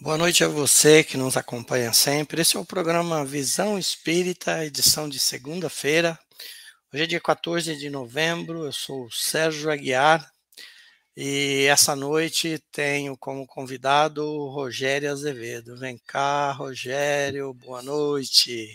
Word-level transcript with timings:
Boa 0.00 0.16
noite 0.16 0.44
a 0.44 0.48
você 0.48 1.02
que 1.02 1.16
nos 1.16 1.36
acompanha 1.36 1.92
sempre. 1.92 2.40
Esse 2.40 2.56
é 2.56 2.60
o 2.60 2.64
programa 2.64 3.24
Visão 3.24 3.76
Espírita, 3.76 4.64
edição 4.64 5.08
de 5.08 5.18
segunda-feira. 5.18 6.16
Hoje 6.94 7.02
é 7.02 7.06
dia 7.06 7.20
14 7.20 7.76
de 7.76 7.90
novembro, 7.90 8.64
eu 8.64 8.72
sou 8.72 9.06
o 9.06 9.10
Sérgio 9.10 9.68
Aguiar 9.68 10.24
e 11.16 11.64
essa 11.64 11.96
noite 11.96 12.62
tenho 12.70 13.16
como 13.16 13.44
convidado 13.44 14.24
o 14.24 14.48
Rogério 14.48 15.10
Azevedo. 15.10 15.76
Vem 15.76 16.00
cá, 16.06 16.52
Rogério, 16.52 17.52
boa 17.52 17.82
noite. 17.82 18.68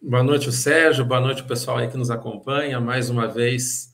Boa 0.00 0.22
noite, 0.22 0.52
Sérgio, 0.52 1.04
boa 1.04 1.20
noite, 1.20 1.42
pessoal 1.42 1.78
aí 1.78 1.90
que 1.90 1.96
nos 1.96 2.12
acompanha. 2.12 2.78
Mais 2.78 3.10
uma 3.10 3.26
vez, 3.26 3.92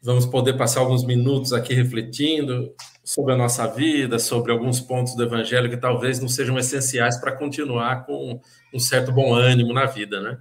vamos 0.00 0.26
poder 0.26 0.56
passar 0.56 0.78
alguns 0.78 1.04
minutos 1.04 1.52
aqui 1.52 1.74
refletindo 1.74 2.72
sobre 3.04 3.34
a 3.34 3.36
nossa 3.36 3.66
vida, 3.66 4.18
sobre 4.18 4.50
alguns 4.50 4.80
pontos 4.80 5.14
do 5.14 5.22
Evangelho 5.22 5.68
que 5.68 5.76
talvez 5.76 6.18
não 6.18 6.28
sejam 6.28 6.58
essenciais 6.58 7.18
para 7.18 7.36
continuar 7.36 8.06
com 8.06 8.40
um 8.72 8.80
certo 8.80 9.12
bom 9.12 9.34
ânimo 9.34 9.74
na 9.74 9.84
vida, 9.84 10.20
né? 10.20 10.40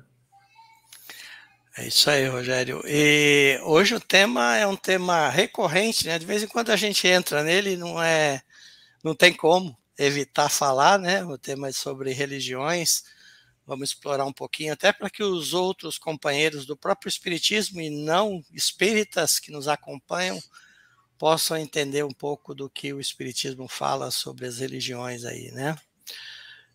É 1.76 1.88
isso 1.88 2.09
aí, 2.09 2.27
Rogério. 2.27 2.81
E 2.85 3.59
hoje 3.63 3.95
o 3.95 3.99
tema 3.99 4.55
é 4.55 4.66
um 4.66 4.76
tema 4.76 5.27
recorrente, 5.27 6.05
né? 6.05 6.18
De 6.18 6.26
vez 6.26 6.41
em 6.41 6.48
quando 6.48 6.71
a 6.71 6.76
gente 6.76 7.07
entra 7.07 7.44
nele, 7.44 7.76
não 7.76 8.02
é, 8.02 8.41
não 9.04 9.13
tem 9.13 9.34
como 9.34 9.76
evitar 9.98 10.49
falar, 10.49 10.98
né? 10.98 11.26
O 11.26 11.38
tema 11.38 11.68
é 11.68 11.71
sobre 11.71 12.13
religiões. 12.13 13.04
Vamos 13.66 13.90
explorar 13.90 14.26
um 14.26 14.34
pouquinho, 14.34 14.73
até 14.73 14.93
para 14.93 15.09
que 15.09 15.23
os 15.23 15.54
outros 15.54 15.98
companheiros 15.98 16.66
do 16.66 16.77
próprio 16.77 17.09
Espiritismo 17.09 17.82
e 17.82 17.90
não 17.90 18.43
espíritas 18.54 19.40
que 19.40 19.52
nos 19.52 19.68
acompanham 19.68 20.40
possam 21.24 21.55
entender 21.55 22.04
um 22.04 22.12
pouco 22.12 22.54
do 22.54 22.70
que 22.70 22.91
o 22.91 22.99
Espiritismo 22.99 23.66
fala 23.70 24.12
sobre 24.12 24.46
as 24.46 24.57
religiões 24.57 25.24
aí, 25.24 25.52
né? 25.52 25.74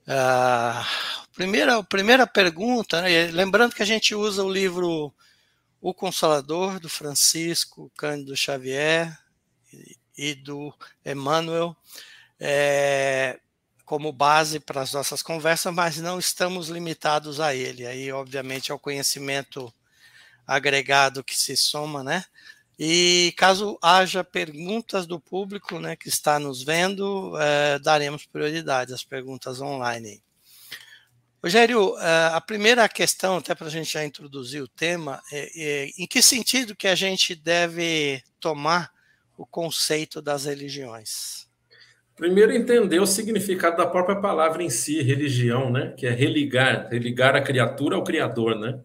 Uh, 0.07 1.29
primeira, 1.35 1.83
primeira 1.83 2.27
pergunta, 2.27 3.03
né? 3.03 3.27
lembrando 3.27 3.75
que 3.75 3.83
a 3.83 3.87
gente 3.87 4.15
usa 4.15 4.43
o 4.43 4.51
livro 4.51 5.13
O 5.83 5.93
Consolador, 5.93 6.81
do 6.81 6.89
Francisco 6.89 7.93
Cândido 7.95 8.35
Xavier 8.35 9.15
e, 10.17 10.35
do 10.35 10.73
Emmanuel, 11.05 11.77
é, 12.41 13.39
como 13.85 14.11
base 14.15 14.59
para 14.59 14.81
as 14.81 14.95
nossas 14.95 15.21
conversas, 15.21 15.75
mas 15.75 15.99
não 15.99 16.19
estamos 16.19 16.71
limitados 16.71 17.39
a 17.39 17.55
ele. 17.55 17.85
Aí, 17.85 18.11
obviamente, 18.11 18.73
é 18.73 18.75
o 18.75 18.79
conhecimento 18.79 19.71
agregado 20.47 21.23
que 21.23 21.37
se 21.37 21.55
soma, 21.55 22.03
né? 22.03 22.25
E 22.79 23.35
caso 23.37 23.77
haja 23.83 24.23
perguntas 24.23 25.05
do 25.05 25.19
público 25.19 25.81
né, 25.81 25.97
que 25.97 26.09
está 26.09 26.39
nos 26.39 26.63
vendo, 26.63 27.37
é, 27.37 27.79
daremos 27.81 28.25
prioridade 28.25 28.95
às 28.95 29.03
perguntas 29.03 29.61
online. 29.61 30.23
Rogério, 31.43 31.97
é, 31.99 32.27
a 32.35 32.41
primeira 32.41 32.89
questão, 32.89 33.39
até 33.39 33.55
para 33.55 33.67
a 33.67 33.71
gente 33.71 33.93
já 33.93 34.05
introduzir 34.05 34.63
o 34.63 34.69
tema, 34.69 35.21
é, 35.33 35.51
é, 35.57 35.91
em 35.99 36.07
que 36.07 36.23
sentido 36.23 36.77
que 36.77 36.87
a 36.87 36.95
gente 36.95 37.35
deve 37.35 38.23
tomar 38.39 38.93
o 39.37 39.45
conceito 39.45 40.23
das 40.23 40.45
religiões? 40.45 41.49
Primeiro, 42.17 42.53
entender 42.53 43.01
o 43.01 43.07
significado 43.07 43.77
da 43.77 43.87
própria 43.87 44.21
palavra 44.21 44.63
em 44.63 44.71
si, 44.71 45.01
religião, 45.01 45.71
né? 45.71 45.95
Que 45.97 46.07
é 46.09 46.11
religar, 46.11 46.89
religar 46.91 47.37
a 47.37 47.41
criatura 47.41 47.95
ao 47.95 48.03
Criador, 48.03 48.59
né? 48.59 48.81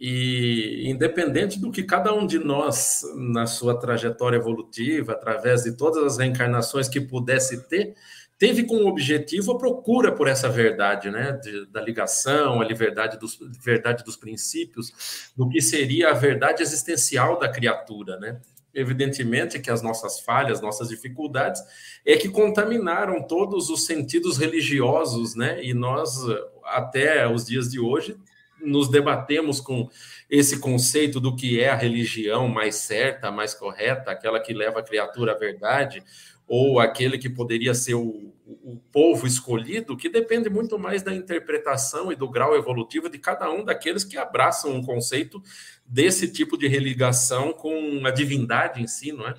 E 0.00 0.88
independente 0.88 1.60
do 1.60 1.70
que 1.70 1.82
cada 1.82 2.10
um 2.14 2.26
de 2.26 2.38
nós, 2.38 3.02
na 3.14 3.46
sua 3.46 3.78
trajetória 3.78 4.38
evolutiva, 4.38 5.12
através 5.12 5.64
de 5.64 5.76
todas 5.76 6.02
as 6.02 6.16
reencarnações 6.16 6.88
que 6.88 7.00
pudesse 7.00 7.68
ter, 7.68 7.94
teve 8.38 8.64
como 8.64 8.88
objetivo 8.88 9.52
a 9.52 9.58
procura 9.58 10.10
por 10.10 10.26
essa 10.26 10.48
verdade, 10.48 11.10
né, 11.10 11.32
de, 11.32 11.66
da 11.66 11.82
ligação, 11.82 12.62
a 12.62 12.64
liberdade 12.64 13.18
dos, 13.18 13.38
verdade 13.62 14.02
dos 14.02 14.16
princípios, 14.16 15.30
do 15.36 15.46
que 15.50 15.60
seria 15.60 16.08
a 16.08 16.14
verdade 16.14 16.62
existencial 16.62 17.38
da 17.38 17.50
criatura, 17.50 18.18
né? 18.18 18.40
Evidentemente 18.72 19.58
que 19.58 19.70
as 19.70 19.82
nossas 19.82 20.20
falhas, 20.20 20.62
nossas 20.62 20.88
dificuldades, 20.88 21.60
é 22.06 22.16
que 22.16 22.30
contaminaram 22.30 23.20
todos 23.26 23.68
os 23.68 23.84
sentidos 23.84 24.38
religiosos, 24.38 25.34
né? 25.34 25.62
E 25.62 25.74
nós, 25.74 26.16
até 26.64 27.28
os 27.28 27.44
dias 27.44 27.70
de 27.70 27.78
hoje, 27.78 28.16
nos 28.62 28.88
debatemos 28.88 29.60
com 29.60 29.88
esse 30.28 30.60
conceito 30.60 31.20
do 31.20 31.34
que 31.34 31.60
é 31.60 31.70
a 31.70 31.76
religião 31.76 32.48
mais 32.48 32.76
certa, 32.76 33.30
mais 33.30 33.54
correta, 33.54 34.10
aquela 34.10 34.40
que 34.40 34.52
leva 34.52 34.80
a 34.80 34.82
criatura 34.82 35.32
à 35.32 35.38
verdade, 35.38 36.02
ou 36.46 36.80
aquele 36.80 37.16
que 37.16 37.28
poderia 37.28 37.74
ser 37.74 37.94
o, 37.94 38.34
o 38.44 38.76
povo 38.90 39.26
escolhido, 39.26 39.96
que 39.96 40.08
depende 40.08 40.50
muito 40.50 40.78
mais 40.78 41.02
da 41.02 41.14
interpretação 41.14 42.10
e 42.10 42.16
do 42.16 42.28
grau 42.28 42.56
evolutivo 42.56 43.08
de 43.08 43.18
cada 43.18 43.50
um 43.50 43.64
daqueles 43.64 44.04
que 44.04 44.18
abraçam 44.18 44.72
um 44.74 44.82
conceito 44.82 45.42
desse 45.86 46.26
tipo 46.26 46.58
de 46.58 46.66
religação 46.66 47.52
com 47.52 48.02
a 48.04 48.10
divindade 48.10 48.82
em 48.82 48.86
si, 48.86 49.12
não 49.12 49.28
é? 49.28 49.34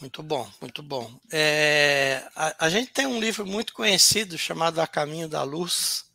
Muito 0.00 0.22
bom, 0.22 0.48
muito 0.60 0.82
bom. 0.82 1.10
É, 1.30 2.22
a, 2.34 2.66
a 2.66 2.70
gente 2.70 2.90
tem 2.90 3.06
um 3.06 3.20
livro 3.20 3.44
muito 3.46 3.74
conhecido 3.74 4.38
chamado 4.38 4.80
A 4.80 4.86
Caminho 4.86 5.28
da 5.28 5.42
Luz, 5.42 6.09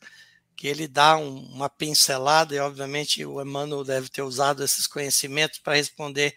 que 0.56 0.68
ele 0.68 0.88
dá 0.88 1.18
um, 1.18 1.38
uma 1.54 1.70
pincelada, 1.70 2.56
e 2.56 2.60
obviamente 2.60 3.26
o 3.26 3.42
Emmanuel 3.42 3.84
deve 3.84 4.10
ter 4.10 4.22
usado 4.22 4.64
esses 4.64 4.88
conhecimentos 4.88 5.60
para 5.60 5.76
responder 5.76 6.36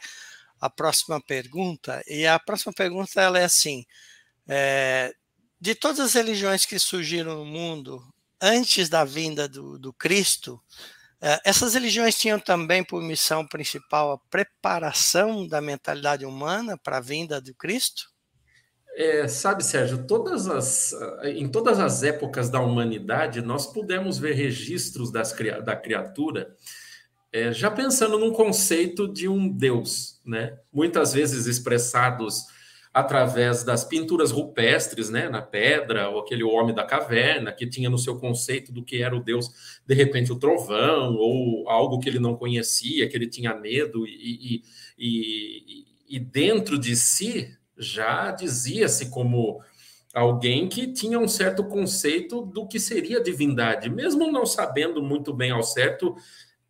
a 0.60 0.68
próxima 0.68 1.20
pergunta. 1.20 2.02
E 2.06 2.26
a 2.26 2.38
próxima 2.38 2.72
pergunta 2.72 3.20
ela 3.20 3.38
é 3.38 3.44
assim: 3.44 3.86
é, 4.46 5.14
de 5.60 5.74
todas 5.74 6.00
as 6.00 6.14
religiões 6.14 6.64
que 6.64 6.78
surgiram 6.78 7.38
no 7.38 7.44
mundo 7.44 8.02
antes 8.40 8.88
da 8.88 9.04
vinda 9.04 9.48
do, 9.48 9.78
do 9.78 9.92
Cristo, 9.92 10.60
é, 11.20 11.40
essas 11.44 11.74
religiões 11.74 12.16
tinham 12.16 12.38
também 12.38 12.84
por 12.84 13.02
missão 13.02 13.46
principal 13.46 14.12
a 14.12 14.18
preparação 14.30 15.46
da 15.46 15.60
mentalidade 15.60 16.24
humana 16.24 16.78
para 16.78 16.98
a 16.98 17.00
vinda 17.00 17.40
do 17.40 17.54
Cristo? 17.54 18.10
É, 19.00 19.28
sabe, 19.28 19.64
Sérgio, 19.64 20.08
todas 20.08 20.48
as, 20.48 20.92
em 21.22 21.46
todas 21.46 21.78
as 21.78 22.02
épocas 22.02 22.50
da 22.50 22.60
humanidade, 22.60 23.40
nós 23.40 23.64
pudemos 23.64 24.18
ver 24.18 24.32
registros 24.32 25.12
das, 25.12 25.32
da 25.64 25.76
criatura, 25.76 26.52
é, 27.32 27.52
já 27.52 27.70
pensando 27.70 28.18
num 28.18 28.32
conceito 28.32 29.06
de 29.06 29.28
um 29.28 29.48
Deus, 29.48 30.20
né? 30.26 30.58
muitas 30.72 31.12
vezes 31.12 31.46
expressados 31.46 32.46
através 32.92 33.62
das 33.62 33.84
pinturas 33.84 34.32
rupestres, 34.32 35.10
né, 35.10 35.28
na 35.28 35.42
pedra, 35.42 36.08
ou 36.08 36.18
aquele 36.18 36.42
homem 36.42 36.74
da 36.74 36.84
caverna, 36.84 37.52
que 37.52 37.68
tinha 37.68 37.88
no 37.88 37.98
seu 37.98 38.18
conceito 38.18 38.72
do 38.72 38.84
que 38.84 39.00
era 39.00 39.14
o 39.14 39.22
Deus, 39.22 39.78
de 39.86 39.94
repente, 39.94 40.32
o 40.32 40.38
trovão, 40.40 41.14
ou 41.14 41.68
algo 41.68 42.00
que 42.00 42.08
ele 42.08 42.18
não 42.18 42.34
conhecia, 42.34 43.08
que 43.08 43.16
ele 43.16 43.28
tinha 43.28 43.54
medo, 43.54 44.04
e, 44.08 44.10
e, 44.58 44.62
e, 44.98 46.16
e 46.16 46.18
dentro 46.18 46.76
de 46.76 46.96
si 46.96 47.57
já 47.78 48.30
dizia-se 48.30 49.10
como 49.10 49.60
alguém 50.12 50.68
que 50.68 50.92
tinha 50.92 51.18
um 51.18 51.28
certo 51.28 51.64
conceito 51.64 52.42
do 52.42 52.66
que 52.66 52.80
seria 52.80 53.22
divindade, 53.22 53.88
mesmo 53.88 54.30
não 54.32 54.44
sabendo 54.44 55.02
muito 55.02 55.32
bem 55.32 55.50
ao 55.50 55.62
certo 55.62 56.16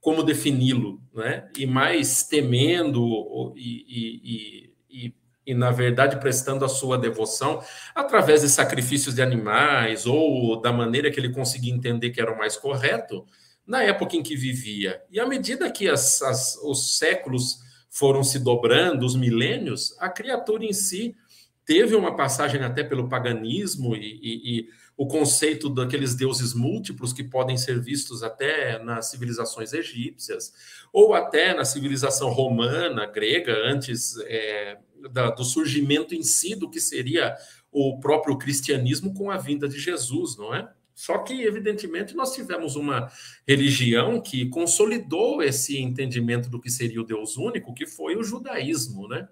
como 0.00 0.22
defini-lo, 0.22 1.00
né? 1.12 1.48
E 1.56 1.66
mais 1.66 2.22
temendo 2.22 3.52
e, 3.56 3.84
e, 3.88 4.72
e, 4.88 5.14
e, 5.46 5.54
na 5.54 5.70
verdade, 5.70 6.20
prestando 6.20 6.64
a 6.64 6.68
sua 6.68 6.96
devoção 6.96 7.62
através 7.94 8.42
de 8.42 8.48
sacrifícios 8.48 9.14
de 9.14 9.22
animais 9.22 10.06
ou 10.06 10.60
da 10.60 10.72
maneira 10.72 11.10
que 11.10 11.18
ele 11.18 11.32
conseguia 11.32 11.74
entender 11.74 12.10
que 12.10 12.20
era 12.20 12.32
o 12.32 12.38
mais 12.38 12.56
correto 12.56 13.26
na 13.66 13.82
época 13.82 14.16
em 14.16 14.22
que 14.22 14.36
vivia. 14.36 15.02
E 15.10 15.20
à 15.20 15.26
medida 15.26 15.70
que 15.70 15.88
as, 15.88 16.22
as, 16.22 16.56
os 16.62 16.96
séculos 16.96 17.58
foram 17.98 18.22
se 18.22 18.38
dobrando, 18.38 19.04
os 19.04 19.16
milênios, 19.16 19.96
a 19.98 20.08
criatura 20.08 20.64
em 20.64 20.72
si 20.72 21.16
teve 21.64 21.96
uma 21.96 22.16
passagem 22.16 22.62
até 22.62 22.84
pelo 22.84 23.08
paganismo 23.08 23.96
e, 23.96 24.20
e, 24.22 24.58
e, 24.58 24.68
o 24.96 25.06
conceito 25.06 25.68
daqueles 25.68 26.14
deuses 26.14 26.54
múltiplos 26.54 27.12
que 27.12 27.22
podem 27.22 27.56
ser 27.56 27.80
vistos 27.80 28.22
até 28.22 28.82
nas 28.82 29.10
civilizações 29.10 29.72
egípcias 29.72 30.52
ou 30.92 31.12
até 31.12 31.54
na 31.54 31.64
civilização 31.64 32.30
romana, 32.30 33.04
grega, 33.06 33.54
antes 33.64 34.16
é, 34.22 34.78
da, 35.10 35.30
do 35.30 35.44
surgimento 35.44 36.14
em 36.14 36.22
si 36.22 36.54
do 36.54 36.70
que 36.70 36.80
seria 36.80 37.36
o 37.70 37.98
próprio 38.00 38.38
cristianismo 38.38 39.12
com 39.12 39.30
a 39.30 39.36
vinda 39.36 39.68
de 39.68 39.78
Jesus, 39.78 40.36
não 40.36 40.54
é? 40.54 40.68
Só 40.98 41.18
que, 41.18 41.44
evidentemente, 41.44 42.16
nós 42.16 42.34
tivemos 42.34 42.74
uma 42.74 43.08
religião 43.46 44.20
que 44.20 44.48
consolidou 44.48 45.40
esse 45.40 45.78
entendimento 45.80 46.50
do 46.50 46.60
que 46.60 46.68
seria 46.68 47.00
o 47.00 47.04
Deus 47.04 47.36
único, 47.36 47.72
que 47.72 47.86
foi 47.86 48.16
o 48.16 48.24
judaísmo, 48.24 49.06
né? 49.06 49.28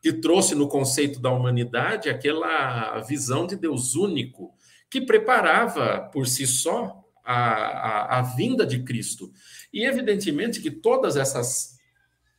Que 0.00 0.12
trouxe 0.12 0.54
no 0.54 0.68
conceito 0.68 1.18
da 1.18 1.28
humanidade 1.28 2.08
aquela 2.08 3.00
visão 3.00 3.44
de 3.44 3.56
Deus 3.56 3.96
único, 3.96 4.54
que 4.88 5.00
preparava 5.00 6.08
por 6.12 6.28
si 6.28 6.46
só 6.46 7.04
a, 7.24 7.34
a, 7.34 8.18
a 8.20 8.22
vinda 8.22 8.64
de 8.64 8.84
Cristo. 8.84 9.32
E, 9.72 9.84
evidentemente, 9.84 10.60
que 10.60 10.70
todas 10.70 11.16
essas, 11.16 11.76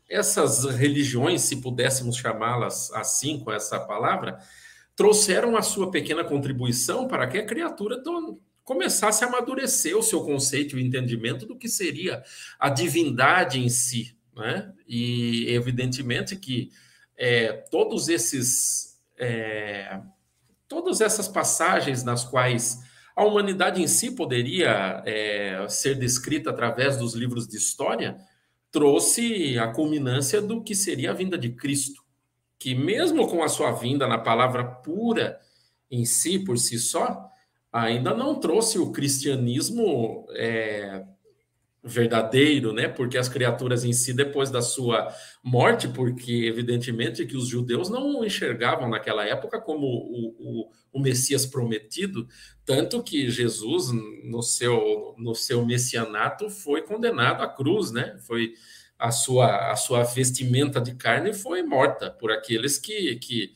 essas 0.09 0.63
religiões, 0.63 1.41
se 1.41 1.57
pudéssemos 1.57 2.15
chamá-las 2.15 2.89
assim, 2.93 3.37
com 3.37 3.51
essa 3.51 3.77
palavra, 3.81 4.39
trouxeram 4.95 5.57
a 5.57 5.61
sua 5.61 5.91
pequena 5.91 6.23
contribuição 6.23 7.05
para 7.05 7.27
que 7.27 7.37
a 7.37 7.45
criatura 7.45 8.01
começasse 8.71 9.21
a 9.25 9.27
amadurecer 9.27 9.97
o 9.97 10.01
seu 10.01 10.23
conceito 10.23 10.79
e 10.79 10.81
entendimento 10.81 11.45
do 11.45 11.57
que 11.57 11.67
seria 11.67 12.23
a 12.57 12.69
divindade 12.69 13.59
em 13.59 13.67
si. 13.67 14.15
Né? 14.33 14.71
E 14.87 15.47
evidentemente 15.49 16.37
que 16.37 16.71
é, 17.17 17.51
todos 17.69 18.07
esses. 18.07 18.97
É, 19.17 19.99
todas 20.69 21.01
essas 21.01 21.27
passagens 21.27 22.01
nas 22.01 22.23
quais 22.23 22.79
a 23.13 23.25
humanidade 23.25 23.81
em 23.81 23.87
si 23.87 24.09
poderia 24.09 25.03
é, 25.05 25.65
ser 25.67 25.95
descrita 25.95 26.49
através 26.49 26.95
dos 26.95 27.13
livros 27.13 27.45
de 27.45 27.57
história, 27.57 28.15
trouxe 28.71 29.59
a 29.59 29.67
culminância 29.67 30.41
do 30.41 30.63
que 30.63 30.73
seria 30.73 31.11
a 31.11 31.13
vinda 31.13 31.37
de 31.37 31.49
Cristo, 31.49 32.01
que 32.57 32.73
mesmo 32.73 33.27
com 33.27 33.43
a 33.43 33.49
sua 33.49 33.73
vinda 33.73 34.07
na 34.07 34.17
palavra 34.17 34.63
pura 34.63 35.41
em 35.91 36.05
si, 36.05 36.39
por 36.39 36.57
si 36.57 36.79
só, 36.79 37.29
ainda 37.71 38.13
não 38.13 38.39
trouxe 38.39 38.77
o 38.77 38.91
cristianismo 38.91 40.25
é, 40.35 41.03
verdadeiro, 41.83 42.73
né? 42.73 42.87
Porque 42.87 43.17
as 43.17 43.29
criaturas 43.29 43.83
em 43.83 43.93
si, 43.93 44.13
depois 44.13 44.51
da 44.51 44.61
sua 44.61 45.07
morte, 45.43 45.87
porque 45.87 46.45
evidentemente 46.45 47.25
que 47.25 47.35
os 47.35 47.47
judeus 47.47 47.89
não 47.89 48.23
enxergavam 48.23 48.89
naquela 48.89 49.25
época 49.25 49.59
como 49.59 49.85
o, 49.85 50.35
o, 50.37 50.71
o, 50.93 50.99
Messias 50.99 51.45
prometido, 51.45 52.27
tanto 52.65 53.01
que 53.01 53.29
Jesus, 53.29 53.89
no 54.23 54.43
seu, 54.43 55.15
no 55.17 55.33
seu 55.33 55.65
messianato, 55.65 56.49
foi 56.49 56.81
condenado 56.83 57.41
à 57.41 57.47
cruz, 57.47 57.91
né? 57.91 58.17
Foi 58.27 58.53
a 58.99 59.11
sua, 59.11 59.71
a 59.71 59.75
sua 59.75 60.03
vestimenta 60.03 60.79
de 60.79 60.93
carne 60.93 61.33
foi 61.33 61.63
morta 61.63 62.11
por 62.11 62.31
aqueles 62.31 62.77
que, 62.77 63.15
que 63.15 63.51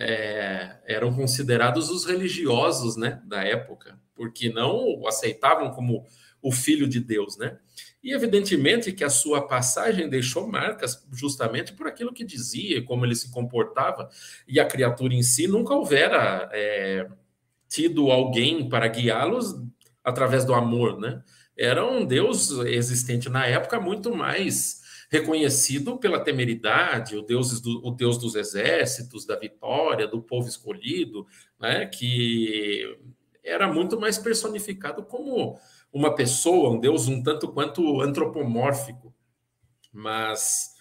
é, 0.00 0.76
eram 0.86 1.12
considerados 1.12 1.90
os 1.90 2.04
religiosos, 2.04 2.96
né? 2.96 3.20
Da 3.26 3.42
época, 3.42 3.98
porque 4.14 4.48
não 4.48 5.00
o 5.00 5.08
aceitavam 5.08 5.70
como 5.72 6.06
o 6.40 6.52
Filho 6.52 6.88
de 6.88 7.00
Deus, 7.00 7.36
né? 7.36 7.58
E 8.00 8.12
evidentemente 8.12 8.92
que 8.92 9.02
a 9.02 9.10
sua 9.10 9.48
passagem 9.48 10.08
deixou 10.08 10.46
marcas 10.46 11.04
justamente 11.12 11.72
por 11.72 11.88
aquilo 11.88 12.12
que 12.12 12.24
dizia, 12.24 12.80
como 12.84 13.04
ele 13.04 13.16
se 13.16 13.32
comportava, 13.32 14.08
e 14.46 14.60
a 14.60 14.64
criatura 14.64 15.12
em 15.14 15.22
si 15.22 15.48
nunca 15.48 15.74
houvera 15.74 16.48
é, 16.52 17.08
tido 17.68 18.12
alguém 18.12 18.68
para 18.68 18.86
guiá-los 18.86 19.60
através 20.04 20.44
do 20.44 20.54
amor, 20.54 21.00
né? 21.00 21.24
Era 21.56 21.84
um 21.84 22.06
Deus 22.06 22.50
existente 22.66 23.28
na 23.28 23.44
época 23.46 23.80
muito 23.80 24.14
mais 24.14 24.80
reconhecido 25.08 25.96
pela 25.96 26.20
temeridade, 26.20 27.16
o 27.16 27.22
Deus, 27.22 27.60
do, 27.60 27.86
o 27.86 27.90
Deus 27.90 28.18
dos 28.18 28.34
exércitos, 28.34 29.24
da 29.24 29.36
vitória, 29.36 30.06
do 30.06 30.20
povo 30.20 30.48
escolhido, 30.48 31.26
né? 31.58 31.86
Que 31.86 32.98
era 33.42 33.72
muito 33.72 33.98
mais 33.98 34.18
personificado 34.18 35.02
como 35.02 35.58
uma 35.92 36.14
pessoa, 36.14 36.70
um 36.70 36.78
Deus 36.78 37.08
um 37.08 37.22
tanto 37.22 37.48
quanto 37.48 38.00
antropomórfico. 38.02 39.14
Mas 39.90 40.74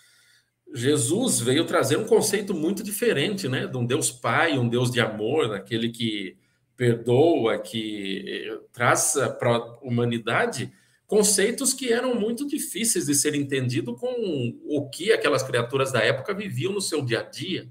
Jesus 0.73 1.39
veio 1.39 1.65
trazer 1.65 1.97
um 1.97 2.05
conceito 2.05 2.53
muito 2.53 2.83
diferente, 2.83 3.47
né? 3.47 3.65
De 3.65 3.77
um 3.77 3.85
Deus 3.85 4.11
Pai, 4.11 4.59
um 4.59 4.67
Deus 4.67 4.91
de 4.91 4.99
amor, 4.99 5.53
aquele 5.53 5.89
que 5.89 6.37
perdoa, 6.75 7.57
que 7.57 8.45
eh, 8.45 8.59
traz 8.73 9.13
para 9.39 9.55
a 9.55 9.79
humanidade 9.81 10.71
conceitos 11.07 11.73
que 11.73 11.91
eram 11.91 12.13
muito 12.13 12.45
difíceis 12.45 13.05
de 13.05 13.15
ser 13.15 13.33
entendido 13.33 13.95
com 13.95 14.53
o 14.65 14.89
que 14.89 15.13
aquelas 15.13 15.41
criaturas 15.41 15.91
da 15.91 15.99
época 15.99 16.33
viviam 16.33 16.73
no 16.73 16.81
seu 16.81 17.01
dia 17.01 17.21
a 17.21 17.23
dia, 17.23 17.69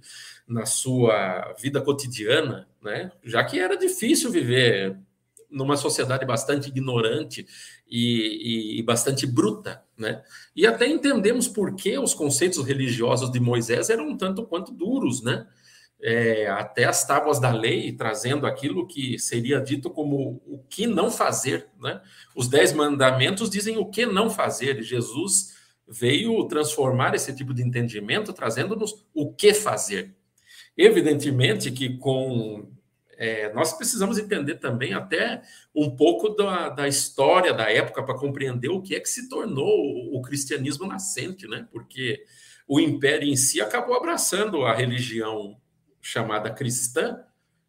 na 0.49 0.65
sua 0.65 1.55
vida 1.61 1.81
cotidiana, 1.83 2.67
né? 2.83 3.13
Já 3.23 3.45
que 3.45 3.61
era 3.61 3.77
difícil 3.77 4.31
viver 4.31 4.97
numa 5.51 5.77
sociedade 5.77 6.25
bastante 6.25 6.69
ignorante 6.69 7.47
e, 7.89 8.77
e, 8.77 8.81
e, 8.81 8.83
bastante 8.83 9.27
bruta, 9.27 9.83
né? 9.97 10.23
E 10.55 10.67
até 10.67 10.87
entendemos 10.87 11.47
por 11.47 11.75
que 11.77 11.99
os 11.99 12.15
conceitos 12.15 12.65
religiosos 12.65 13.31
de 13.31 13.39
Moisés 13.39 13.91
eram 13.91 14.09
um 14.09 14.17
tanto 14.17 14.47
quanto 14.47 14.73
duros, 14.73 15.23
né? 15.23 15.47
É, 16.03 16.47
até 16.49 16.85
as 16.85 17.07
tábuas 17.07 17.41
da 17.41 17.51
lei, 17.51 17.91
trazendo 17.93 18.47
aquilo 18.47 18.87
que 18.87 19.19
seria 19.19 19.59
dito 19.59 19.89
como 19.89 20.43
o 20.47 20.63
que 20.69 20.87
não 20.87 21.11
fazer, 21.11 21.69
né? 21.81 22.03
Os 22.35 22.49
dez 22.49 22.73
mandamentos 22.73 23.49
dizem 23.49 23.79
o 23.79 23.87
que 23.87 24.05
não 24.05 24.29
fazer, 24.29 24.79
e 24.79 24.83
Jesus 24.83 25.57
veio 25.89 26.47
transformar 26.49 27.15
esse 27.15 27.35
tipo 27.35 27.55
de 27.55 27.63
entendimento, 27.63 28.33
trazendo-nos 28.33 29.07
o 29.15 29.33
que 29.33 29.55
fazer. 29.55 30.15
Evidentemente 30.77 31.71
que 31.71 31.97
com 31.97 32.71
é, 33.19 33.51
nós 33.55 33.73
precisamos 33.73 34.19
entender 34.19 34.57
também 34.57 34.93
até 34.93 35.41
um 35.75 35.97
pouco 35.97 36.29
da, 36.31 36.69
da 36.69 36.87
história 36.87 37.53
da 37.55 37.71
época 37.71 38.03
para 38.03 38.19
compreender 38.19 38.69
o 38.69 38.83
que 38.83 38.95
é 38.95 39.01
que 39.01 39.09
se 39.09 39.29
tornou 39.29 39.67
o, 39.67 40.19
o 40.19 40.23
cristianismo 40.23 40.87
nascente, 40.87 41.49
né? 41.49 41.67
Porque 41.73 42.23
o 42.69 42.79
império 42.79 43.27
em 43.27 43.37
si 43.37 43.61
acabou 43.61 43.97
abraçando 43.97 44.65
a 44.65 44.75
religião 44.75 45.57
chamada 46.07 46.51
cristã, 46.51 47.21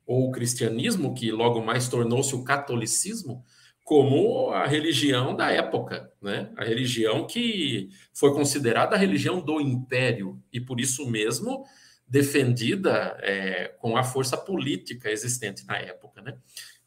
ou 0.06 0.30
o 0.30 0.32
cristianismo, 0.32 1.14
que 1.14 1.32
logo 1.32 1.62
mais 1.62 1.90
tornou-se 1.90 2.34
o 2.36 2.44
catolicismo, 2.44 3.44
como 3.84 4.52
a 4.52 4.66
religião 4.66 5.36
da 5.36 5.52
época, 5.52 6.12
né? 6.22 6.52
A 6.56 6.64
religião 6.64 7.26
que 7.26 7.90
foi 8.14 8.34
considerada 8.34 8.96
a 8.96 9.00
religião 9.00 9.42
do 9.42 9.60
império, 9.60 10.42
e 10.52 10.62
por 10.62 10.80
isso 10.80 11.10
mesmo 11.10 11.66
defendida 12.08 13.18
é, 13.22 13.70
com 13.80 13.98
a 13.98 14.04
força 14.04 14.38
política 14.38 15.10
existente 15.12 15.66
na 15.66 15.78
época, 15.78 16.22
né? 16.22 16.38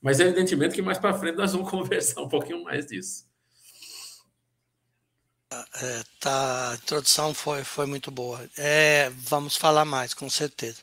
Mas 0.01 0.21
evidentemente 0.21 0.75
que 0.75 0.83
mais 0.83 0.99
para 0.99 1.13
frente 1.13 1.37
nós 1.37 1.53
vamos 1.53 1.69
conversar 1.71 2.23
um 2.23 2.29
pouquinho 2.29 2.63
mais 2.63 2.87
disso. 2.87 3.29
É, 5.53 6.03
tá, 6.21 6.71
a 6.71 6.75
introdução 6.77 7.35
foi, 7.35 7.65
foi 7.65 7.85
muito 7.85 8.11
boa. 8.11 8.49
É, 8.57 9.11
vamos 9.11 9.57
falar 9.57 9.85
mais, 9.85 10.15
com 10.15 10.31
certeza. 10.31 10.81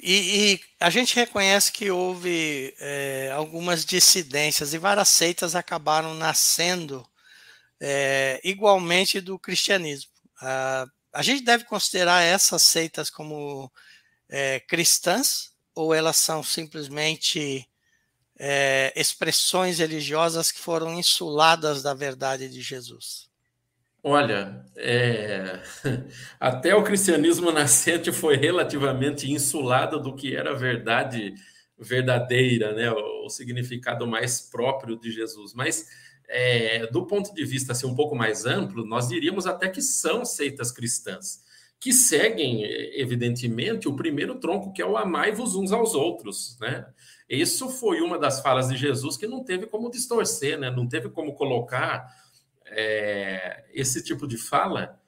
E, 0.00 0.54
e, 0.54 0.60
a 0.78 0.90
gente 0.90 1.16
reconhece 1.16 1.72
que 1.72 1.90
houve 1.90 2.74
é, 2.78 3.32
algumas 3.34 3.84
dissidências 3.84 4.72
e 4.72 4.78
várias 4.78 5.08
seitas 5.08 5.56
acabaram 5.56 6.14
nascendo 6.14 7.04
é, 7.80 8.40
igualmente 8.44 9.20
do 9.20 9.38
cristianismo. 9.38 10.10
Ah, 10.40 10.86
a 11.12 11.22
gente 11.22 11.42
deve 11.42 11.64
considerar 11.64 12.22
essas 12.22 12.62
seitas 12.62 13.10
como 13.10 13.70
é, 14.28 14.60
cristãs 14.60 15.52
ou 15.74 15.92
elas 15.92 16.16
são 16.16 16.42
simplesmente 16.42 17.68
é, 18.38 18.92
expressões 18.94 19.78
religiosas 19.78 20.52
que 20.52 20.58
foram 20.60 20.98
insuladas 20.98 21.82
da 21.82 21.94
verdade 21.94 22.48
de 22.48 22.60
Jesus? 22.62 23.28
Olha, 24.08 24.64
é... 24.76 25.60
até 26.38 26.72
o 26.76 26.84
cristianismo 26.84 27.50
nascente 27.50 28.12
foi 28.12 28.36
relativamente 28.36 29.28
insulado 29.28 30.00
do 30.00 30.14
que 30.14 30.36
era 30.36 30.54
verdade 30.54 31.34
verdadeira, 31.76 32.72
né? 32.72 32.88
o 32.92 33.28
significado 33.28 34.06
mais 34.06 34.40
próprio 34.40 34.96
de 34.96 35.10
Jesus. 35.10 35.52
Mas 35.54 35.88
é, 36.28 36.86
do 36.86 37.04
ponto 37.04 37.34
de 37.34 37.44
vista 37.44 37.72
assim, 37.72 37.84
um 37.84 37.96
pouco 37.96 38.14
mais 38.14 38.46
amplo, 38.46 38.86
nós 38.86 39.08
diríamos 39.08 39.44
até 39.44 39.68
que 39.68 39.82
são 39.82 40.24
seitas 40.24 40.70
cristãs, 40.70 41.40
que 41.80 41.92
seguem, 41.92 42.62
evidentemente, 42.94 43.88
o 43.88 43.96
primeiro 43.96 44.36
tronco, 44.36 44.72
que 44.72 44.80
é 44.80 44.86
o 44.86 44.96
amai-vos 44.96 45.56
uns 45.56 45.72
aos 45.72 45.96
outros. 45.96 46.56
Né? 46.60 46.86
Isso 47.28 47.68
foi 47.68 48.00
uma 48.00 48.20
das 48.20 48.40
falas 48.40 48.68
de 48.68 48.76
Jesus 48.76 49.16
que 49.16 49.26
não 49.26 49.42
teve 49.42 49.66
como 49.66 49.90
distorcer, 49.90 50.56
né? 50.56 50.70
não 50.70 50.88
teve 50.88 51.08
como 51.08 51.34
colocar 51.34 52.06
é, 52.66 53.64
esse 53.72 54.02
tipo 54.02 54.26
de 54.26 54.36
fala 54.36 55.00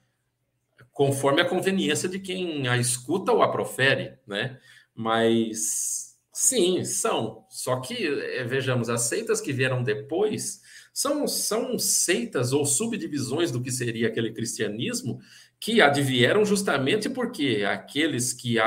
conforme 0.91 1.41
a 1.41 1.45
conveniência 1.45 2.09
de 2.09 2.19
quem 2.19 2.67
a 2.67 2.77
escuta 2.77 3.31
ou 3.31 3.41
a 3.41 3.51
profere, 3.51 4.17
né? 4.27 4.59
Mas 4.93 6.17
sim, 6.33 6.83
são. 6.83 7.45
Só 7.49 7.79
que, 7.79 8.05
é, 8.05 8.43
vejamos, 8.43 8.89
as 8.89 9.03
seitas 9.03 9.39
que 9.39 9.53
vieram 9.53 9.81
depois 9.81 10.61
são, 10.93 11.25
são 11.27 11.79
seitas 11.79 12.51
ou 12.51 12.65
subdivisões 12.65 13.51
do 13.51 13.61
que 13.61 13.71
seria 13.71 14.09
aquele 14.09 14.33
cristianismo 14.33 15.19
que 15.59 15.81
advieram 15.81 16.45
justamente 16.45 17.09
porque 17.09 17.65
aqueles 17.65 18.31
que 18.31 18.57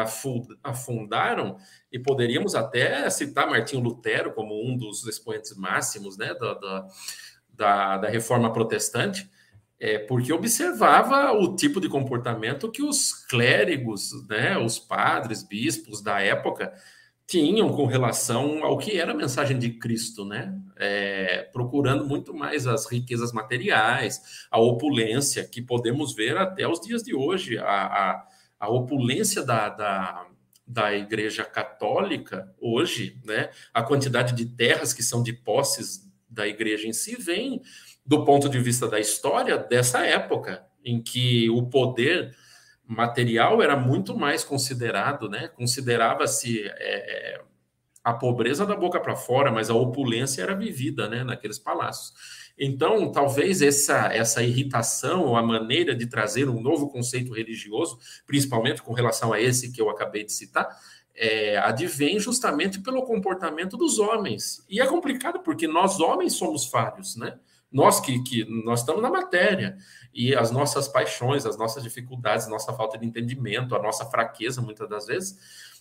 afundaram, 0.62 1.56
e 1.90 1.98
poderíamos 1.98 2.54
até 2.54 3.08
citar 3.08 3.48
Martinho 3.48 3.82
Lutero 3.82 4.32
como 4.32 4.54
um 4.66 4.76
dos 4.76 5.06
expoentes 5.06 5.56
máximos 5.56 6.16
né, 6.18 6.34
da, 6.34 6.54
da, 6.54 6.86
da, 7.62 7.96
da 7.96 8.08
reforma 8.08 8.52
protestante, 8.52 9.30
é, 9.78 9.98
porque 10.00 10.32
observava 10.32 11.32
o 11.32 11.54
tipo 11.54 11.80
de 11.80 11.88
comportamento 11.88 12.70
que 12.70 12.82
os 12.82 13.12
clérigos, 13.26 14.10
né, 14.28 14.58
os 14.58 14.80
padres, 14.80 15.44
bispos 15.44 16.02
da 16.02 16.20
época 16.20 16.72
tinham 17.24 17.72
com 17.72 17.86
relação 17.86 18.64
ao 18.64 18.76
que 18.76 18.98
era 18.98 19.12
a 19.12 19.16
mensagem 19.16 19.58
de 19.58 19.70
Cristo, 19.70 20.24
né? 20.24 20.54
É, 20.76 21.48
procurando 21.52 22.04
muito 22.04 22.34
mais 22.34 22.66
as 22.66 22.90
riquezas 22.90 23.32
materiais, 23.32 24.20
a 24.50 24.60
opulência, 24.60 25.46
que 25.46 25.62
podemos 25.62 26.14
ver 26.14 26.36
até 26.36 26.66
os 26.66 26.80
dias 26.80 27.02
de 27.02 27.14
hoje, 27.14 27.58
a, 27.58 27.64
a, 27.64 28.26
a 28.58 28.68
opulência 28.68 29.44
da, 29.44 29.68
da, 29.68 30.26
da 30.66 30.94
Igreja 30.94 31.44
Católica 31.44 32.52
hoje, 32.60 33.20
né, 33.24 33.50
a 33.72 33.82
quantidade 33.82 34.34
de 34.34 34.46
terras 34.46 34.92
que 34.92 35.02
são 35.02 35.22
de 35.22 35.32
posses 35.32 36.11
da 36.32 36.46
Igreja 36.46 36.88
em 36.88 36.92
si 36.92 37.16
vem 37.16 37.62
do 38.04 38.24
ponto 38.24 38.48
de 38.48 38.58
vista 38.58 38.88
da 38.88 38.98
história 38.98 39.56
dessa 39.56 40.04
época 40.04 40.64
em 40.84 41.00
que 41.00 41.48
o 41.50 41.62
poder 41.62 42.34
material 42.84 43.62
era 43.62 43.76
muito 43.76 44.16
mais 44.16 44.42
considerado, 44.42 45.28
né? 45.28 45.48
Considerava-se 45.48 46.62
é, 46.64 47.36
é 47.36 47.40
a 48.04 48.12
pobreza 48.12 48.66
da 48.66 48.74
boca 48.74 49.00
para 49.00 49.14
fora, 49.14 49.52
mas 49.52 49.70
a 49.70 49.74
opulência 49.74 50.42
era 50.42 50.54
vivida, 50.54 51.08
né? 51.08 51.22
Naqueles 51.22 51.58
palácios. 51.58 52.12
Então, 52.58 53.10
talvez 53.10 53.62
essa, 53.62 54.12
essa 54.12 54.42
irritação 54.42 55.24
ou 55.24 55.36
a 55.36 55.42
maneira 55.42 55.94
de 55.94 56.06
trazer 56.06 56.48
um 56.48 56.60
novo 56.60 56.88
conceito 56.88 57.32
religioso, 57.32 57.98
principalmente 58.26 58.82
com 58.82 58.92
relação 58.92 59.32
a 59.32 59.40
esse 59.40 59.72
que 59.72 59.80
eu 59.80 59.88
acabei 59.88 60.24
de 60.24 60.32
citar, 60.32 60.68
é, 61.14 61.56
advém 61.58 62.18
justamente 62.18 62.80
pelo 62.80 63.02
comportamento 63.02 63.76
dos 63.76 63.98
homens. 63.98 64.64
E 64.68 64.80
é 64.80 64.86
complicado 64.86 65.40
porque 65.40 65.66
nós 65.66 66.00
homens 66.00 66.34
somos 66.34 66.66
falhos, 66.66 67.16
né? 67.16 67.38
Nós 67.70 68.00
que, 68.00 68.22
que 68.22 68.44
nós 68.64 68.80
estamos 68.80 69.00
na 69.00 69.10
matéria 69.10 69.78
e 70.12 70.34
as 70.34 70.50
nossas 70.50 70.88
paixões, 70.88 71.46
as 71.46 71.56
nossas 71.56 71.82
dificuldades, 71.82 72.46
nossa 72.46 72.72
falta 72.74 72.98
de 72.98 73.06
entendimento, 73.06 73.74
a 73.74 73.82
nossa 73.82 74.04
fraqueza, 74.04 74.60
muitas 74.60 74.88
das 74.88 75.06
vezes, 75.06 75.38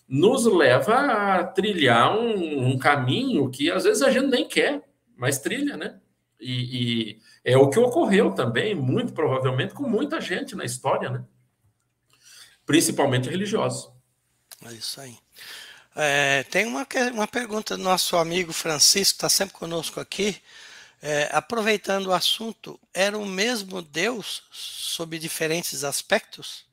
nos 0.08 0.46
leva 0.46 0.94
a 0.94 1.44
trilhar 1.44 2.16
um, 2.16 2.68
um 2.68 2.78
caminho 2.78 3.50
que 3.50 3.70
às 3.70 3.84
vezes 3.84 4.02
a 4.02 4.10
gente 4.10 4.28
nem 4.28 4.48
quer, 4.48 4.82
mas 5.16 5.38
trilha, 5.38 5.76
né? 5.76 6.00
E, 6.40 7.12
e, 7.12 7.20
é 7.44 7.56
o 7.56 7.70
que 7.70 7.78
ocorreu 7.78 8.32
também, 8.32 8.74
muito 8.74 9.12
provavelmente, 9.12 9.74
com 9.74 9.88
muita 9.88 10.20
gente 10.20 10.56
na 10.56 10.64
história, 10.64 11.08
né? 11.08 11.24
Principalmente 12.66 13.28
religiosos. 13.28 13.92
É 14.64 14.72
isso 14.72 15.00
aí. 15.00 15.16
É, 15.94 16.42
tem 16.44 16.64
uma, 16.66 16.86
uma 17.12 17.28
pergunta 17.28 17.76
do 17.76 17.82
nosso 17.82 18.16
amigo 18.16 18.52
Francisco, 18.52 19.16
está 19.16 19.28
sempre 19.28 19.54
conosco 19.54 20.00
aqui. 20.00 20.40
É, 21.00 21.28
aproveitando 21.32 22.06
o 22.06 22.12
assunto, 22.12 22.78
era 22.94 23.18
o 23.18 23.26
mesmo 23.26 23.82
Deus 23.82 24.44
sob 24.50 25.18
diferentes 25.18 25.82
aspectos? 25.84 26.64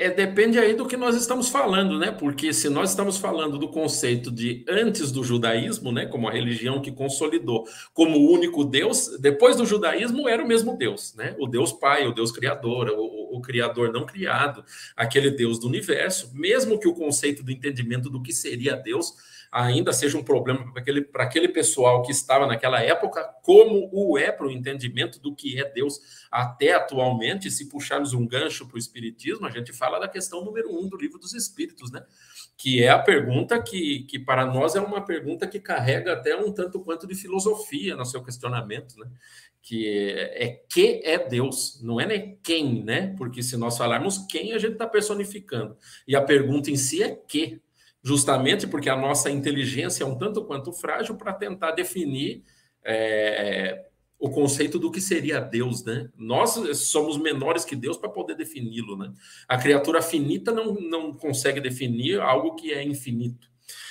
É, 0.00 0.08
depende 0.08 0.58
aí 0.58 0.72
do 0.72 0.86
que 0.86 0.96
nós 0.96 1.14
estamos 1.14 1.50
falando, 1.50 1.98
né? 1.98 2.10
Porque 2.10 2.54
se 2.54 2.70
nós 2.70 2.88
estamos 2.88 3.18
falando 3.18 3.58
do 3.58 3.68
conceito 3.68 4.30
de 4.30 4.64
antes 4.66 5.12
do 5.12 5.22
judaísmo, 5.22 5.92
né, 5.92 6.06
como 6.06 6.26
a 6.26 6.32
religião 6.32 6.80
que 6.80 6.90
consolidou 6.90 7.66
como 7.92 8.16
o 8.16 8.32
único 8.32 8.64
Deus, 8.64 9.18
depois 9.20 9.56
do 9.56 9.66
judaísmo 9.66 10.26
era 10.26 10.42
o 10.42 10.48
mesmo 10.48 10.74
Deus, 10.74 11.14
né? 11.16 11.36
O 11.38 11.46
Deus 11.46 11.70
Pai, 11.70 12.06
o 12.06 12.14
Deus 12.14 12.32
Criador, 12.32 12.88
o, 12.96 13.36
o 13.36 13.42
Criador 13.42 13.92
não 13.92 14.06
criado, 14.06 14.64
aquele 14.96 15.30
Deus 15.30 15.58
do 15.58 15.66
universo, 15.66 16.30
mesmo 16.32 16.80
que 16.80 16.88
o 16.88 16.94
conceito 16.94 17.42
do 17.42 17.52
entendimento 17.52 18.08
do 18.08 18.22
que 18.22 18.32
seria 18.32 18.76
Deus 18.76 19.14
ainda 19.50 19.92
seja 19.92 20.16
um 20.16 20.22
problema 20.22 20.72
para 20.72 20.80
aquele, 20.80 21.02
para 21.02 21.24
aquele 21.24 21.48
pessoal 21.48 22.02
que 22.02 22.12
estava 22.12 22.46
naquela 22.46 22.80
época, 22.80 23.22
como 23.42 23.90
o 23.92 24.16
é 24.16 24.30
para 24.30 24.46
o 24.46 24.50
entendimento 24.50 25.20
do 25.20 25.34
que 25.34 25.58
é 25.58 25.68
Deus 25.68 26.00
até 26.30 26.72
atualmente. 26.74 27.50
Se 27.50 27.68
puxarmos 27.68 28.12
um 28.12 28.26
gancho 28.26 28.66
para 28.66 28.76
o 28.76 28.78
Espiritismo, 28.78 29.46
a 29.46 29.50
gente 29.50 29.72
fala 29.72 29.98
da 29.98 30.08
questão 30.08 30.44
número 30.44 30.72
um 30.72 30.88
do 30.88 30.96
livro 30.96 31.18
dos 31.18 31.34
Espíritos, 31.34 31.90
né? 31.90 32.04
Que 32.56 32.82
é 32.82 32.90
a 32.90 32.98
pergunta 32.98 33.60
que, 33.60 34.04
que 34.04 34.18
para 34.18 34.46
nós 34.46 34.76
é 34.76 34.80
uma 34.80 35.04
pergunta 35.04 35.46
que 35.46 35.58
carrega 35.58 36.12
até 36.12 36.36
um 36.36 36.52
tanto 36.52 36.80
quanto 36.80 37.06
de 37.06 37.14
filosofia 37.14 37.96
no 37.96 38.04
seu 38.04 38.22
questionamento, 38.22 38.96
né? 38.98 39.10
que 39.62 39.86
é, 39.88 40.44
é 40.44 40.48
que 40.68 41.02
é 41.04 41.18
Deus, 41.18 41.80
não 41.82 42.00
é 42.00 42.06
nem 42.06 42.38
quem, 42.42 42.82
né? 42.82 43.14
Porque 43.16 43.42
se 43.42 43.56
nós 43.56 43.76
falarmos 43.76 44.18
quem, 44.26 44.52
a 44.52 44.58
gente 44.58 44.72
está 44.72 44.86
personificando. 44.86 45.76
E 46.08 46.16
a 46.16 46.22
pergunta 46.22 46.70
em 46.70 46.76
si 46.76 47.02
é 47.02 47.14
que 47.14 47.60
justamente 48.02 48.66
porque 48.66 48.88
a 48.88 48.96
nossa 48.96 49.30
inteligência 49.30 50.04
é 50.04 50.06
um 50.06 50.16
tanto 50.16 50.44
quanto 50.44 50.72
frágil 50.72 51.16
para 51.16 51.32
tentar 51.32 51.72
definir 51.72 52.42
é, 52.84 53.86
o 54.18 54.28
conceito 54.28 54.78
do 54.78 54.90
que 54.90 55.00
seria 55.00 55.40
Deus, 55.40 55.82
né? 55.82 56.10
Nós 56.16 56.50
somos 56.78 57.16
menores 57.16 57.64
que 57.64 57.74
Deus 57.74 57.96
para 57.96 58.10
poder 58.10 58.36
defini-lo, 58.36 58.96
né? 58.96 59.12
A 59.48 59.56
criatura 59.56 60.02
finita 60.02 60.52
não, 60.52 60.74
não 60.74 61.12
consegue 61.12 61.60
definir 61.60 62.20
algo 62.20 62.54
que 62.54 62.72
é 62.72 62.82
infinito. 62.82 63.48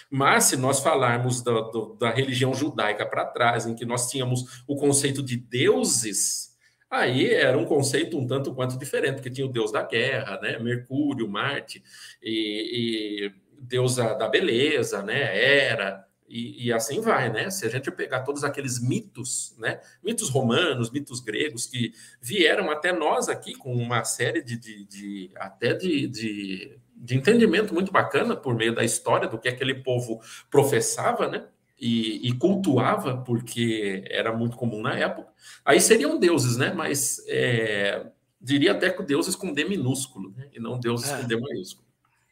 Mas 0.10 0.46
se 0.46 0.58
nós 0.58 0.80
falarmos 0.82 1.42
da, 1.42 1.62
do, 1.62 1.96
da 1.96 2.12
religião 2.12 2.54
judaica 2.54 3.06
para 3.06 3.26
trás, 3.26 3.66
em 3.66 3.76
que 3.76 3.86
nós 3.86 4.10
tínhamos 4.10 4.64
o 4.68 4.76
conceito 4.76 5.24
de 5.24 5.36
deuses, 5.36 6.56
aí 6.90 7.32
era 7.32 7.58
um 7.58 7.66
conceito 7.66 8.18
um 8.18 8.26
tanto 8.26 8.54
quanto 8.54 8.78
diferente, 8.78 9.16
porque 9.16 9.30
tinha 9.32 9.48
o 9.48 9.52
deus 9.52 9.72
da 9.72 9.84
guerra, 9.84 10.40
né? 10.42 10.60
Mercúrio, 10.60 11.28
Marte, 11.28 11.84
e, 12.22 13.32
e 13.32 13.49
deusa 13.62 14.14
da 14.16 14.28
beleza, 14.28 15.02
né? 15.04 15.68
Era, 15.68 16.06
e, 16.30 16.68
e, 16.68 16.74
assim 16.74 17.02
vai, 17.02 17.32
né? 17.32 17.50
Se 17.50 17.66
a 17.66 17.70
gente 17.70 17.90
pegar 17.90 18.22
todos 18.22 18.44
aqueles 18.44 18.80
mitos, 18.80 19.56
né? 19.58 19.80
Mitos 20.04 20.30
romanos, 20.30 20.92
mitos 20.92 21.20
gregos 21.20 21.66
que 21.66 21.92
vieram 22.22 22.70
até 22.70 22.94
nós 22.94 23.28
aqui 23.28 23.56
com 23.56 23.74
uma 23.74 24.04
série 24.04 24.44
de, 24.44 24.56
de, 24.56 24.86
de 24.86 25.32
até 25.36 25.74
de, 25.74 26.08
de, 26.08 26.80
de, 26.96 27.16
entendimento 27.18 27.74
muito 27.74 27.92
bacana 27.92 28.36
por 28.36 28.54
meio 28.54 28.76
da 28.76 28.84
história 28.84 29.28
do 29.28 29.40
que 29.40 29.50
aquele 29.50 29.74
povo 29.74 30.22
professava, 30.52 31.28
né? 31.28 31.48
E, 31.80 32.28
e 32.28 32.34
cultuava, 32.34 33.18
porque 33.18 34.04
era 34.08 34.32
muito 34.32 34.56
comum 34.56 34.82
na 34.82 34.94
época. 34.94 35.32
Aí 35.66 35.82
seriam 35.82 36.20
deuses, 36.20 36.58
né? 36.58 36.72
Mas 36.72 37.24
é, 37.28 38.06
diria 38.40 38.74
até 38.74 38.92
que 38.92 39.02
deuses 39.02 39.36
com 39.36 39.52
D 39.52 39.66
minúsculo, 39.66 40.32
né? 40.38 40.48
E 40.54 40.60
não 40.60 40.80
deuses 40.80 41.10
é. 41.10 41.18
com 41.18 41.28
D 41.28 41.40
maiúsculo. 41.40 41.89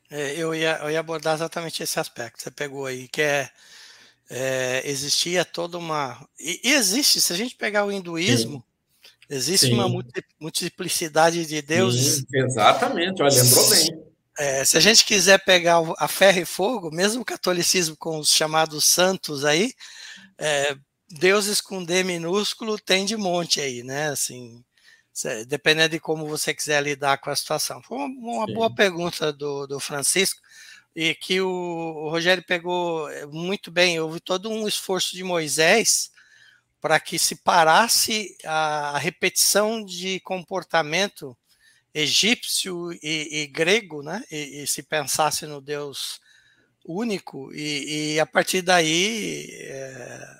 É, 0.09 0.33
eu, 0.35 0.55
ia, 0.55 0.79
eu 0.83 0.91
ia 0.91 0.99
abordar 0.99 1.35
exatamente 1.35 1.83
esse 1.83 1.99
aspecto. 1.99 2.41
Você 2.41 2.49
pegou 2.49 2.85
aí, 2.85 3.07
que 3.07 3.21
é, 3.21 3.49
é 4.29 4.81
existia 4.85 5.43
toda 5.43 5.77
uma. 5.77 6.27
E, 6.39 6.61
e, 6.63 6.73
existe, 6.73 7.21
se 7.21 7.33
a 7.33 7.35
gente 7.35 7.55
pegar 7.55 7.85
o 7.85 7.91
hinduísmo, 7.91 8.63
Sim. 9.03 9.09
existe 9.29 9.67
Sim. 9.67 9.73
uma 9.73 9.89
multiplicidade 10.39 11.45
de 11.45 11.61
deuses. 11.61 12.25
Exatamente, 12.33 13.21
olha, 13.21 13.33
lembrou 13.33 13.69
bem. 13.69 14.07
É, 14.39 14.63
se 14.63 14.77
a 14.77 14.79
gente 14.79 15.03
quiser 15.03 15.43
pegar 15.43 15.79
a 15.97 16.07
ferro 16.07 16.39
e 16.39 16.45
fogo, 16.45 16.91
mesmo 16.91 17.23
o 17.23 17.25
catolicismo 17.25 17.97
com 17.97 18.19
os 18.19 18.29
chamados 18.29 18.85
santos 18.85 19.43
aí, 19.43 19.73
é, 20.37 20.77
deuses 21.09 21.59
com 21.59 21.83
D 21.83 22.03
minúsculo 22.03 22.77
tem 22.77 23.03
de 23.03 23.17
monte 23.17 23.59
aí, 23.59 23.81
né? 23.81 24.09
Assim, 24.09 24.63
dependendo 25.47 25.89
de 25.89 25.99
como 25.99 26.27
você 26.27 26.53
quiser 26.53 26.81
lidar 26.83 27.17
com 27.17 27.29
a 27.29 27.35
situação. 27.35 27.81
Foi 27.81 27.97
uma, 27.97 28.07
uma 28.07 28.47
boa 28.47 28.73
pergunta 28.73 29.33
do, 29.33 29.65
do 29.65 29.79
Francisco, 29.79 30.41
e 30.95 31.13
que 31.13 31.39
o, 31.41 31.49
o, 31.49 32.09
Rogério 32.09 32.43
pegou 32.43 33.07
eh, 33.09 33.25
muito 33.27 33.69
bem. 33.69 33.99
Houve 33.99 34.19
todo 34.19 34.49
um 34.49 34.67
esforço 34.67 35.15
de 35.15 35.23
Moisés 35.23 36.11
para 36.81 36.99
que 36.99 37.19
se 37.19 37.35
parasse 37.35 38.35
a, 38.43 38.95
a 38.95 38.97
repetição 38.97 39.83
de 39.85 40.19
comportamento 40.21 41.37
egípcio 41.93 42.91
e, 42.93 43.43
e 43.43 43.47
grego, 43.47 44.01
né? 44.01 44.23
E, 44.31 44.63
e, 44.63 44.67
se 44.67 44.81
pensasse 44.83 45.45
no 45.45 45.61
Deus 45.61 46.19
único, 46.85 47.53
e, 47.53 48.13
e 48.15 48.19
a 48.19 48.25
partir 48.25 48.61
daí 48.61 49.49
é, 49.51 50.39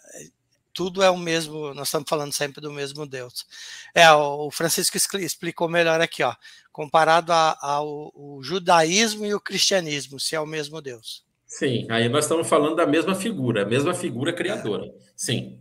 tudo 0.77 1.01
é 1.01 1.09
o 1.09 1.17
mesmo, 1.17 1.73
nós 1.73 1.87
estamos 1.87 2.07
falando 2.07 2.31
sempre 2.31 2.61
do 2.61 2.71
mesmo 2.71 3.07
Deus. 3.07 3.47
É, 3.95 4.11
o 4.11 4.51
Francisco 4.51 4.95
explicou 5.17 5.67
melhor 5.67 5.99
aqui, 5.99 6.21
ó, 6.21 6.35
comparado 6.71 7.33
ao, 7.33 8.13
judaísmo 8.43 9.25
e 9.25 9.33
o 9.33 9.39
cristianismo, 9.39 10.19
se 10.19 10.35
é 10.35 10.39
o 10.39 10.45
mesmo 10.45 10.79
Deus. 10.79 11.25
Sim, 11.47 11.87
aí 11.89 12.07
nós 12.07 12.25
estamos 12.25 12.47
falando 12.47 12.75
da 12.75 12.85
mesma 12.85 13.15
figura, 13.15 13.63
a 13.63 13.65
mesma 13.65 13.91
figura 13.95 14.31
criadora. 14.31 14.85
É. 14.85 14.91
Sim. 15.15 15.59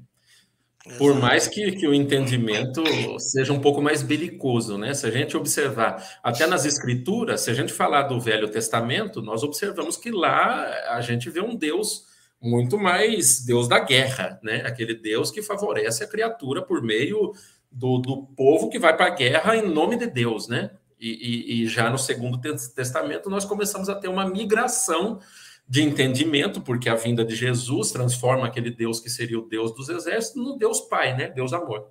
Exato. 0.84 0.98
Por 0.98 1.14
mais 1.14 1.48
que, 1.48 1.72
que 1.72 1.88
o 1.88 1.94
entendimento 1.94 2.84
seja 3.18 3.54
um 3.54 3.60
pouco 3.60 3.80
mais 3.80 4.02
belicoso, 4.02 4.76
né? 4.76 4.92
Se 4.92 5.06
a 5.06 5.10
gente 5.10 5.34
observar, 5.34 5.96
até 6.22 6.46
nas 6.46 6.66
escrituras, 6.66 7.40
se 7.40 7.50
a 7.50 7.54
gente 7.54 7.72
falar 7.72 8.02
do 8.02 8.20
Velho 8.20 8.50
Testamento, 8.50 9.22
nós 9.22 9.42
observamos 9.42 9.96
que 9.96 10.10
lá 10.10 10.90
a 10.90 11.00
gente 11.00 11.30
vê 11.30 11.40
um 11.40 11.56
Deus 11.56 12.04
muito 12.40 12.78
mais 12.78 13.44
Deus 13.44 13.68
da 13.68 13.78
guerra, 13.78 14.38
né? 14.42 14.62
Aquele 14.66 14.94
Deus 14.94 15.30
que 15.30 15.42
favorece 15.42 16.04
a 16.04 16.08
criatura 16.08 16.62
por 16.62 16.82
meio 16.82 17.32
do, 17.70 17.98
do 17.98 18.22
povo 18.36 18.68
que 18.68 18.78
vai 18.78 18.96
para 18.96 19.06
a 19.06 19.14
guerra 19.14 19.56
em 19.56 19.68
nome 19.68 19.96
de 19.96 20.06
Deus, 20.06 20.48
né? 20.48 20.70
E, 20.98 21.10
e, 21.10 21.62
e, 21.62 21.66
já 21.66 21.90
no 21.90 21.98
Segundo 21.98 22.40
Testamento 22.40 23.28
nós 23.28 23.44
começamos 23.44 23.88
a 23.88 23.94
ter 23.94 24.08
uma 24.08 24.28
migração 24.28 25.20
de 25.68 25.82
entendimento, 25.82 26.60
porque 26.60 26.88
a 26.88 26.94
vinda 26.94 27.24
de 27.24 27.34
Jesus 27.34 27.90
transforma 27.90 28.46
aquele 28.46 28.70
Deus 28.70 29.00
que 29.00 29.10
seria 29.10 29.38
o 29.38 29.46
Deus 29.46 29.74
dos 29.74 29.88
exércitos 29.88 30.42
no 30.42 30.56
Deus 30.56 30.80
Pai, 30.80 31.16
né? 31.16 31.28
Deus 31.28 31.52
amor. 31.52 31.90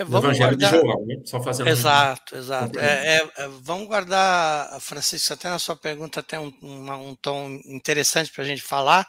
É, 0.00 0.04
vamos 0.04 0.24
Evangelho 0.24 0.58
guardar... 0.58 0.72
de 0.72 0.78
João, 0.78 1.06
né? 1.06 1.16
Só 1.26 1.42
fazendo 1.42 1.68
Exato, 1.68 2.34
um... 2.34 2.38
exato. 2.38 2.78
É, 2.78 3.16
é, 3.36 3.48
vamos 3.60 3.86
guardar, 3.86 4.80
Francisco, 4.80 5.34
até 5.34 5.50
na 5.50 5.58
sua 5.58 5.76
pergunta 5.76 6.22
tem 6.22 6.38
um, 6.38 6.52
um, 6.62 7.10
um 7.10 7.14
tom 7.14 7.50
interessante 7.66 8.32
para 8.32 8.42
a 8.42 8.46
gente 8.46 8.62
falar. 8.62 9.06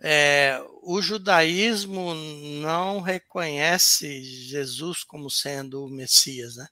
É, 0.00 0.60
o 0.82 1.00
judaísmo 1.00 2.14
não 2.14 3.00
reconhece 3.00 4.22
Jesus 4.22 5.04
como 5.04 5.30
sendo 5.30 5.84
o 5.84 5.88
Messias, 5.88 6.56
né? 6.56 6.68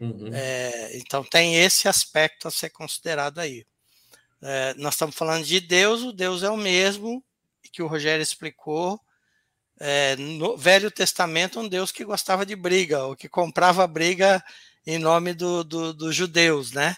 Uhum. 0.00 0.30
É, 0.32 0.96
então 0.96 1.22
tem 1.22 1.56
esse 1.56 1.88
aspecto 1.88 2.48
a 2.48 2.50
ser 2.50 2.70
considerado 2.70 3.38
aí. 3.38 3.66
É, 4.40 4.72
nós 4.74 4.94
estamos 4.94 5.14
falando 5.14 5.44
de 5.44 5.60
Deus, 5.60 6.02
o 6.02 6.12
Deus 6.12 6.42
é 6.42 6.48
o 6.48 6.56
mesmo 6.56 7.22
que 7.70 7.82
o 7.82 7.86
Rogério 7.86 8.22
explicou. 8.22 8.98
É, 9.80 10.16
no 10.16 10.56
Velho 10.56 10.90
Testamento, 10.90 11.60
um 11.60 11.68
Deus 11.68 11.92
que 11.92 12.04
gostava 12.04 12.44
de 12.44 12.56
briga, 12.56 13.04
ou 13.04 13.14
que 13.14 13.28
comprava 13.28 13.86
briga 13.86 14.42
em 14.86 14.98
nome 14.98 15.34
dos 15.34 15.64
do, 15.64 15.92
do 15.92 16.12
judeus, 16.12 16.72
né? 16.72 16.96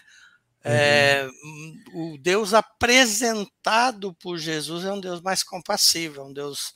É, 0.63 1.27
uhum. 1.43 2.13
o 2.13 2.17
Deus 2.19 2.53
apresentado 2.53 4.13
por 4.13 4.37
Jesus 4.37 4.85
é 4.85 4.93
um 4.93 4.99
Deus 4.99 5.19
mais 5.19 5.41
compassivo, 5.41 6.21
é 6.21 6.23
um 6.23 6.33
Deus 6.33 6.73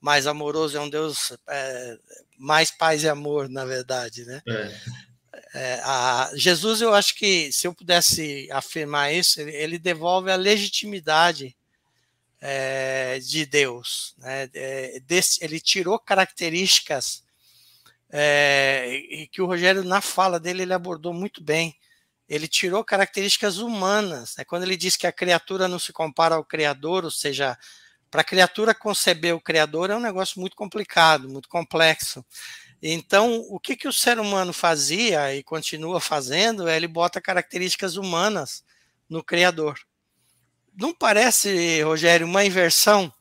mais 0.00 0.26
amoroso, 0.26 0.76
é 0.76 0.80
um 0.80 0.88
Deus 0.88 1.32
é, 1.48 1.98
mais 2.38 2.70
paz 2.70 3.02
e 3.02 3.08
amor, 3.08 3.48
na 3.48 3.64
verdade, 3.64 4.24
né? 4.24 4.42
É. 4.48 4.80
É, 5.54 5.80
a, 5.84 6.30
Jesus, 6.34 6.80
eu 6.80 6.92
acho 6.92 7.14
que 7.14 7.50
se 7.50 7.66
eu 7.66 7.74
pudesse 7.74 8.48
afirmar 8.50 9.12
isso, 9.12 9.40
ele, 9.40 9.52
ele 9.52 9.78
devolve 9.78 10.30
a 10.30 10.36
legitimidade 10.36 11.55
é, 12.48 13.18
de 13.18 13.44
Deus. 13.44 14.14
Né? 14.18 14.48
É, 14.54 15.00
desse, 15.00 15.44
ele 15.44 15.58
tirou 15.58 15.98
características 15.98 17.24
e 18.88 19.28
que 19.30 19.42
o 19.42 19.46
Rogério, 19.46 19.84
na 19.84 20.00
fala 20.00 20.38
dele, 20.40 20.62
ele 20.62 20.72
abordou 20.72 21.12
muito 21.12 21.42
bem 21.42 21.76
ele 22.28 22.48
tirou 22.48 22.84
características 22.84 23.58
humanas. 23.58 24.34
Né? 24.36 24.44
Quando 24.44 24.64
ele 24.64 24.76
diz 24.76 24.96
que 24.96 25.06
a 25.06 25.12
criatura 25.12 25.68
não 25.68 25.78
se 25.78 25.92
compara 25.92 26.34
ao 26.34 26.44
Criador, 26.44 27.04
ou 27.04 27.10
seja, 27.10 27.56
para 28.10 28.20
a 28.20 28.24
criatura 28.24 28.74
conceber 28.74 29.34
o 29.34 29.40
Criador 29.40 29.90
é 29.90 29.96
um 29.96 30.00
negócio 30.00 30.40
muito 30.40 30.56
complicado, 30.56 31.28
muito 31.28 31.48
complexo. 31.48 32.24
Então, 32.82 33.44
o 33.48 33.58
que, 33.58 33.76
que 33.76 33.88
o 33.88 33.92
ser 33.92 34.18
humano 34.18 34.52
fazia 34.52 35.34
e 35.34 35.42
continua 35.42 36.00
fazendo 36.00 36.68
é 36.68 36.76
ele 36.76 36.88
bota 36.88 37.20
características 37.20 37.96
humanas 37.96 38.64
no 39.08 39.22
Criador. 39.22 39.78
Não 40.76 40.94
parece, 40.94 41.82
Rogério, 41.82 42.26
uma 42.26 42.44
inversão 42.44 43.12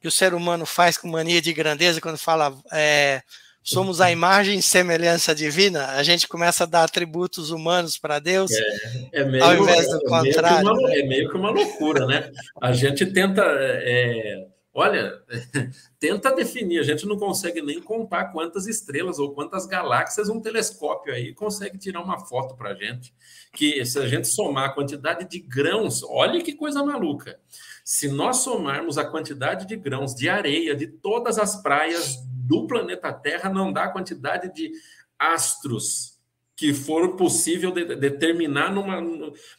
que 0.00 0.08
o 0.08 0.10
ser 0.12 0.34
humano 0.34 0.64
faz 0.64 0.96
com 0.96 1.08
mania 1.08 1.42
de 1.42 1.52
grandeza 1.52 2.00
quando 2.00 2.18
fala 2.18 2.56
é, 2.72 3.22
somos 3.66 4.00
a 4.00 4.12
imagem 4.12 4.60
e 4.60 4.62
semelhança 4.62 5.34
divina, 5.34 5.88
a 5.88 6.02
gente 6.04 6.28
começa 6.28 6.62
a 6.62 6.66
dar 6.66 6.84
atributos 6.84 7.50
humanos 7.50 7.98
para 7.98 8.20
Deus, 8.20 8.52
é, 8.52 9.20
é 9.20 9.24
meio, 9.24 9.42
ao 9.42 9.54
invés 9.56 9.88
do 9.88 9.96
é 9.96 10.08
contrário. 10.08 10.64
Meio 10.64 10.78
uma, 10.78 10.94
é 10.94 11.02
meio 11.02 11.28
que 11.28 11.36
uma 11.36 11.50
loucura, 11.50 12.06
né? 12.06 12.30
A 12.62 12.72
gente 12.72 13.04
tenta, 13.06 13.42
é, 13.44 14.46
olha, 14.76 15.22
tenta 15.98 16.30
definir, 16.34 16.78
a 16.78 16.82
gente 16.82 17.06
não 17.06 17.16
consegue 17.16 17.62
nem 17.62 17.80
contar 17.80 18.26
quantas 18.26 18.66
estrelas 18.66 19.18
ou 19.18 19.32
quantas 19.32 19.64
galáxias 19.64 20.28
um 20.28 20.38
telescópio 20.38 21.14
aí 21.14 21.32
consegue 21.32 21.78
tirar 21.78 22.02
uma 22.02 22.18
foto 22.18 22.54
para 22.54 22.72
a 22.72 22.74
gente, 22.74 23.14
que 23.54 23.82
se 23.86 23.98
a 23.98 24.06
gente 24.06 24.28
somar 24.28 24.68
a 24.68 24.72
quantidade 24.74 25.26
de 25.26 25.38
grãos, 25.38 26.02
olha 26.02 26.42
que 26.42 26.52
coisa 26.52 26.84
maluca. 26.84 27.40
Se 27.82 28.06
nós 28.08 28.38
somarmos 28.38 28.98
a 28.98 29.04
quantidade 29.06 29.66
de 29.66 29.76
grãos 29.76 30.14
de 30.14 30.28
areia 30.28 30.76
de 30.76 30.86
todas 30.86 31.38
as 31.38 31.62
praias 31.62 32.18
do 32.46 32.66
planeta 32.66 33.10
Terra 33.14 33.48
não 33.48 33.72
dá 33.72 33.84
a 33.84 33.92
quantidade 33.92 34.52
de 34.52 34.70
astros 35.18 36.15
que 36.56 36.72
for 36.72 37.16
possível 37.16 37.70
de, 37.70 37.84
determinar 37.96 38.72
numa, 38.72 38.98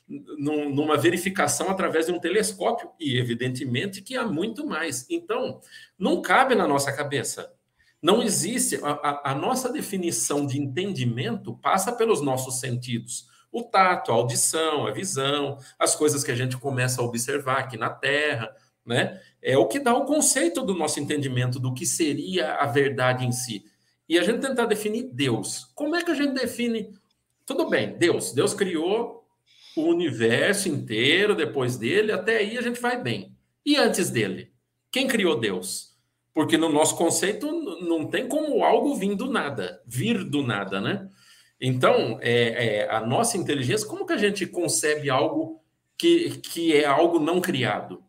numa 0.08 0.98
verificação 0.98 1.70
através 1.70 2.08
de 2.08 2.12
um 2.12 2.20
telescópio, 2.20 2.90
e 3.00 3.20
evidentemente 3.20 4.02
que 4.02 4.18
há 4.18 4.26
muito 4.26 4.66
mais. 4.66 5.06
Então, 5.08 5.62
não 5.98 6.22
cabe 6.22 6.56
na 6.56 6.68
nossa 6.68 6.92
cabeça. 6.92 7.54
Não 8.02 8.24
existe. 8.24 8.80
A, 8.84 9.32
a, 9.32 9.36
nossa 9.36 9.72
definição 9.72 10.46
de 10.46 10.60
entendimento 10.60 11.56
passa 11.58 11.92
pelos 11.92 12.22
nossos 12.22 12.60
sentidos. 12.60 13.28
O 13.52 13.64
tato, 13.64 14.12
a 14.12 14.16
audição, 14.16 14.88
a 14.88 14.92
visão, 14.92 15.58
as 15.78 15.96
coisas 15.96 16.24
que 16.24 16.32
a 16.32 16.36
gente 16.36 16.58
começa 16.58 17.02
a 17.02 17.06
observar 17.06 17.60
aqui 17.60 17.78
na 17.78 17.90
Terra, 17.90 18.52
né? 18.86 19.20
É 19.42 19.58
o 19.58 19.68
que 19.68 19.80
dá 19.80 19.96
o 19.96 20.06
conceito 20.06 20.64
do 20.64 20.74
nosso 20.74 21.00
entendimento 21.00 21.60
do 21.60 21.74
que 21.74 21.86
seria 21.86 22.56
a 22.56 22.66
verdade 22.66 23.26
em 23.26 23.32
si. 23.32 23.66
E 24.08 24.18
a 24.18 24.24
gente 24.24 24.40
tentar 24.40 24.66
definir 24.66 25.10
Deus. 25.12 25.66
Como 25.76 25.96
é 25.96 26.04
que 26.04 26.12
a 26.12 26.16
gente 26.16 26.34
define? 26.34 26.94
Tudo 27.46 27.70
bem, 27.70 27.98
Deus. 27.98 28.32
Deus 28.32 28.54
criou 28.54 29.26
o 29.76 29.84
universo 29.84 30.70
inteiro 30.70 31.36
depois 31.36 31.78
dele, 31.78 32.12
até 32.12 32.38
aí 32.38 32.58
a 32.58 32.62
gente 32.62 32.80
vai 32.80 33.02
bem. 33.02 33.36
E 33.66 33.76
antes 33.76 34.10
dele? 34.10 34.52
Quem 34.92 35.08
criou 35.08 35.40
Deus? 35.40 35.96
Porque 36.34 36.58
no 36.58 36.70
nosso 36.70 36.96
conceito 36.96 37.52
não 37.82 38.08
tem 38.08 38.28
como 38.28 38.64
algo 38.64 38.96
vir 38.96 39.16
do 39.16 39.30
nada, 39.30 39.82
vir 39.86 40.24
do 40.24 40.42
nada, 40.42 40.80
né? 40.80 41.10
Então, 41.60 42.20
é, 42.22 42.84
é, 42.84 42.92
a 42.92 43.02
nossa 43.02 43.38
inteligência, 43.38 43.88
como 43.88 44.06
que 44.06 44.14
a 44.14 44.18
gente 44.18 44.46
concebe 44.46 45.10
algo 45.10 45.62
que, 45.98 46.38
que 46.38 46.76
é 46.76 46.86
algo 46.86 47.20
não 47.20 47.42
criado? 47.42 48.04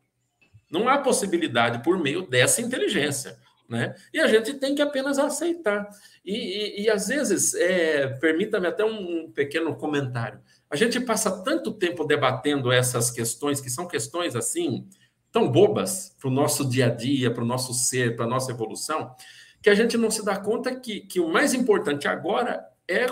Não 0.71 0.89
há 0.89 0.99
possibilidade 0.99 1.83
por 1.83 1.99
meio 1.99 2.29
dessa 2.29 2.61
inteligência. 2.61 3.39
Né? 3.69 3.95
E 4.15 4.19
a 4.19 4.27
gente 4.27 4.55
tem 4.55 4.75
que 4.75 4.81
apenas 4.81 5.19
aceitar. 5.19 5.89
E, 6.25 6.35
e, 6.35 6.83
e 6.85 6.91
às 6.91 7.09
vezes, 7.09 7.55
é, 7.55 8.07
permita-me 8.07 8.67
até 8.67 8.85
um, 8.85 9.27
um 9.27 9.31
pequeno 9.31 9.77
comentário. 9.77 10.41
A 10.71 10.77
gente 10.77 10.99
passa 11.01 11.43
tanto 11.43 11.73
tempo 11.73 12.05
debatendo 12.05 12.73
essas 12.73 13.11
questões, 13.11 13.61
que 13.61 13.69
são 13.69 13.87
questões 13.87 14.35
assim, 14.35 14.89
tão 15.31 15.51
bobas 15.51 16.15
para 16.19 16.29
o 16.29 16.33
nosso 16.33 16.69
dia 16.69 16.87
a 16.87 16.91
dia, 16.91 17.31
para 17.31 17.45
o 17.45 17.47
nosso 17.47 17.75
ser, 17.75 18.17
para 18.17 18.25
a 18.25 18.29
nossa 18.29 18.51
evolução, 18.51 19.15
que 19.63 19.69
a 19.69 19.75
gente 19.75 19.99
não 19.99 20.11
se 20.11 20.25
dá 20.25 20.39
conta 20.39 20.75
que, 20.75 21.01
que 21.01 21.21
o 21.21 21.29
mais 21.29 21.53
importante 21.53 22.09
agora 22.09 22.65
é 22.87 23.07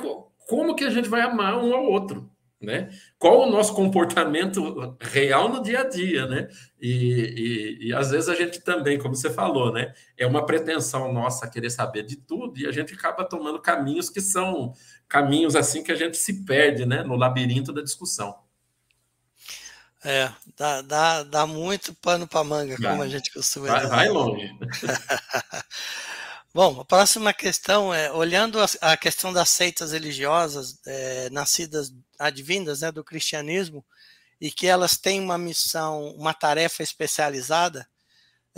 como 0.48 0.74
que 0.74 0.84
a 0.84 0.90
gente 0.90 1.08
vai 1.08 1.20
amar 1.20 1.62
um 1.62 1.74
ao 1.74 1.84
outro 1.84 2.30
né? 2.66 2.90
Qual 3.16 3.42
o 3.42 3.50
nosso 3.50 3.72
comportamento 3.72 4.96
real 5.00 5.48
no 5.48 5.62
dia 5.62 5.82
a 5.82 5.88
dia, 5.88 6.26
né? 6.26 6.48
E, 6.80 6.90
e, 6.90 7.88
e, 7.88 7.94
às 7.94 8.10
vezes 8.10 8.28
a 8.28 8.34
gente 8.34 8.60
também, 8.60 8.98
como 8.98 9.14
você 9.14 9.30
falou, 9.30 9.72
né? 9.72 9.94
É 10.18 10.26
uma 10.26 10.44
pretensão 10.44 11.12
nossa 11.12 11.48
querer 11.48 11.70
saber 11.70 12.02
de 12.02 12.16
tudo 12.16 12.58
e 12.58 12.66
a 12.66 12.72
gente 12.72 12.92
acaba 12.92 13.24
tomando 13.24 13.62
caminhos 13.62 14.10
que 14.10 14.20
são 14.20 14.72
caminhos 15.08 15.54
assim 15.54 15.84
que 15.84 15.92
a 15.92 15.94
gente 15.94 16.16
se 16.16 16.44
perde, 16.44 16.84
né? 16.84 17.04
No 17.04 17.14
labirinto 17.14 17.72
da 17.72 17.82
discussão. 17.82 18.34
É, 20.04 20.28
dá, 20.56 20.82
dá, 20.82 21.22
dá 21.22 21.46
muito 21.46 21.94
pano 21.94 22.26
para 22.26 22.42
manga, 22.42 22.76
como 22.76 23.00
a 23.00 23.08
gente 23.08 23.32
costuma 23.32 23.68
vai, 23.68 23.80
dizer. 23.80 23.90
Vai 23.90 24.08
longe. 24.08 24.50
Bom, 26.56 26.80
a 26.80 26.84
próxima 26.86 27.34
questão 27.34 27.92
é, 27.92 28.10
olhando 28.10 28.58
a, 28.80 28.96
questão 28.96 29.30
das 29.30 29.50
seitas 29.50 29.92
religiosas 29.92 30.80
é, 30.86 31.28
nascidas, 31.28 31.92
advindas 32.18 32.80
né, 32.80 32.92
do 32.92 33.04
cristianismo, 33.04 33.84
e 34.40 34.50
que 34.50 34.66
elas 34.66 34.96
têm 34.98 35.20
uma 35.20 35.38
missão, 35.38 36.10
uma 36.16 36.34
tarefa 36.34 36.82
especializada, 36.82 37.86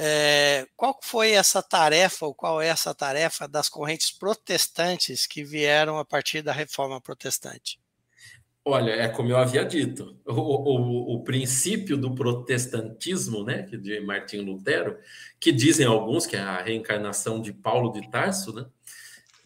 é, 0.01 0.67
qual 0.77 0.99
foi 1.03 1.33
essa 1.33 1.61
tarefa, 1.61 2.25
ou 2.27 2.33
qual 2.33 2.63
é 2.63 2.69
essa 2.69 2.95
tarefa 2.95 3.49
das 3.49 3.69
correntes 3.69 4.13
protestantes 4.13 5.27
que 5.27 5.43
vieram 5.43 5.99
a 5.99 6.05
partir 6.05 6.41
da 6.41 6.53
reforma 6.53 7.01
protestante? 7.01 7.81
Olha, 8.65 8.93
é 8.93 9.09
como 9.09 9.31
eu 9.31 9.37
havia 9.37 9.65
dito, 9.65 10.17
o, 10.27 10.33
o, 10.33 11.15
o, 11.15 11.25
princípio 11.25 11.97
do 11.97 12.15
protestantismo, 12.15 13.43
né, 13.43 13.63
de 13.63 13.99
Martinho 14.01 14.45
Lutero, 14.45 14.99
que 15.41 15.51
dizem 15.51 15.87
alguns 15.87 16.27
que 16.27 16.37
é 16.37 16.41
a 16.41 16.63
reencarnação 16.63 17.41
de 17.41 17.53
Paulo 17.53 17.91
de 17.91 18.09
Tarso, 18.11 18.55
né, 18.55 18.67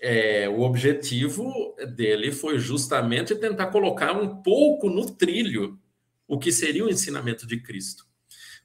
é, 0.02 0.48
o 0.48 0.62
objetivo 0.62 1.76
dele 1.94 2.32
foi 2.32 2.58
justamente 2.58 3.36
tentar 3.36 3.68
colocar 3.68 4.12
um 4.12 4.42
pouco 4.42 4.90
no 4.90 5.08
trilho 5.08 5.78
o 6.26 6.38
que 6.38 6.50
seria 6.50 6.84
o 6.84 6.90
ensinamento 6.90 7.46
de 7.46 7.60
Cristo. 7.60 8.04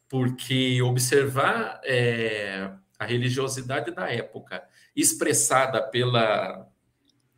Porque 0.09 0.81
observar 0.81 1.79
é, 1.83 2.71
a 2.97 3.05
religiosidade 3.05 3.91
da 3.91 4.11
época, 4.11 4.63
expressada 4.95 5.79
pela, 5.83 6.67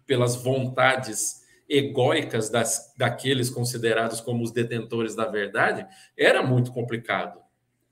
pelas 0.05 0.37
vontades 0.37 1.41
egóicas 1.67 2.49
das, 2.49 2.93
daqueles 2.97 3.49
considerados 3.49 4.21
como 4.21 4.43
os 4.43 4.51
detentores 4.51 5.13
da 5.13 5.25
verdade, 5.25 5.85
era 6.17 6.41
muito 6.41 6.71
complicado. 6.71 7.41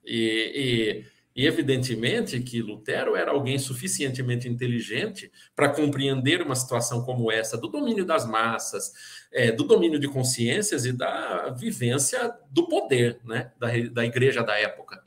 E, 0.06 1.04
e, 1.04 1.17
e, 1.38 1.46
evidentemente 1.46 2.40
que 2.40 2.64
Lutero 2.64 3.16
era 3.16 3.30
alguém 3.30 3.60
suficientemente 3.60 4.50
inteligente 4.50 5.32
para 5.56 5.70
compreender 5.70 6.42
uma 6.42 6.56
situação 6.56 7.04
como 7.04 7.32
essa, 7.32 7.56
do 7.56 7.68
domínio 7.68 8.04
das 8.04 8.26
massas, 8.28 8.92
é, 9.32 9.52
do 9.52 9.64
domínio 9.64 10.00
de 10.00 10.08
consciências 10.08 10.84
e 10.84 10.92
da 10.92 11.52
vivência 11.52 12.34
do 12.50 12.68
poder 12.68 13.20
né, 13.24 13.52
da, 13.60 13.68
da 13.92 14.04
igreja 14.04 14.42
da 14.42 14.58
época. 14.58 15.00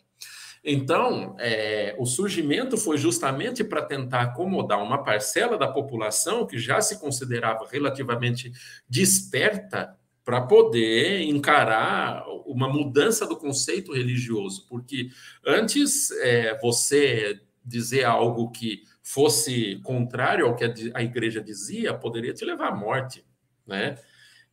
Então, 0.63 1.35
é, 1.41 1.97
o 1.99 2.07
surgimento 2.07 2.77
foi 2.77 2.97
justamente 2.97 3.65
para 3.65 3.83
tentar 3.83 4.21
acomodar 4.21 4.81
uma 4.81 5.03
parcela 5.03 5.59
da 5.59 5.67
população 5.67 6.47
que 6.47 6.59
já 6.59 6.81
se 6.81 7.01
considerava 7.01 7.67
relativamente 7.69 8.53
desperta 8.89 9.97
para 10.31 10.43
poder 10.43 11.23
encarar 11.23 12.25
uma 12.47 12.69
mudança 12.69 13.27
do 13.27 13.37
conceito 13.37 13.93
religioso, 13.93 14.65
porque 14.69 15.11
antes 15.45 16.13
é, 16.21 16.57
você 16.63 17.41
dizer 17.65 18.05
algo 18.05 18.49
que 18.53 18.85
fosse 19.03 19.81
contrário 19.83 20.47
ao 20.47 20.55
que 20.55 20.93
a 20.95 21.03
igreja 21.03 21.41
dizia 21.41 21.93
poderia 21.93 22.33
te 22.33 22.45
levar 22.45 22.69
à 22.69 22.77
morte. 22.77 23.25
né? 23.67 23.99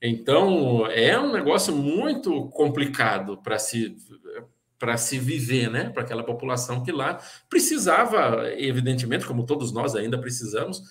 Então, 0.02 0.88
é 0.88 1.16
um 1.20 1.32
negócio 1.32 1.76
muito 1.76 2.50
complicado 2.50 3.38
para 3.38 3.60
se 3.60 3.96
para 4.80 4.98
se 4.98 5.20
viver, 5.20 5.70
né? 5.70 5.90
Para 5.90 6.04
aquela 6.04 6.24
população 6.24 6.84
que 6.84 6.92
lá 6.92 7.20
precisava, 7.50 8.48
evidentemente, 8.58 9.26
como 9.26 9.46
todos 9.46 9.72
nós 9.72 9.96
ainda 9.96 10.20
precisamos, 10.20 10.82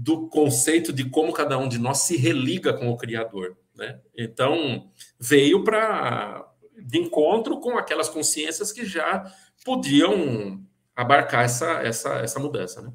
do 0.00 0.28
conceito 0.28 0.92
de 0.92 1.10
como 1.10 1.32
cada 1.32 1.58
um 1.58 1.68
de 1.68 1.76
nós 1.76 1.98
se 1.98 2.16
religa 2.16 2.72
com 2.72 2.88
o 2.88 2.96
Criador, 2.96 3.56
né? 3.74 4.00
Então, 4.16 4.88
veio 5.18 5.64
para 5.64 6.46
de 6.80 6.98
encontro 6.98 7.58
com 7.58 7.76
aquelas 7.76 8.08
consciências 8.08 8.70
que 8.70 8.84
já 8.86 9.24
podiam 9.64 10.64
abarcar 10.94 11.44
essa, 11.44 11.82
essa, 11.82 12.14
essa 12.20 12.38
mudança, 12.38 12.80
né? 12.80 12.92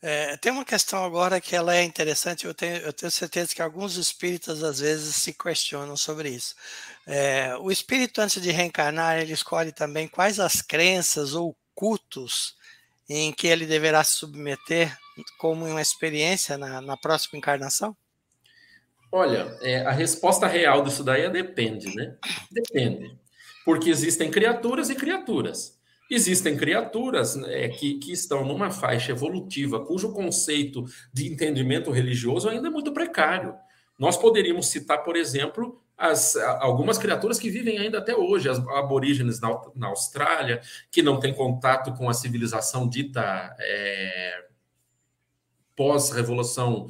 É, 0.00 0.36
tem 0.36 0.52
uma 0.52 0.64
questão 0.64 1.04
agora 1.04 1.40
que 1.40 1.56
ela 1.56 1.74
é 1.74 1.82
interessante, 1.82 2.46
eu 2.46 2.54
tenho, 2.54 2.76
eu 2.76 2.92
tenho 2.92 3.10
certeza 3.10 3.52
que 3.52 3.60
alguns 3.60 3.96
espíritas 3.96 4.62
às 4.62 4.78
vezes 4.78 5.16
se 5.16 5.32
questionam 5.32 5.96
sobre 5.96 6.28
isso. 6.28 6.54
É, 7.04 7.56
o 7.56 7.68
espírito, 7.68 8.20
antes 8.20 8.40
de 8.40 8.52
reencarnar, 8.52 9.18
ele 9.18 9.32
escolhe 9.32 9.72
também 9.72 10.06
quais 10.06 10.38
as 10.38 10.62
crenças 10.62 11.34
ou 11.34 11.56
cultos 11.74 12.54
em 13.08 13.32
que 13.32 13.48
ele 13.48 13.66
deverá 13.66 14.04
se 14.04 14.18
submeter 14.18 14.96
como 15.38 15.66
uma 15.66 15.80
experiência 15.80 16.56
na, 16.58 16.80
na 16.80 16.96
próxima 16.96 17.38
encarnação? 17.38 17.96
Olha, 19.10 19.56
é, 19.62 19.80
a 19.86 19.90
resposta 19.90 20.46
real 20.46 20.82
disso 20.82 21.02
daí 21.02 21.22
é 21.22 21.30
depende, 21.30 21.94
né? 21.94 22.16
Depende. 22.50 23.16
Porque 23.64 23.88
existem 23.88 24.30
criaturas 24.30 24.90
e 24.90 24.94
criaturas. 24.94 25.78
Existem 26.10 26.56
criaturas 26.56 27.36
é, 27.36 27.68
que, 27.68 27.94
que 27.98 28.12
estão 28.12 28.44
numa 28.44 28.70
faixa 28.70 29.12
evolutiva 29.12 29.84
cujo 29.84 30.12
conceito 30.12 30.84
de 31.12 31.30
entendimento 31.30 31.90
religioso 31.90 32.48
ainda 32.48 32.68
é 32.68 32.70
muito 32.70 32.92
precário. 32.92 33.54
Nós 33.98 34.16
poderíamos 34.16 34.68
citar, 34.68 35.02
por 35.02 35.16
exemplo, 35.16 35.82
as, 35.96 36.36
algumas 36.36 36.96
criaturas 36.96 37.38
que 37.38 37.50
vivem 37.50 37.78
ainda 37.78 37.98
até 37.98 38.14
hoje, 38.14 38.48
as 38.48 38.58
aborígenes 38.58 39.40
na, 39.40 39.60
na 39.74 39.88
Austrália, 39.88 40.60
que 40.90 41.02
não 41.02 41.18
têm 41.18 41.34
contato 41.34 41.92
com 41.94 42.08
a 42.08 42.14
civilização 42.14 42.88
dita 42.88 43.54
é, 43.58 44.44
pós-revolução 45.78 46.88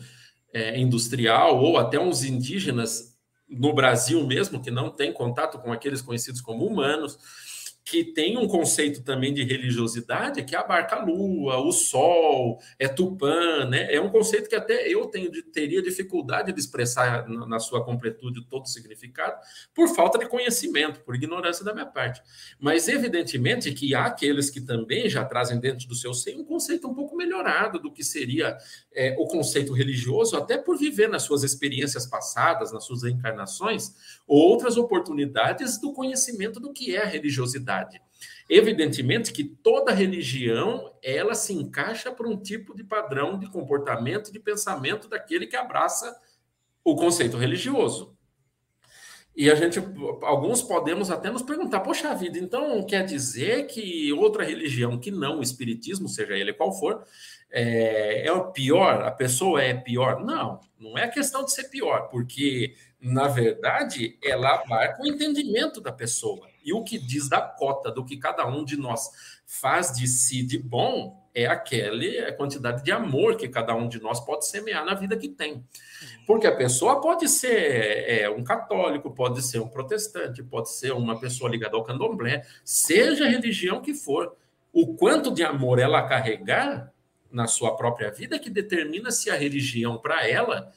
é, 0.51 0.81
industrial, 0.81 1.63
ou 1.63 1.77
até 1.77 2.01
uns 2.01 2.25
indígenas 2.25 3.15
no 3.47 3.75
Brasil 3.75 4.27
mesmo, 4.27 4.63
que 4.63 4.71
não 4.71 4.89
têm 4.89 5.13
contato 5.13 5.59
com 5.59 5.71
aqueles 5.71 6.01
conhecidos 6.01 6.41
como 6.41 6.65
humanos 6.65 7.19
que 7.91 8.05
tem 8.05 8.37
um 8.37 8.47
conceito 8.47 9.03
também 9.03 9.33
de 9.33 9.43
religiosidade 9.43 10.45
que 10.45 10.55
abarca 10.55 10.97
a 10.97 11.05
lua, 11.05 11.57
o 11.57 11.73
sol, 11.73 12.61
é 12.79 12.87
Tupã, 12.87 13.65
né? 13.65 13.93
É 13.93 13.99
um 13.99 14.11
conceito 14.11 14.47
que 14.47 14.55
até 14.55 14.87
eu 14.87 15.07
tenho, 15.07 15.31
teria 15.45 15.81
dificuldade 15.81 16.53
de 16.53 16.61
expressar 16.61 17.27
na 17.27 17.59
sua 17.59 17.83
completude 17.83 18.45
todo 18.47 18.65
o 18.65 18.69
significado, 18.69 19.39
por 19.75 19.89
falta 19.89 20.19
de 20.19 20.27
conhecimento, 20.27 21.01
por 21.01 21.15
ignorância 21.15 21.65
da 21.65 21.73
minha 21.73 21.87
parte. 21.87 22.21
Mas, 22.61 22.89
evidentemente, 22.89 23.73
que 23.73 23.95
há 23.95 24.05
aqueles 24.05 24.51
que 24.51 24.61
também 24.61 25.09
já 25.09 25.25
trazem 25.25 25.59
dentro 25.59 25.89
do 25.89 25.95
seu 25.95 26.13
seio 26.13 26.41
um 26.41 26.45
conceito 26.45 26.87
um 26.87 26.95
pouco 26.95 27.17
melhorado 27.17 27.79
do 27.79 27.91
que 27.91 28.05
seria 28.05 28.59
é, 28.95 29.17
o 29.19 29.27
conceito 29.27 29.73
religioso, 29.73 30.37
até 30.37 30.59
por 30.59 30.77
viver 30.77 31.09
nas 31.09 31.23
suas 31.23 31.43
experiências 31.43 32.07
passadas, 32.07 32.71
nas 32.71 32.85
suas 32.85 33.03
reencarnações, 33.03 33.95
outras 34.27 34.77
oportunidades 34.77 35.81
do 35.81 35.95
conhecimento 35.95 36.61
do 36.61 36.71
que 36.71 36.95
é 36.95 37.03
a 37.03 37.07
religiosidade. 37.07 37.78
Evidentemente 38.49 39.33
que 39.33 39.45
toda 39.45 39.93
religião 39.93 40.93
ela 41.03 41.35
se 41.35 41.53
encaixa 41.53 42.11
por 42.11 42.27
um 42.27 42.37
tipo 42.37 42.75
de 42.75 42.83
padrão 42.83 43.39
de 43.39 43.47
comportamento, 43.51 44.33
de 44.33 44.41
pensamento 44.41 45.09
daquele 45.09 45.47
que 45.47 45.57
abraça 45.57 46.17
o 46.83 46.97
conceito 46.97 47.37
religioso. 47.37 48.17
E 49.37 49.51
a 49.51 49.55
gente, 49.55 49.79
alguns 50.23 50.63
podemos 50.63 51.11
até 51.11 51.31
nos 51.31 51.43
perguntar, 51.43 51.81
poxa 51.81 52.13
vida, 52.15 52.39
então 52.39 52.83
quer 52.85 53.05
dizer 53.05 53.67
que 53.67 54.13
outra 54.15 54.43
religião 54.43 54.99
que 54.99 55.13
não 55.13 55.39
o 55.39 55.43
espiritismo, 55.43 56.09
seja 56.09 56.37
ele 56.37 56.53
qual 56.53 56.73
for, 56.73 57.05
é, 57.51 58.27
é 58.27 58.33
o 58.33 58.51
pior? 58.51 59.03
A 59.03 59.13
pessoa 59.13 59.63
é 59.63 59.75
pior? 59.75 60.25
Não, 60.25 60.59
não 60.77 60.99
é 60.99 61.07
questão 61.07 61.45
de 61.45 61.53
ser 61.53 61.65
pior, 61.65 62.09
porque 62.09 62.75
na 63.01 63.29
verdade, 63.29 64.19
ela 64.25 64.57
abarca 64.57 65.03
o 65.03 65.07
entendimento 65.07 65.81
da 65.81 65.93
pessoa. 65.93 66.49
E 66.69 66.73
o 66.75 66.85
que 66.85 66.99
diz 66.99 67.31
da 67.31 67.41
cota 67.41 67.91
do 67.91 68.05
que 68.05 68.19
cada 68.19 68.47
um 68.47 68.63
de 68.63 68.77
nós 68.77 69.11
faz 69.47 69.91
de 69.91 70.07
si 70.07 70.43
de 70.43 70.59
bom 70.59 71.27
é 71.35 71.47
aquela 71.47 72.31
quantidade 72.33 72.85
de 72.85 72.93
amor 72.93 73.37
que 73.39 73.49
cada 73.49 73.75
um 73.75 73.89
de 73.89 73.99
nós 74.03 74.21
pode 74.21 74.47
semear 74.47 74.85
na 74.85 74.93
vida 74.93 75.17
que 75.17 75.31
tem. 75.31 75.65
Porque 76.27 76.47
a 76.47 76.55
pessoa 76.55 77.01
pode 77.01 77.27
ser 77.27 78.05
é, 78.07 78.29
um 78.29 78.45
católico, 78.45 79.11
pode 79.11 79.41
ser 79.41 79.61
um 79.61 79.69
protestante, 79.69 80.43
pode 80.43 80.71
ser 80.71 80.93
uma 80.93 81.19
pessoa 81.19 81.49
ligada 81.49 81.75
ao 81.75 81.85
candomblé, 81.85 82.45
seja 82.63 83.25
a 83.25 83.31
religião 83.31 83.81
que 83.81 83.95
for. 83.95 84.37
O 84.71 84.95
quanto 84.95 85.33
de 85.33 85.43
amor 85.43 85.79
ela 85.79 86.07
carregar 86.07 86.93
na 87.33 87.47
sua 87.47 87.77
própria 87.77 88.11
vida 88.11 88.39
que 88.39 88.51
determina 88.51 89.11
se 89.11 89.31
a 89.31 89.37
religião 89.37 89.97
para 89.97 90.29
ela 90.29 90.71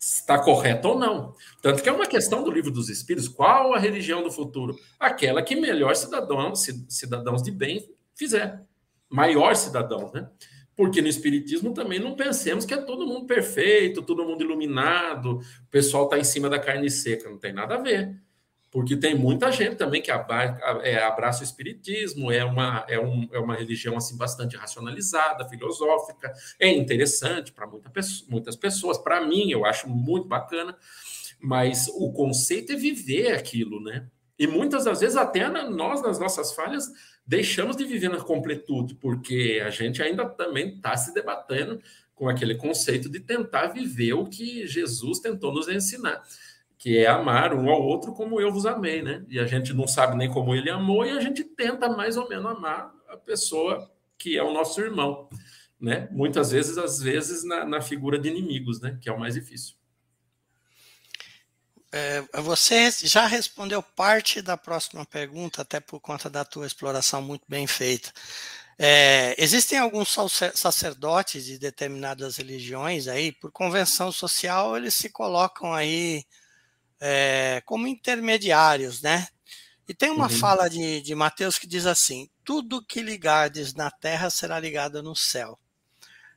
está 0.00 0.38
correto 0.38 0.88
ou 0.88 0.98
não. 0.98 1.34
Tanto 1.60 1.82
que 1.82 1.88
é 1.88 1.92
uma 1.92 2.06
questão 2.06 2.42
do 2.42 2.50
livro 2.50 2.70
dos 2.70 2.88
Espíritos: 2.88 3.28
qual 3.28 3.74
a 3.74 3.78
religião 3.78 4.22
do 4.22 4.30
futuro? 4.30 4.78
Aquela 4.98 5.42
que 5.42 5.54
melhor 5.54 5.94
cidadão, 5.94 6.54
cidadãos 6.54 7.42
de 7.42 7.50
bem 7.50 7.86
fizer. 8.14 8.62
Maior 9.08 9.54
cidadãos, 9.54 10.12
né? 10.12 10.28
Porque 10.74 11.02
no 11.02 11.08
Espiritismo 11.08 11.74
também 11.74 11.98
não 11.98 12.16
pensemos 12.16 12.64
que 12.64 12.72
é 12.72 12.78
todo 12.78 13.06
mundo 13.06 13.26
perfeito, 13.26 14.02
todo 14.02 14.24
mundo 14.24 14.42
iluminado, 14.42 15.38
o 15.38 15.70
pessoal 15.70 16.04
está 16.04 16.18
em 16.18 16.24
cima 16.24 16.48
da 16.48 16.58
carne 16.58 16.90
seca, 16.90 17.28
não 17.28 17.38
tem 17.38 17.52
nada 17.52 17.74
a 17.74 17.78
ver 17.78 18.18
porque 18.70 18.96
tem 18.96 19.14
muita 19.14 19.50
gente 19.50 19.74
também 19.74 20.00
que 20.00 20.10
é, 20.10 21.02
abraça 21.02 21.40
o 21.40 21.44
espiritismo, 21.44 22.30
é 22.30 22.44
uma, 22.44 22.84
é, 22.88 23.00
um, 23.00 23.28
é 23.32 23.38
uma 23.38 23.56
religião 23.56 23.96
assim 23.96 24.16
bastante 24.16 24.56
racionalizada, 24.56 25.48
filosófica, 25.48 26.32
é 26.58 26.70
interessante 26.70 27.52
para 27.52 27.66
muita, 27.66 27.90
muitas 28.28 28.54
pessoas, 28.54 28.96
para 28.96 29.26
mim 29.26 29.50
eu 29.50 29.64
acho 29.64 29.88
muito 29.88 30.28
bacana, 30.28 30.76
mas 31.40 31.88
o 31.88 32.12
conceito 32.12 32.72
é 32.72 32.76
viver 32.76 33.32
aquilo, 33.32 33.82
né? 33.82 34.06
E 34.38 34.46
muitas 34.46 34.84
das 34.84 35.00
vezes 35.00 35.16
até 35.16 35.48
nós, 35.68 36.00
nas 36.00 36.18
nossas 36.18 36.52
falhas, 36.52 36.90
deixamos 37.26 37.76
de 37.76 37.84
viver 37.84 38.08
na 38.08 38.20
completude, 38.20 38.94
porque 38.94 39.60
a 39.64 39.68
gente 39.68 40.02
ainda 40.02 40.26
também 40.26 40.76
está 40.76 40.96
se 40.96 41.12
debatendo 41.12 41.80
com 42.14 42.28
aquele 42.28 42.54
conceito 42.54 43.10
de 43.10 43.20
tentar 43.20 43.68
viver 43.68 44.12
o 44.14 44.26
que 44.26 44.66
Jesus 44.66 45.18
tentou 45.18 45.52
nos 45.52 45.68
ensinar 45.68 46.22
que 46.80 46.96
é 46.96 47.06
amar 47.06 47.52
um 47.52 47.68
ao 47.68 47.82
outro 47.82 48.14
como 48.14 48.40
eu 48.40 48.50
vos 48.50 48.64
amei, 48.64 49.02
né? 49.02 49.22
E 49.28 49.38
a 49.38 49.46
gente 49.46 49.74
não 49.74 49.86
sabe 49.86 50.16
nem 50.16 50.30
como 50.30 50.54
ele 50.54 50.70
amou 50.70 51.04
e 51.04 51.10
a 51.10 51.20
gente 51.20 51.44
tenta 51.44 51.90
mais 51.90 52.16
ou 52.16 52.26
menos 52.26 52.50
amar 52.50 52.90
a 53.06 53.18
pessoa 53.18 53.92
que 54.16 54.38
é 54.38 54.42
o 54.42 54.50
nosso 54.50 54.80
irmão, 54.80 55.28
né? 55.78 56.08
Muitas 56.10 56.52
vezes, 56.52 56.78
às 56.78 56.98
vezes, 56.98 57.44
na, 57.44 57.66
na 57.66 57.82
figura 57.82 58.18
de 58.18 58.30
inimigos, 58.30 58.80
né? 58.80 58.96
Que 58.98 59.10
é 59.10 59.12
o 59.12 59.20
mais 59.20 59.34
difícil. 59.34 59.74
É, 61.92 62.22
você 62.40 62.90
já 63.02 63.26
respondeu 63.26 63.82
parte 63.82 64.40
da 64.40 64.56
próxima 64.56 65.04
pergunta, 65.04 65.60
até 65.60 65.80
por 65.80 66.00
conta 66.00 66.30
da 66.30 66.46
tua 66.46 66.66
exploração 66.66 67.20
muito 67.20 67.44
bem 67.46 67.66
feita. 67.66 68.10
É, 68.78 69.34
existem 69.36 69.78
alguns 69.78 70.16
sacerdotes 70.54 71.44
de 71.44 71.58
determinadas 71.58 72.38
religiões 72.38 73.06
aí, 73.06 73.32
por 73.32 73.52
convenção 73.52 74.10
social, 74.10 74.78
eles 74.78 74.94
se 74.94 75.10
colocam 75.10 75.74
aí 75.74 76.24
é, 77.00 77.62
como 77.64 77.86
intermediários, 77.86 79.00
né? 79.00 79.26
E 79.88 79.94
tem 79.94 80.10
uma 80.10 80.30
uhum. 80.30 80.38
fala 80.38 80.68
de, 80.68 81.00
de 81.00 81.14
Mateus 81.14 81.58
que 81.58 81.66
diz 81.66 81.86
assim: 81.86 82.28
tudo 82.44 82.84
que 82.84 83.02
ligardes 83.02 83.74
na 83.74 83.90
terra 83.90 84.30
será 84.30 84.60
ligado 84.60 85.02
no 85.02 85.16
céu. 85.16 85.58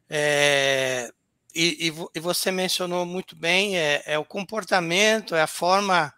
É, 0.10 1.12
e, 1.54 1.94
e, 2.16 2.20
você 2.20 2.52
mencionou 2.52 3.06
muito 3.06 3.36
bem, 3.36 3.78
é, 3.78 4.02
é, 4.06 4.18
o 4.18 4.26
comportamento, 4.26 5.36
é 5.36 5.42
a 5.42 5.48
forma 5.48 6.12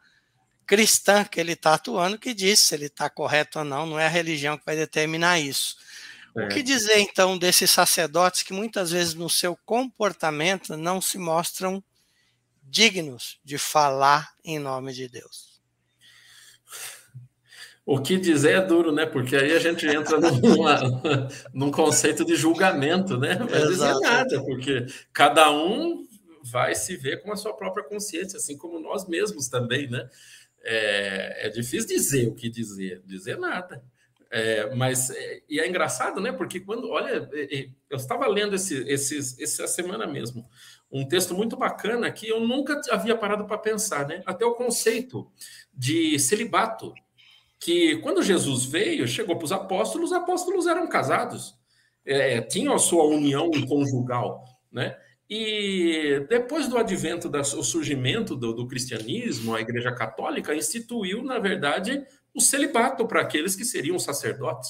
cristã 0.66 1.24
que 1.26 1.40
ele 1.40 1.52
está 1.52 1.74
atuando 1.74 2.18
que 2.18 2.34
diz 2.34 2.60
se 2.60 2.74
ele 2.74 2.86
está 2.86 3.10
correto 3.10 3.60
ou 3.60 3.66
não, 3.66 3.86
não 3.86 4.00
é 4.00 4.06
a 4.06 4.10
religião 4.10 4.58
que 4.58 4.66
vai 4.66 4.76
determinar 4.76 5.40
isso. 5.40 5.76
É. 6.38 6.46
O 6.46 6.48
que 6.48 6.64
dizer 6.64 7.00
então 7.00 7.38
desses 7.38 7.70
sacerdotes 7.70 8.44
que 8.44 8.54
muitas 8.54 8.92
vezes 8.92 9.14
no 9.14 9.30
seu 9.30 9.58
comportamento 9.66 10.76
não 10.76 11.02
se 11.02 11.18
mostram 11.18 11.84
dignos 12.66 13.40
de 13.44 13.58
falar 13.58 14.34
em 14.44 14.60
nome 14.60 14.92
de 14.94 15.08
Deus. 15.08 15.56
O 17.86 18.02
que 18.02 18.18
dizer 18.18 18.56
é 18.56 18.62
duro, 18.62 18.92
né? 18.92 19.06
Porque 19.06 19.36
aí 19.36 19.56
a 19.56 19.60
gente 19.60 19.86
entra 19.86 20.18
numa, 20.42 21.30
num 21.54 21.70
conceito 21.70 22.26
de 22.26 22.36
julgamento, 22.36 23.18
né? 23.18 23.36
Não 23.36 23.48
vai 23.48 23.62
dizer 23.68 23.94
nada, 24.00 24.44
porque 24.44 24.88
cada 25.14 25.52
um 25.52 26.08
vai 26.42 26.74
se 26.74 26.96
ver 26.96 27.22
com 27.22 27.32
a 27.32 27.36
sua 27.36 27.56
própria 27.56 27.84
consciência, 27.84 28.38
assim 28.38 28.58
como 28.58 28.80
nós 28.80 29.08
mesmos 29.08 29.48
também, 29.48 29.88
né? 29.88 30.10
É, 30.64 31.48
é 31.48 31.50
difícil 31.50 31.88
dizer 31.88 32.28
o 32.28 32.34
que 32.34 32.50
dizer, 32.50 33.04
dizer 33.06 33.38
nada. 33.38 33.84
É, 34.32 34.74
mas 34.76 35.12
é, 35.12 35.42
e 35.48 35.60
é 35.60 35.68
engraçado, 35.68 36.20
né? 36.20 36.32
Porque 36.32 36.60
quando, 36.60 36.90
olha, 36.90 37.30
é, 37.34 37.56
é, 37.56 37.70
eu 37.90 37.98
estava 37.98 38.28
lendo 38.28 38.56
esse, 38.56 38.84
esses, 38.90 39.40
essa 39.40 39.68
semana 39.68 40.08
mesmo 40.08 40.50
um 40.96 41.06
texto 41.06 41.36
muito 41.36 41.58
bacana 41.58 42.10
que 42.10 42.30
eu 42.30 42.40
nunca 42.40 42.80
havia 42.90 43.18
parado 43.18 43.46
para 43.46 43.58
pensar, 43.58 44.08
né? 44.08 44.24
Até 44.26 44.46
o 44.46 44.54
conceito 44.54 45.30
de 45.74 46.18
celibato, 46.18 46.94
que 47.60 47.98
quando 47.98 48.24
Jesus 48.24 48.64
veio, 48.66 49.06
chegou 49.06 49.36
para 49.36 49.44
os 49.44 49.52
apóstolos, 49.52 50.12
os 50.12 50.16
apóstolos 50.16 50.68
eram 50.68 50.88
casados, 50.88 51.54
é, 52.06 52.40
tinham 52.40 52.74
a 52.74 52.80
sua 52.80 53.04
união 53.04 53.52
conjugal, 53.68 54.46
né? 54.72 54.96
E 55.30 56.26
depois 56.30 56.70
do 56.70 56.78
advento, 56.78 57.28
do 57.28 57.44
surgimento 57.44 58.34
do, 58.34 58.54
do, 58.54 58.68
cristianismo, 58.68 59.54
a 59.54 59.60
Igreja 59.60 59.92
Católica 59.92 60.56
instituiu, 60.56 61.24
na 61.24 61.40
verdade, 61.40 62.06
o 62.34 62.40
celibato 62.40 63.06
para 63.06 63.22
aqueles 63.22 63.54
que 63.54 63.66
seriam 63.66 64.00
sacerdotes. 64.00 64.70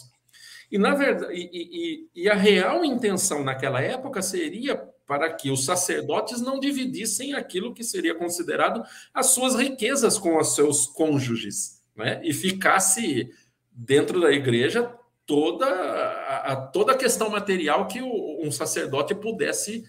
E, 0.72 0.78
na 0.80 0.96
verdade, 0.96 1.34
e, 1.36 2.08
e, 2.16 2.24
e, 2.24 2.30
a 2.30 2.34
real 2.34 2.84
intenção 2.84 3.44
naquela 3.44 3.80
época 3.82 4.22
seria 4.22 4.82
para 5.06 5.32
que 5.32 5.52
os 5.52 5.66
sacerdotes 5.66 6.42
não 6.42 6.60
dividissem 6.60 7.34
aquilo 7.34 7.74
que 7.74 7.84
seria 7.84 8.16
considerado 8.16 8.84
as 9.14 9.28
suas 9.28 9.56
riquezas 9.56 10.18
com 10.18 10.38
os 10.38 10.56
seus 10.56 10.88
cônjuges, 10.88 11.84
né? 11.96 12.22
e 12.24 12.34
ficasse 12.34 13.30
dentro 13.72 14.20
da 14.20 14.32
igreja 14.32 14.92
toda 15.26 15.66
a, 15.66 16.54
a 16.54 16.56
toda 16.56 16.94
a 16.94 16.98
questão 16.98 17.30
material 17.30 17.88
que 17.88 18.02
o, 18.02 18.46
um 18.46 18.52
sacerdote 18.52 19.14
pudesse 19.14 19.84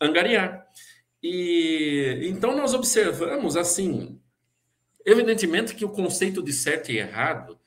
angariar. 0.00 0.66
E 1.22 2.20
então 2.24 2.56
nós 2.56 2.72
observamos 2.72 3.56
assim, 3.56 4.18
evidentemente 5.04 5.74
que 5.74 5.84
o 5.84 5.90
conceito 5.90 6.42
de 6.42 6.52
certo 6.52 6.90
e 6.90 6.98
errado 6.98 7.58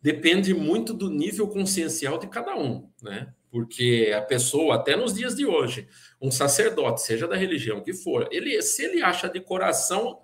depende 0.00 0.54
muito 0.54 0.92
do 0.92 1.10
nível 1.10 1.48
consciencial 1.48 2.18
de 2.18 2.26
cada 2.26 2.56
um, 2.56 2.88
né? 3.02 3.32
Porque 3.52 4.10
a 4.16 4.22
pessoa, 4.22 4.76
até 4.76 4.96
nos 4.96 5.12
dias 5.12 5.36
de 5.36 5.44
hoje, 5.44 5.86
um 6.18 6.30
sacerdote, 6.30 7.02
seja 7.02 7.28
da 7.28 7.36
religião 7.36 7.82
que 7.82 7.92
for, 7.92 8.26
ele, 8.32 8.62
se 8.62 8.82
ele 8.82 9.02
acha 9.02 9.28
de 9.28 9.40
coração 9.40 10.20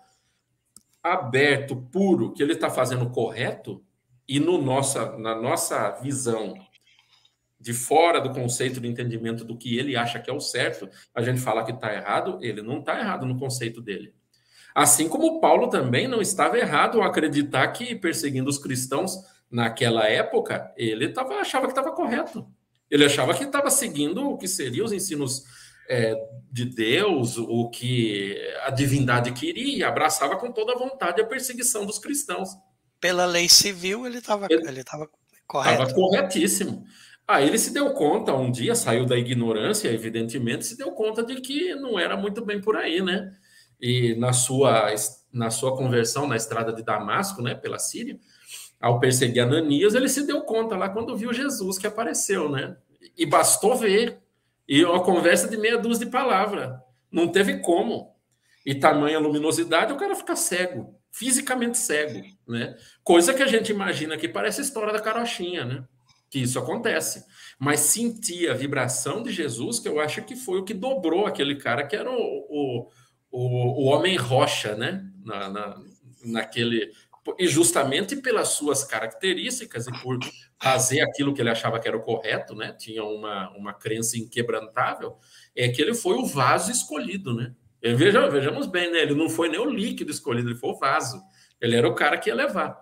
aberto, 1.02 1.76
puro, 1.76 2.32
que 2.32 2.42
ele 2.42 2.54
está 2.54 2.70
fazendo 2.70 3.10
correto, 3.10 3.84
e 4.26 4.40
no 4.40 4.56
nossa, 4.56 5.18
na 5.18 5.34
nossa 5.34 5.90
visão 6.00 6.54
de 7.60 7.74
fora 7.74 8.18
do 8.18 8.30
conceito 8.30 8.80
do 8.80 8.86
entendimento 8.86 9.44
do 9.44 9.58
que 9.58 9.76
ele 9.76 9.94
acha 9.94 10.18
que 10.18 10.30
é 10.30 10.32
o 10.32 10.40
certo, 10.40 10.88
a 11.14 11.20
gente 11.20 11.38
fala 11.38 11.62
que 11.66 11.72
está 11.72 11.92
errado, 11.92 12.38
ele 12.40 12.62
não 12.62 12.78
está 12.78 12.98
errado 12.98 13.26
no 13.26 13.38
conceito 13.38 13.82
dele. 13.82 14.14
Assim 14.74 15.06
como 15.06 15.38
Paulo 15.38 15.68
também 15.68 16.08
não 16.08 16.22
estava 16.22 16.58
errado 16.58 17.02
ao 17.02 17.06
acreditar 17.06 17.68
que 17.68 17.94
perseguindo 17.94 18.48
os 18.48 18.56
cristãos 18.56 19.18
naquela 19.50 20.08
época, 20.08 20.72
ele 20.78 21.10
tava, 21.10 21.34
achava 21.34 21.66
que 21.66 21.72
estava 21.72 21.92
correto. 21.92 22.48
Ele 22.90 23.04
achava 23.04 23.34
que 23.34 23.44
estava 23.44 23.70
seguindo 23.70 24.30
o 24.30 24.38
que 24.38 24.48
seriam 24.48 24.86
os 24.86 24.92
ensinos 24.92 25.44
é, 25.88 26.14
de 26.50 26.64
Deus, 26.64 27.36
o 27.38 27.68
que 27.70 28.36
a 28.64 28.70
divindade 28.70 29.32
queria, 29.32 29.88
abraçava 29.88 30.36
com 30.36 30.52
toda 30.52 30.72
a 30.72 30.78
vontade 30.78 31.20
a 31.20 31.26
perseguição 31.26 31.86
dos 31.86 31.98
cristãos. 31.98 32.50
Pela 33.00 33.24
lei 33.26 33.48
civil, 33.48 34.06
ele 34.06 34.18
estava 34.18 34.46
ele, 34.50 34.68
ele 34.68 34.84
correto. 35.46 35.82
Estava 35.82 35.94
corretíssimo. 35.94 36.84
Aí 37.26 37.46
ele 37.46 37.58
se 37.58 37.72
deu 37.72 37.92
conta, 37.92 38.34
um 38.34 38.50
dia 38.50 38.74
saiu 38.74 39.04
da 39.04 39.16
ignorância, 39.16 39.88
evidentemente, 39.88 40.64
se 40.66 40.78
deu 40.78 40.92
conta 40.92 41.22
de 41.22 41.40
que 41.40 41.74
não 41.74 41.98
era 41.98 42.16
muito 42.16 42.44
bem 42.44 42.60
por 42.60 42.76
aí, 42.76 43.02
né? 43.02 43.30
E 43.80 44.14
na 44.16 44.32
sua, 44.32 44.92
na 45.32 45.50
sua 45.50 45.76
conversão 45.76 46.26
na 46.26 46.36
estrada 46.36 46.72
de 46.72 46.82
Damasco, 46.82 47.42
né, 47.42 47.54
pela 47.54 47.78
Síria, 47.78 48.18
ao 48.80 49.00
perseguir 49.00 49.42
Ananias, 49.42 49.94
ele 49.94 50.08
se 50.08 50.26
deu 50.26 50.42
conta 50.42 50.76
lá 50.76 50.88
quando 50.88 51.16
viu 51.16 51.32
Jesus 51.32 51.78
que 51.78 51.86
apareceu, 51.86 52.48
né? 52.48 52.76
E 53.16 53.26
bastou 53.26 53.76
ver. 53.76 54.18
E 54.68 54.84
uma 54.84 55.02
conversa 55.02 55.48
de 55.48 55.56
meia 55.56 55.78
dúzia 55.78 56.04
de 56.04 56.12
palavras. 56.12 56.78
Não 57.10 57.28
teve 57.28 57.58
como. 57.60 58.14
E 58.64 58.74
tamanha 58.74 59.18
luminosidade, 59.18 59.92
o 59.92 59.96
cara 59.96 60.14
fica 60.14 60.36
cego, 60.36 60.94
fisicamente 61.10 61.78
cego, 61.78 62.22
né? 62.46 62.76
Coisa 63.02 63.32
que 63.32 63.42
a 63.42 63.46
gente 63.46 63.72
imagina 63.72 64.16
que 64.16 64.28
parece 64.28 64.60
a 64.60 64.64
história 64.64 64.92
da 64.92 65.00
carochinha, 65.00 65.64
né? 65.64 65.84
que 66.30 66.38
isso 66.38 66.58
acontece. 66.58 67.24
Mas 67.58 67.80
sentir 67.80 68.50
a 68.50 68.54
vibração 68.54 69.22
de 69.22 69.32
Jesus, 69.32 69.78
que 69.80 69.88
eu 69.88 70.00
acho 70.00 70.22
que 70.22 70.36
foi 70.36 70.58
o 70.58 70.64
que 70.64 70.74
dobrou 70.74 71.26
aquele 71.26 71.56
cara 71.56 71.86
que 71.86 71.96
era 71.96 72.10
o, 72.10 72.14
o, 72.16 72.90
o, 73.30 73.84
o 73.84 73.86
homem 73.86 74.16
rocha, 74.16 74.74
né? 74.74 75.04
Na, 75.24 75.48
na, 75.48 75.82
naquele. 76.24 76.92
E 77.38 77.46
justamente 77.48 78.16
pelas 78.16 78.48
suas 78.50 78.84
características 78.84 79.86
e 79.86 79.92
por 80.02 80.18
fazer 80.62 81.00
aquilo 81.00 81.34
que 81.34 81.40
ele 81.40 81.50
achava 81.50 81.80
que 81.80 81.88
era 81.88 81.96
o 81.96 82.02
correto, 82.02 82.54
né? 82.54 82.72
Tinha 82.72 83.02
uma, 83.04 83.50
uma 83.56 83.72
crença 83.72 84.18
inquebrantável, 84.18 85.16
é 85.54 85.68
que 85.68 85.82
ele 85.82 85.94
foi 85.94 86.16
o 86.16 86.26
vaso 86.26 86.70
escolhido, 86.70 87.34
né? 87.34 87.54
Veja, 87.82 88.28
vejamos 88.28 88.66
bem, 88.66 88.90
né? 88.90 89.02
Ele 89.02 89.14
não 89.14 89.28
foi 89.28 89.48
nem 89.48 89.60
o 89.60 89.70
líquido 89.70 90.10
escolhido, 90.10 90.48
ele 90.48 90.58
foi 90.58 90.70
o 90.70 90.78
vaso. 90.78 91.22
Ele 91.60 91.76
era 91.76 91.88
o 91.88 91.94
cara 91.94 92.18
que 92.18 92.28
ia 92.28 92.34
levar. 92.34 92.76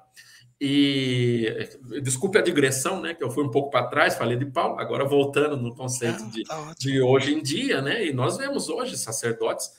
E 0.59 1.69
desculpe 2.03 2.39
a 2.39 2.43
digressão, 2.43 3.01
né? 3.01 3.13
Que 3.13 3.23
eu 3.23 3.31
fui 3.31 3.45
um 3.45 3.51
pouco 3.51 3.71
para 3.71 3.89
trás, 3.89 4.17
falei 4.17 4.39
de 4.39 4.47
Paulo, 4.47 4.81
agora 4.81 5.05
voltando 5.05 5.57
no 5.57 5.75
conceito 5.75 6.25
ah, 6.25 6.31
de, 6.31 6.45
tá 6.45 6.75
de 6.79 7.01
hoje 7.03 7.35
em 7.35 7.43
dia, 7.43 7.83
né? 7.83 8.07
E 8.07 8.13
nós 8.13 8.39
vemos 8.39 8.71
hoje 8.71 8.97
sacerdotes, 8.97 9.71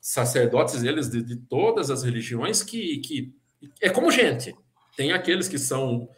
sacerdotes 0.00 0.82
eles 0.82 1.08
de, 1.08 1.22
de 1.22 1.36
todas 1.36 1.88
as 1.88 2.02
religiões 2.02 2.64
que, 2.64 2.98
que 2.98 3.32
é 3.80 3.88
como 3.88 4.10
gente. 4.10 4.54
Tem 4.96 5.12
aqueles 5.12 5.48
que 5.48 5.58
são 5.58 6.08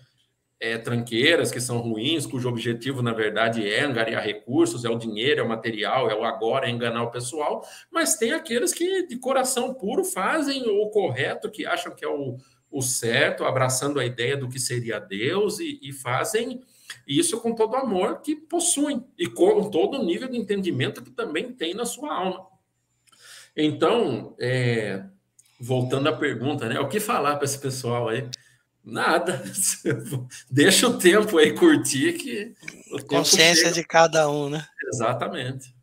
é, 0.60 0.76
tranqueiras, 0.76 1.50
que 1.50 1.60
são 1.60 1.78
ruins, 1.78 2.26
cujo 2.26 2.48
objetivo, 2.48 3.02
na 3.02 3.14
verdade, 3.14 3.66
é 3.66 3.82
angariar 3.82 4.22
recursos, 4.22 4.84
é 4.84 4.90
o 4.90 4.98
dinheiro, 4.98 5.40
é 5.40 5.42
o 5.42 5.48
material, 5.48 6.10
é 6.10 6.14
o 6.14 6.22
agora, 6.22 6.66
é 6.66 6.70
enganar 6.70 7.02
o 7.02 7.10
pessoal, 7.10 7.66
mas 7.90 8.16
tem 8.16 8.32
aqueles 8.32 8.74
que, 8.74 9.06
de 9.06 9.16
coração 9.16 9.72
puro, 9.72 10.04
fazem 10.04 10.62
o 10.68 10.90
correto, 10.90 11.50
que 11.50 11.64
acham 11.64 11.94
que 11.94 12.04
é 12.04 12.08
o, 12.08 12.36
o 12.70 12.82
certo, 12.82 13.44
abraçando 13.44 13.98
a 13.98 14.04
ideia 14.04 14.36
do 14.36 14.48
que 14.48 14.60
seria 14.60 15.00
Deus 15.00 15.58
e, 15.58 15.80
e 15.82 15.92
fazem 15.92 16.60
isso 17.06 17.40
com 17.40 17.54
todo 17.54 17.72
o 17.72 17.76
amor 17.76 18.20
que 18.20 18.36
possuem 18.36 19.04
e 19.18 19.26
com 19.26 19.70
todo 19.70 19.98
o 19.98 20.04
nível 20.04 20.28
de 20.28 20.36
entendimento 20.36 21.02
que 21.02 21.10
também 21.10 21.52
tem 21.52 21.72
na 21.72 21.86
sua 21.86 22.14
alma. 22.14 22.46
Então, 23.56 24.36
é, 24.38 25.04
voltando 25.60 26.08
à 26.08 26.16
pergunta, 26.16 26.68
né? 26.68 26.80
O 26.80 26.88
que 26.88 26.98
falar 26.98 27.36
para 27.36 27.44
esse 27.44 27.58
pessoal 27.58 28.08
aí? 28.08 28.28
Nada. 28.84 29.42
Deixa 30.50 30.88
o 30.88 30.98
tempo 30.98 31.38
aí 31.38 31.52
curtir 31.54 32.14
que. 32.14 32.54
Consciência 33.06 33.70
de 33.70 33.84
cada 33.84 34.28
um, 34.30 34.48
né? 34.48 34.66
Exatamente. 34.92 35.74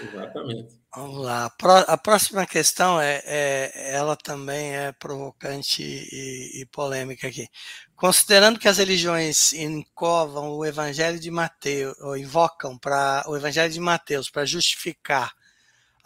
Exatamente. 0.00 0.78
Vamos 0.94 1.24
lá. 1.24 1.52
A 1.86 1.98
próxima 1.98 2.46
questão 2.46 3.00
é, 3.00 3.22
é 3.24 3.94
ela 3.94 4.16
também 4.16 4.74
é 4.74 4.92
provocante 4.92 5.82
e, 5.82 6.62
e, 6.62 6.66
polêmica 6.66 7.28
aqui. 7.28 7.46
Considerando 7.94 8.58
que 8.58 8.68
as 8.68 8.78
religiões 8.78 9.52
incovam 9.52 10.50
o 10.52 10.64
Evangelho 10.64 11.20
de 11.20 11.30
Mateus, 11.30 11.94
ou 12.00 12.16
invocam 12.16 12.78
para 12.78 13.24
o 13.26 13.36
Evangelho 13.36 13.72
de 13.72 13.80
Mateus 13.80 14.30
para 14.30 14.46
justificar 14.46 15.32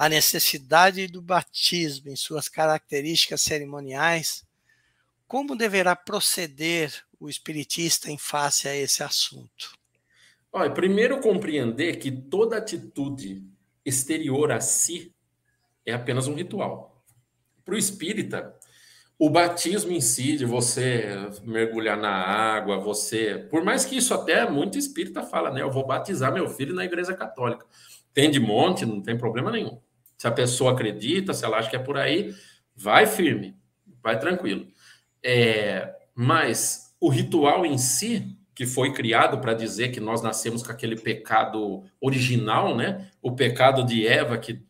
a 0.02 0.08
necessidade 0.08 1.06
do 1.06 1.22
batismo 1.22 2.10
em 2.10 2.16
suas 2.16 2.48
características 2.48 3.40
cerimoniais, 3.40 4.44
como 5.28 5.54
deverá 5.54 5.94
proceder 5.94 6.92
o 7.20 7.28
espiritista 7.28 8.10
em 8.10 8.18
face 8.18 8.66
a 8.66 8.74
esse 8.74 9.04
assunto? 9.04 9.78
Olha, 10.52 10.72
primeiro 10.72 11.20
compreender 11.20 12.00
que 12.00 12.10
toda 12.10 12.56
atitude 12.56 13.44
exterior 13.84 14.50
a 14.50 14.60
si 14.60 15.14
é 15.86 15.92
apenas 15.92 16.26
um 16.26 16.34
ritual. 16.34 17.00
Para 17.64 17.76
o 17.76 17.78
espírita, 17.78 18.58
o 19.16 19.30
batismo 19.30 19.92
em 19.92 20.00
si, 20.00 20.36
de 20.36 20.44
você 20.44 21.30
mergulhar 21.44 21.96
na 21.96 22.10
água, 22.10 22.76
você. 22.76 23.46
Por 23.48 23.64
mais 23.64 23.84
que 23.84 23.98
isso 23.98 24.12
até 24.12 24.50
muito 24.50 24.76
espírita 24.76 25.22
fala, 25.22 25.52
né? 25.52 25.62
Eu 25.62 25.70
vou 25.70 25.86
batizar 25.86 26.34
meu 26.34 26.48
filho 26.48 26.74
na 26.74 26.84
igreja 26.84 27.14
católica. 27.14 27.64
Tem 28.12 28.28
de 28.28 28.40
monte, 28.40 28.84
não 28.84 29.00
tem 29.00 29.16
problema 29.16 29.52
nenhum. 29.52 29.80
Se 30.22 30.28
a 30.28 30.30
pessoa 30.30 30.70
acredita, 30.70 31.35
se 31.35 31.44
ela 31.44 31.58
acha 31.58 31.68
que 31.68 31.74
é 31.74 31.80
por 31.80 31.98
aí, 31.98 32.32
vai 32.76 33.06
firme, 33.06 33.56
vai 34.00 34.16
tranquilo. 34.20 34.68
É, 35.20 35.96
mas 36.14 36.94
o 37.00 37.08
ritual 37.08 37.66
em 37.66 37.76
si, 37.76 38.38
que 38.54 38.64
foi 38.64 38.92
criado 38.92 39.40
para 39.40 39.52
dizer 39.52 39.88
que 39.88 39.98
nós 39.98 40.22
nascemos 40.22 40.62
com 40.62 40.70
aquele 40.70 40.94
pecado 40.94 41.82
original, 42.00 42.76
né? 42.76 43.11
O 43.20 43.32
pecado 43.32 43.85
de 43.85 44.06
Eva, 44.06 44.38
que, 44.38 44.62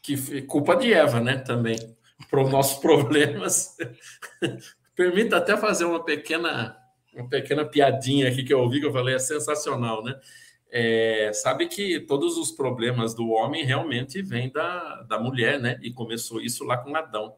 que 0.00 0.40
culpa 0.40 0.74
de 0.74 0.90
Eva, 0.94 1.20
né? 1.20 1.36
Também, 1.36 1.76
para 2.30 2.42
os 2.42 2.50
nossos 2.50 2.78
problemas. 2.80 3.76
Permita 4.96 5.36
até 5.36 5.54
fazer 5.54 5.84
uma 5.84 6.02
pequena, 6.02 6.78
uma 7.12 7.28
pequena 7.28 7.62
piadinha 7.62 8.26
aqui 8.30 8.42
que 8.42 8.54
eu 8.54 8.60
ouvi, 8.60 8.80
que 8.80 8.86
eu 8.86 8.92
falei, 8.92 9.16
é 9.16 9.18
sensacional, 9.18 10.02
né? 10.02 10.18
É, 10.76 11.30
sabe 11.32 11.68
que 11.68 12.00
todos 12.00 12.36
os 12.36 12.50
problemas 12.50 13.14
do 13.14 13.28
homem 13.28 13.64
realmente 13.64 14.20
vêm 14.20 14.50
da, 14.50 15.02
da 15.02 15.20
mulher, 15.20 15.60
né? 15.60 15.78
E 15.80 15.92
começou 15.92 16.40
isso 16.40 16.64
lá 16.64 16.76
com 16.76 16.96
Adão. 16.96 17.36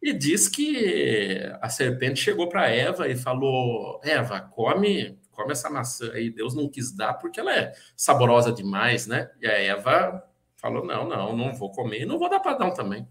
E 0.00 0.12
diz 0.14 0.48
que 0.48 1.38
a 1.60 1.68
serpente 1.68 2.20
chegou 2.20 2.48
para 2.48 2.70
Eva 2.70 3.08
e 3.08 3.16
falou: 3.16 4.00
Eva, 4.02 4.40
come 4.40 5.18
come 5.32 5.52
essa 5.52 5.68
maçã 5.68 6.12
aí. 6.12 6.30
Deus 6.30 6.54
não 6.54 6.68
quis 6.68 6.94
dar 6.94 7.14
porque 7.14 7.40
ela 7.40 7.54
é 7.54 7.72
saborosa 7.96 8.52
demais, 8.52 9.06
né? 9.06 9.30
E 9.40 9.46
a 9.46 9.58
Eva 9.58 10.22
falou: 10.56 10.84
não, 10.84 11.08
não, 11.08 11.36
não 11.36 11.52
vou 11.52 11.72
comer 11.72 12.02
e 12.02 12.06
não 12.06 12.18
vou 12.18 12.30
dar 12.30 12.40
para 12.40 12.52
Adão 12.52 12.72
também. 12.72 13.06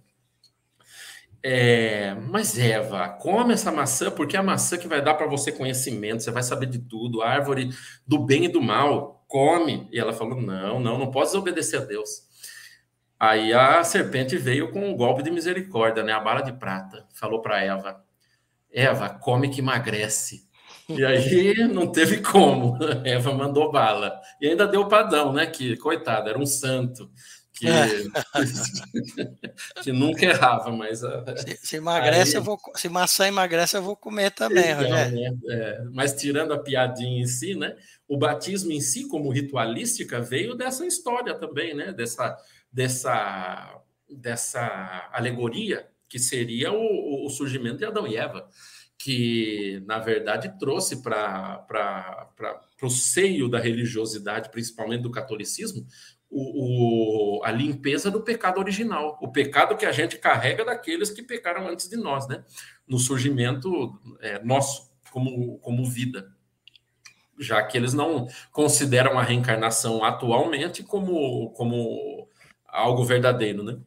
É, 1.43 2.13
mas 2.29 2.57
Eva, 2.59 3.09
come 3.09 3.53
essa 3.53 3.71
maçã, 3.71 4.11
porque 4.11 4.35
é 4.35 4.39
a 4.39 4.43
maçã 4.43 4.77
que 4.77 4.87
vai 4.87 5.01
dar 5.01 5.15
para 5.15 5.25
você 5.25 5.51
conhecimento, 5.51 6.21
você 6.21 6.29
vai 6.29 6.43
saber 6.43 6.67
de 6.67 6.77
tudo, 6.77 7.21
a 7.21 7.29
árvore 7.29 7.69
do 8.05 8.19
bem 8.19 8.45
e 8.45 8.47
do 8.47 8.61
mal, 8.61 9.25
come. 9.27 9.87
E 9.91 9.99
ela 9.99 10.13
falou: 10.13 10.39
não, 10.39 10.79
não, 10.79 10.99
não 10.99 11.09
podes 11.09 11.33
obedecer 11.33 11.81
a 11.81 11.85
Deus. 11.85 12.29
Aí 13.19 13.53
a 13.53 13.83
serpente 13.83 14.37
veio 14.37 14.71
com 14.71 14.87
um 14.87 14.95
golpe 14.95 15.23
de 15.23 15.31
misericórdia, 15.31 16.03
né? 16.03 16.13
A 16.13 16.19
bala 16.19 16.41
de 16.41 16.53
prata. 16.53 17.07
Falou 17.13 17.41
para 17.41 17.63
Eva: 17.63 18.03
Eva, 18.71 19.09
come 19.09 19.49
que 19.49 19.61
emagrece. 19.61 20.47
E 20.89 21.03
aí 21.03 21.55
não 21.71 21.91
teve 21.91 22.17
como. 22.21 22.77
Eva 23.03 23.33
mandou 23.33 23.71
bala. 23.71 24.19
E 24.39 24.47
ainda 24.47 24.67
deu 24.67 24.87
padrão, 24.87 25.33
né? 25.33 25.47
Que, 25.47 25.75
coitado, 25.77 26.29
era 26.29 26.37
um 26.37 26.45
santo 26.45 27.09
que, 27.61 27.67
que 29.83 29.91
nunca 29.91 30.25
errava, 30.25 30.71
mas. 30.71 30.99
Se, 30.99 31.57
se 31.61 31.75
emagrece, 31.75 32.31
aí... 32.31 32.37
eu 32.37 32.43
vou. 32.43 32.59
Se 32.75 32.89
maçã 32.89 33.27
emagrece, 33.27 33.77
eu 33.77 33.83
vou 33.83 33.95
comer 33.95 34.31
também, 34.31 34.73
Rogério. 34.73 35.39
É, 35.49 35.83
mas 35.93 36.13
tirando 36.13 36.53
a 36.53 36.59
piadinha 36.59 37.21
em 37.21 37.27
si, 37.27 37.53
né? 37.53 37.75
O 38.07 38.17
batismo 38.17 38.71
em 38.71 38.81
si, 38.81 39.07
como 39.07 39.31
ritualística, 39.31 40.19
veio 40.19 40.55
dessa 40.55 40.85
história 40.85 41.35
também, 41.35 41.75
né? 41.75 41.93
Dessa, 41.93 42.35
dessa, 42.71 43.79
dessa 44.09 45.09
alegoria 45.13 45.87
que 46.09 46.17
seria 46.17 46.73
o, 46.73 47.25
o 47.25 47.29
surgimento 47.29 47.77
de 47.77 47.85
Adão 47.85 48.07
e 48.07 48.17
Eva 48.17 48.49
que, 49.03 49.83
na 49.87 49.97
verdade, 49.97 50.59
trouxe 50.59 51.01
para 51.01 51.65
o 52.83 52.89
seio 52.89 53.49
da 53.49 53.59
religiosidade, 53.59 54.51
principalmente 54.51 55.01
do 55.01 55.09
catolicismo, 55.09 55.87
o, 56.31 57.39
o, 57.39 57.43
a 57.43 57.51
limpeza 57.51 58.09
do 58.09 58.21
pecado 58.21 58.59
original, 58.59 59.19
o 59.21 59.27
pecado 59.27 59.75
que 59.75 59.85
a 59.85 59.91
gente 59.91 60.17
carrega 60.17 60.63
daqueles 60.63 61.09
que 61.09 61.21
pecaram 61.21 61.67
antes 61.67 61.89
de 61.89 61.97
nós, 61.97 62.25
né? 62.27 62.45
No 62.87 62.97
surgimento 62.97 63.99
é, 64.21 64.41
nosso 64.41 64.89
como, 65.11 65.59
como 65.59 65.85
vida, 65.85 66.33
já 67.37 67.61
que 67.63 67.77
eles 67.77 67.93
não 67.93 68.27
consideram 68.51 69.19
a 69.19 69.23
reencarnação 69.23 70.05
atualmente 70.05 70.83
como, 70.83 71.49
como 71.51 72.29
algo 72.65 73.03
verdadeiro, 73.03 73.61
né? 73.61 73.77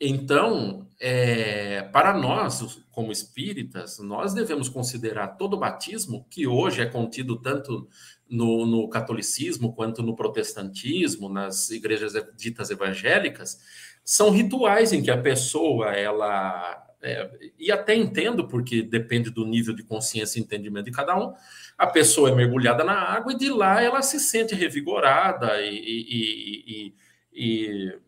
Então, 0.00 0.88
é, 1.00 1.82
para 1.92 2.12
nós, 2.12 2.80
como 2.90 3.12
espíritas, 3.12 3.98
nós 3.98 4.34
devemos 4.34 4.68
considerar 4.68 5.36
todo 5.36 5.56
batismo, 5.56 6.26
que 6.28 6.46
hoje 6.46 6.82
é 6.82 6.86
contido 6.86 7.36
tanto 7.36 7.88
no, 8.32 8.64
no, 8.64 8.88
catolicismo 8.88 9.74
quanto 9.74 10.02
no 10.02 10.16
protestantismo, 10.16 11.28
nas 11.28 11.70
igrejas 11.70 12.14
ditas 12.34 12.70
evangélicas, 12.70 13.60
são 14.02 14.30
rituais 14.30 14.92
em 14.92 15.02
que 15.02 15.10
a 15.10 15.20
pessoa, 15.20 15.92
ela. 15.92 16.88
É, 17.02 17.30
e 17.58 17.70
até 17.70 17.94
entendo, 17.94 18.46
porque 18.46 18.80
depende 18.80 19.28
do 19.28 19.44
nível 19.44 19.74
de 19.74 19.82
consciência 19.82 20.38
e 20.38 20.42
entendimento 20.42 20.84
de 20.84 20.92
cada 20.92 21.16
um, 21.18 21.34
a 21.76 21.86
pessoa 21.86 22.30
é 22.30 22.34
mergulhada 22.34 22.84
na 22.84 22.94
água 22.94 23.32
e 23.32 23.36
de 23.36 23.50
lá 23.50 23.82
ela 23.82 24.00
se 24.02 24.20
sente 24.20 24.54
revigorada 24.54 25.60
e, 25.60 25.74
e, 25.74 26.64
e, 26.64 26.94
e 27.32 27.98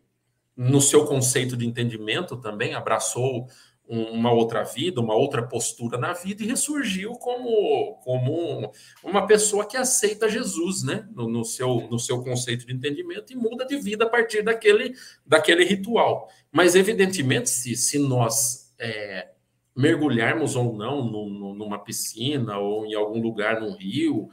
no 0.55 0.79
seu 0.79 1.05
conceito 1.05 1.57
de 1.57 1.67
entendimento 1.67 2.37
também 2.37 2.73
abraçou 2.73 3.47
uma 3.87 4.31
outra 4.31 4.63
vida, 4.63 4.99
uma 4.99 5.15
outra 5.15 5.43
postura 5.43 5.97
na 5.97 6.13
vida 6.13 6.43
e 6.43 6.47
ressurgiu 6.47 7.11
como, 7.13 7.95
como 8.03 8.71
uma 9.03 9.27
pessoa 9.27 9.65
que 9.65 9.77
aceita 9.77 10.29
Jesus, 10.29 10.83
né? 10.83 11.07
No, 11.13 11.29
no, 11.29 11.45
seu, 11.45 11.87
no 11.89 11.99
seu 11.99 12.23
conceito 12.23 12.65
de 12.65 12.73
entendimento 12.73 13.31
e 13.31 13.35
muda 13.35 13.65
de 13.65 13.77
vida 13.77 14.05
a 14.05 14.09
partir 14.09 14.41
daquele, 14.41 14.93
daquele 15.25 15.63
ritual. 15.63 16.27
Mas, 16.51 16.75
evidentemente, 16.75 17.49
se, 17.49 17.75
se 17.75 17.99
nós 17.99 18.73
é, 18.79 19.29
mergulharmos 19.75 20.55
ou 20.55 20.73
não 20.73 21.03
numa 21.03 21.77
piscina 21.77 22.57
ou 22.57 22.85
em 22.85 22.95
algum 22.95 23.21
lugar, 23.21 23.59
num 23.59 23.75
rio, 23.75 24.29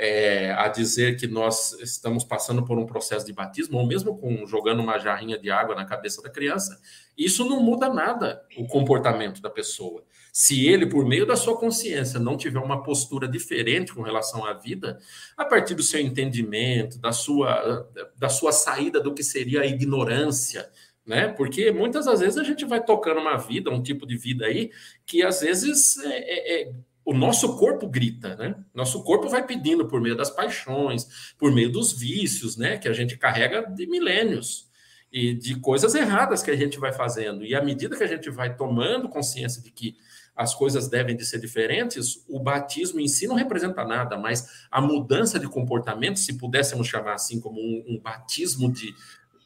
é, 0.00 0.52
a 0.52 0.68
dizer 0.68 1.16
que 1.16 1.26
nós 1.26 1.72
estamos 1.80 2.22
passando 2.22 2.64
por 2.64 2.78
um 2.78 2.86
processo 2.86 3.26
de 3.26 3.32
batismo, 3.32 3.78
ou 3.78 3.86
mesmo 3.86 4.16
com 4.16 4.46
jogando 4.46 4.80
uma 4.80 4.96
jarrinha 4.96 5.36
de 5.36 5.50
água 5.50 5.74
na 5.74 5.84
cabeça 5.84 6.22
da 6.22 6.30
criança, 6.30 6.80
isso 7.16 7.44
não 7.44 7.60
muda 7.60 7.88
nada 7.88 8.40
o 8.56 8.64
comportamento 8.68 9.42
da 9.42 9.50
pessoa. 9.50 10.04
Se 10.32 10.68
ele, 10.68 10.86
por 10.86 11.04
meio 11.04 11.26
da 11.26 11.34
sua 11.34 11.58
consciência, 11.58 12.20
não 12.20 12.36
tiver 12.36 12.60
uma 12.60 12.80
postura 12.80 13.26
diferente 13.26 13.92
com 13.92 14.02
relação 14.02 14.44
à 14.44 14.52
vida, 14.52 15.00
a 15.36 15.44
partir 15.44 15.74
do 15.74 15.82
seu 15.82 16.00
entendimento, 16.00 17.00
da 17.00 17.10
sua, 17.10 17.90
da 18.16 18.28
sua 18.28 18.52
saída 18.52 19.00
do 19.00 19.12
que 19.12 19.24
seria 19.24 19.62
a 19.62 19.66
ignorância, 19.66 20.70
né? 21.04 21.26
Porque 21.26 21.72
muitas 21.72 22.06
das 22.06 22.20
vezes 22.20 22.38
a 22.38 22.44
gente 22.44 22.64
vai 22.64 22.80
tocando 22.84 23.18
uma 23.18 23.36
vida, 23.36 23.68
um 23.68 23.82
tipo 23.82 24.06
de 24.06 24.16
vida 24.16 24.46
aí, 24.46 24.70
que 25.04 25.24
às 25.24 25.40
vezes 25.40 25.98
é, 26.04 26.18
é, 26.18 26.62
é 26.62 26.72
o 27.08 27.14
nosso 27.14 27.56
corpo 27.56 27.88
grita, 27.88 28.36
né? 28.36 28.54
Nosso 28.74 29.02
corpo 29.02 29.30
vai 29.30 29.42
pedindo 29.42 29.88
por 29.88 29.98
meio 29.98 30.14
das 30.14 30.28
paixões, 30.28 31.32
por 31.38 31.50
meio 31.50 31.72
dos 31.72 31.90
vícios, 31.90 32.54
né? 32.58 32.76
Que 32.76 32.86
a 32.86 32.92
gente 32.92 33.16
carrega 33.16 33.62
de 33.62 33.86
milênios 33.86 34.68
e 35.10 35.32
de 35.32 35.58
coisas 35.58 35.94
erradas 35.94 36.42
que 36.42 36.50
a 36.50 36.54
gente 36.56 36.78
vai 36.78 36.92
fazendo. 36.92 37.46
E 37.46 37.54
à 37.54 37.64
medida 37.64 37.96
que 37.96 38.04
a 38.04 38.06
gente 38.06 38.28
vai 38.28 38.54
tomando 38.54 39.08
consciência 39.08 39.62
de 39.62 39.70
que 39.70 39.96
as 40.36 40.54
coisas 40.54 40.86
devem 40.86 41.16
de 41.16 41.24
ser 41.24 41.40
diferentes, 41.40 42.26
o 42.28 42.38
batismo 42.38 43.00
em 43.00 43.08
si 43.08 43.26
não 43.26 43.36
representa 43.36 43.86
nada, 43.86 44.18
mas 44.18 44.66
a 44.70 44.78
mudança 44.78 45.38
de 45.38 45.48
comportamento, 45.48 46.18
se 46.18 46.36
pudéssemos 46.36 46.86
chamar 46.86 47.14
assim 47.14 47.40
como 47.40 47.58
um, 47.58 47.84
um 47.88 47.98
batismo 47.98 48.70
de 48.70 48.94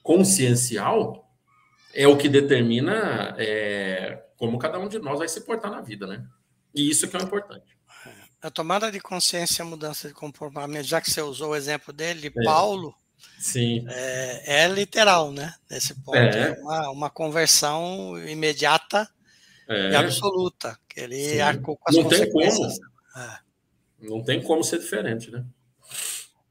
consciencial, 0.03 1.31
é 1.94 2.09
o 2.09 2.16
que 2.16 2.29
determina 2.29 3.37
é, 3.38 4.20
como 4.37 4.59
cada 4.59 4.81
um 4.81 4.88
de 4.88 4.98
nós 4.98 5.20
vai 5.20 5.29
se 5.29 5.42
portar 5.42 5.70
na 5.70 5.81
vida, 5.81 6.09
né? 6.09 6.27
E 6.75 6.91
isso 6.91 7.09
que 7.09 7.17
é 7.17 7.21
o 7.21 7.23
importante. 7.23 7.77
A 8.41 8.51
tomada 8.51 8.91
de 8.91 9.01
consciência, 9.01 9.63
a 9.63 9.67
mudança 9.67 10.09
de 10.09 10.15
comportamento, 10.15 10.85
já 10.85 11.01
que 11.01 11.11
você 11.11 11.23
usou 11.23 11.51
o 11.51 11.57
exemplo 11.57 11.93
dele, 11.93 12.33
é. 12.37 12.45
Paulo, 12.45 12.95
Sim. 13.39 13.85
É, 13.89 14.65
é, 14.65 14.69
literal, 14.69 15.33
né? 15.33 15.55
Nesse 15.71 15.95
ponto. 16.03 16.17
É, 16.17 16.51
é 16.51 16.61
uma, 16.61 16.91
uma 16.91 17.11
conversão 17.11 18.17
imediata 18.27 19.09
é. 19.69 19.91
e 19.91 19.97
absoluta. 19.97 20.79
Que 20.89 21.01
ele 21.01 21.31
Sim. 21.31 21.41
arcou 21.41 21.77
com 21.77 21.89
as 21.89 21.97
Não 21.97 22.05
consequências. 22.05 22.79
Tem 22.79 22.83
como. 22.83 23.25
É. 23.25 23.39
Não 24.01 24.25
tem 24.25 24.43
como 24.43 24.65
ser 24.65 24.79
diferente, 24.79 25.31
né? 25.31 25.45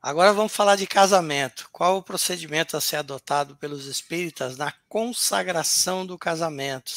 Agora 0.02 0.34
vamos 0.34 0.52
falar 0.52 0.76
de 0.76 0.88
casamento. 0.88 1.70
Qual 1.72 1.98
o 1.98 2.04
procedimento 2.04 2.76
a 2.76 2.82
ser 2.82 2.98
adotado 2.98 3.56
pelos 3.56 3.86
espíritas 3.86 4.58
na 4.58 4.74
consagração 4.90 6.06
do 6.06 6.18
casamento? 6.18 6.92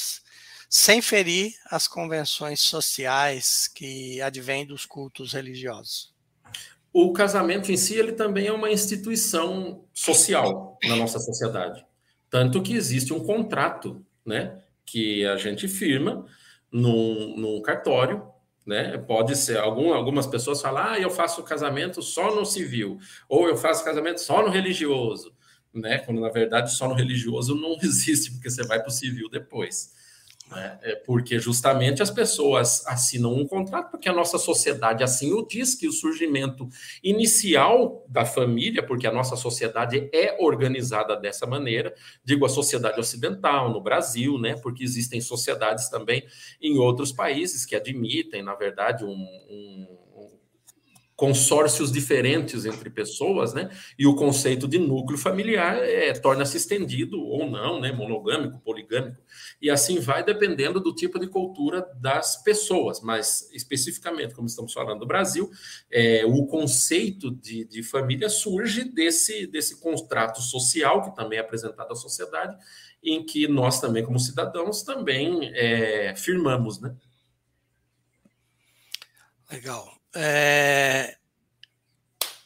Sem 0.76 1.00
ferir 1.00 1.54
as 1.70 1.86
convenções 1.86 2.58
sociais 2.58 3.70
que 3.72 4.20
advêm 4.20 4.66
dos 4.66 4.84
cultos 4.84 5.32
religiosos. 5.32 6.12
O 6.92 7.12
casamento 7.12 7.70
em 7.70 7.76
si, 7.76 7.94
ele 7.94 8.10
também 8.10 8.48
é 8.48 8.52
uma 8.52 8.72
instituição 8.72 9.84
social 9.92 10.76
na 10.82 10.96
nossa 10.96 11.20
sociedade. 11.20 11.86
Tanto 12.28 12.60
que 12.60 12.74
existe 12.74 13.12
um 13.12 13.20
contrato, 13.20 14.04
né, 14.26 14.60
que 14.84 15.24
a 15.24 15.36
gente 15.36 15.68
firma 15.68 16.26
num, 16.72 17.36
num 17.36 17.62
cartório, 17.62 18.26
né? 18.66 18.98
Pode 18.98 19.36
ser, 19.36 19.58
algum, 19.58 19.94
algumas 19.94 20.26
pessoas 20.26 20.60
falam, 20.60 20.82
ah, 20.84 20.98
eu 20.98 21.08
faço 21.08 21.44
casamento 21.44 22.02
só 22.02 22.34
no 22.34 22.44
civil, 22.44 22.98
ou 23.28 23.46
eu 23.46 23.56
faço 23.56 23.84
casamento 23.84 24.20
só 24.20 24.42
no 24.42 24.50
religioso, 24.50 25.32
né? 25.72 25.98
Quando 25.98 26.20
na 26.20 26.30
verdade 26.30 26.74
só 26.74 26.88
no 26.88 26.94
religioso 26.94 27.54
não 27.54 27.76
existe, 27.80 28.32
porque 28.32 28.50
você 28.50 28.66
vai 28.66 28.80
para 28.80 28.88
o 28.88 28.92
civil 28.92 29.30
depois. 29.30 29.94
Né? 30.54 30.78
É 30.82 30.94
porque 30.94 31.38
justamente 31.38 32.02
as 32.02 32.10
pessoas 32.10 32.86
assinam 32.86 33.34
um 33.34 33.46
contrato, 33.46 33.90
porque 33.90 34.08
a 34.08 34.12
nossa 34.12 34.38
sociedade 34.38 35.02
assim 35.02 35.32
o 35.32 35.46
diz, 35.46 35.74
que 35.74 35.88
o 35.88 35.92
surgimento 35.92 36.68
inicial 37.02 38.04
da 38.08 38.24
família, 38.24 38.82
porque 38.82 39.06
a 39.06 39.12
nossa 39.12 39.36
sociedade 39.36 40.08
é 40.12 40.36
organizada 40.40 41.16
dessa 41.16 41.46
maneira, 41.46 41.94
digo 42.24 42.44
a 42.46 42.48
sociedade 42.48 42.98
ocidental, 42.98 43.70
no 43.70 43.80
Brasil, 43.80 44.38
né? 44.38 44.56
porque 44.56 44.84
existem 44.84 45.20
sociedades 45.20 45.88
também 45.88 46.24
em 46.60 46.78
outros 46.78 47.12
países 47.12 47.66
que 47.66 47.74
admitem, 47.74 48.42
na 48.42 48.54
verdade, 48.54 49.04
um, 49.04 49.10
um 49.10 50.03
consórcios 51.16 51.92
diferentes 51.92 52.64
entre 52.64 52.90
pessoas, 52.90 53.54
né? 53.54 53.70
E 53.98 54.06
o 54.06 54.16
conceito 54.16 54.66
de 54.66 54.78
núcleo 54.78 55.16
familiar 55.16 55.76
é, 55.78 56.12
torna-se 56.12 56.56
estendido 56.56 57.20
ou 57.20 57.48
não, 57.48 57.80
né? 57.80 57.92
Monogâmico, 57.92 58.60
poligâmico, 58.60 59.22
e 59.62 59.70
assim 59.70 60.00
vai 60.00 60.24
dependendo 60.24 60.80
do 60.80 60.92
tipo 60.92 61.18
de 61.18 61.28
cultura 61.28 61.86
das 62.00 62.42
pessoas. 62.42 63.00
Mas 63.00 63.48
especificamente, 63.52 64.34
como 64.34 64.48
estamos 64.48 64.72
falando 64.72 65.00
do 65.00 65.06
Brasil, 65.06 65.50
é, 65.90 66.24
o 66.26 66.46
conceito 66.46 67.30
de, 67.30 67.64
de 67.64 67.82
família 67.82 68.28
surge 68.28 68.84
desse 68.84 69.46
desse 69.46 69.80
contrato 69.80 70.40
social 70.40 71.02
que 71.02 71.14
também 71.14 71.38
é 71.38 71.40
apresentado 71.40 71.92
à 71.92 71.96
sociedade, 71.96 72.56
em 73.02 73.24
que 73.24 73.46
nós 73.46 73.80
também, 73.80 74.04
como 74.04 74.18
cidadãos, 74.18 74.82
também 74.82 75.52
é, 75.54 76.14
firmamos, 76.16 76.80
né? 76.80 76.94
Legal. 79.50 79.94
É, 80.14 81.16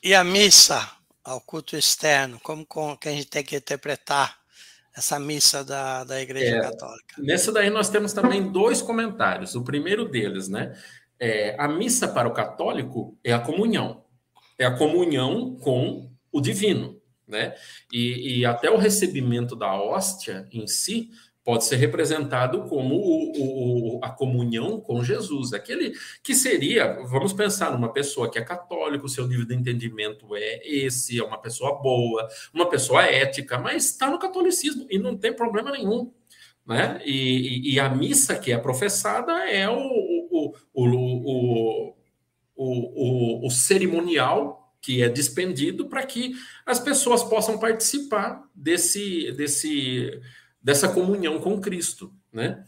e 0.03 0.15
a 0.15 0.25
missa 0.25 0.91
ao 1.23 1.41
culto 1.41 1.77
externo, 1.77 2.41
como 2.41 2.67
que 2.97 3.09
a 3.09 3.13
gente 3.13 3.27
tem 3.27 3.45
que 3.45 3.57
interpretar 3.57 4.39
essa 4.97 5.19
missa 5.19 5.63
da, 5.63 6.03
da 6.05 6.21
Igreja 6.21 6.57
é, 6.57 6.61
Católica? 6.61 7.15
Nessa 7.19 7.53
daí 7.53 7.71
nós 7.71 7.89
temos 7.89 8.13
também 8.13 8.51
dois 8.51 8.81
comentários. 8.81 9.55
O 9.55 9.63
primeiro 9.63 10.09
deles, 10.09 10.49
né? 10.49 10.77
É, 11.21 11.55
a 11.59 11.69
missa 11.69 12.09
para 12.09 12.29
o 12.29 12.33
católico 12.33 13.19
é 13.23 13.33
a 13.33 13.39
comunhão. 13.39 14.05
É 14.59 14.65
a 14.65 14.77
comunhão 14.77 15.57
com 15.57 16.11
o 16.33 16.41
divino, 16.41 17.01
né? 17.27 17.55
E, 17.93 18.41
e 18.41 18.47
até 18.47 18.71
o 18.71 18.77
recebimento 18.77 19.55
da 19.55 19.75
hóstia 19.75 20.49
em 20.51 20.67
si 20.67 21.11
pode 21.49 21.65
ser 21.65 21.77
representado 21.77 22.65
como 22.65 22.95
o, 22.95 23.97
o, 23.97 24.05
a 24.05 24.11
comunhão 24.11 24.79
com 24.79 25.03
Jesus, 25.03 25.55
aquele 25.55 25.95
que 26.23 26.35
seria, 26.35 27.01
vamos 27.07 27.33
pensar 27.33 27.73
numa 27.73 27.91
pessoa 27.91 28.31
que 28.31 28.39
é 28.39 28.45
católico, 28.45 29.09
seu 29.09 29.27
nível 29.27 29.47
de 29.47 29.55
entendimento 29.55 30.37
é 30.37 30.61
esse, 30.63 31.19
é 31.19 31.25
uma 31.25 31.41
pessoa 31.41 31.81
boa, 31.81 32.29
uma 32.53 32.69
pessoa 32.69 33.03
ética, 33.03 33.59
mas 33.59 33.87
está 33.87 34.11
no 34.11 34.19
catolicismo 34.19 34.87
e 34.91 34.99
não 34.99 35.17
tem 35.17 35.33
problema 35.33 35.71
nenhum. 35.71 36.13
Né? 36.67 37.01
E, 37.07 37.73
e 37.73 37.81
a 37.81 37.89
missa 37.89 38.39
que 38.39 38.53
é 38.53 38.59
professada 38.59 39.33
é 39.49 39.67
o, 39.71 39.79
o, 39.81 40.55
o, 40.75 41.95
o, 42.57 43.47
o 43.47 43.51
cerimonial 43.51 44.71
que 44.83 45.03
é 45.03 45.09
dispendido 45.09 45.89
para 45.89 46.05
que 46.05 46.35
as 46.67 46.79
pessoas 46.79 47.25
possam 47.25 47.59
participar 47.59 48.45
desse, 48.55 49.33
desse 49.33 50.21
dessa 50.63 50.89
comunhão 50.89 51.41
com 51.41 51.61
Cristo, 51.61 52.13
né? 52.33 52.65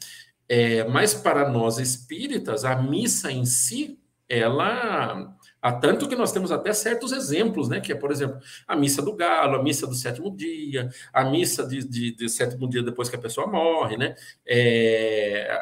É, 0.49 0.83
mas 0.85 1.15
para 1.15 1.49
nós 1.49 1.79
espíritas, 1.79 2.65
a 2.65 2.75
missa 2.75 3.31
em 3.31 3.45
si, 3.45 4.01
ela 4.29 5.33
há 5.63 5.73
tanto 5.73 6.09
que 6.09 6.17
nós 6.17 6.33
temos 6.33 6.51
até 6.51 6.73
certos 6.73 7.13
exemplos, 7.13 7.69
né? 7.69 7.81
Que 7.81 7.93
é, 7.93 7.95
por 7.95 8.11
exemplo, 8.11 8.41
a 8.67 8.75
missa 8.75 9.03
do 9.03 9.15
galo, 9.15 9.57
a 9.57 9.63
missa 9.63 9.87
do 9.87 9.95
sétimo 9.95 10.35
dia, 10.35 10.89
a 11.13 11.25
missa 11.25 11.67
de, 11.67 11.87
de, 11.87 12.17
de 12.17 12.29
sétimo 12.29 12.69
dia 12.69 12.83
depois 12.83 13.09
que 13.09 13.17
a 13.17 13.21
pessoa 13.21 13.47
morre, 13.47 13.97
né? 13.97 14.15
É, 14.47 15.57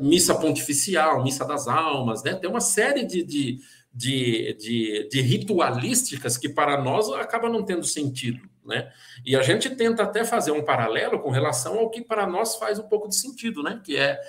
missa 0.00 0.34
pontificial, 0.34 1.22
missa 1.22 1.44
das 1.44 1.66
almas, 1.66 2.22
né? 2.22 2.34
Tem 2.34 2.48
uma 2.48 2.60
série 2.60 3.04
de, 3.04 3.22
de, 3.22 3.58
de, 3.92 4.54
de, 4.54 5.08
de 5.10 5.20
ritualísticas 5.20 6.36
que 6.36 6.48
para 6.48 6.80
nós 6.82 7.08
acaba 7.10 7.48
não 7.48 7.64
tendo 7.64 7.84
sentido. 7.84 8.48
Né? 8.68 8.92
E 9.24 9.34
a 9.34 9.42
gente 9.42 9.70
tenta 9.70 10.02
até 10.02 10.24
fazer 10.24 10.52
um 10.52 10.62
paralelo 10.62 11.18
com 11.20 11.30
relação 11.30 11.78
ao 11.78 11.88
que 11.88 12.02
para 12.02 12.26
nós 12.26 12.56
faz 12.56 12.78
um 12.78 12.86
pouco 12.86 13.08
de 13.08 13.16
sentido, 13.16 13.62
né? 13.62 13.80
que 13.82 13.96
é, 13.96 14.20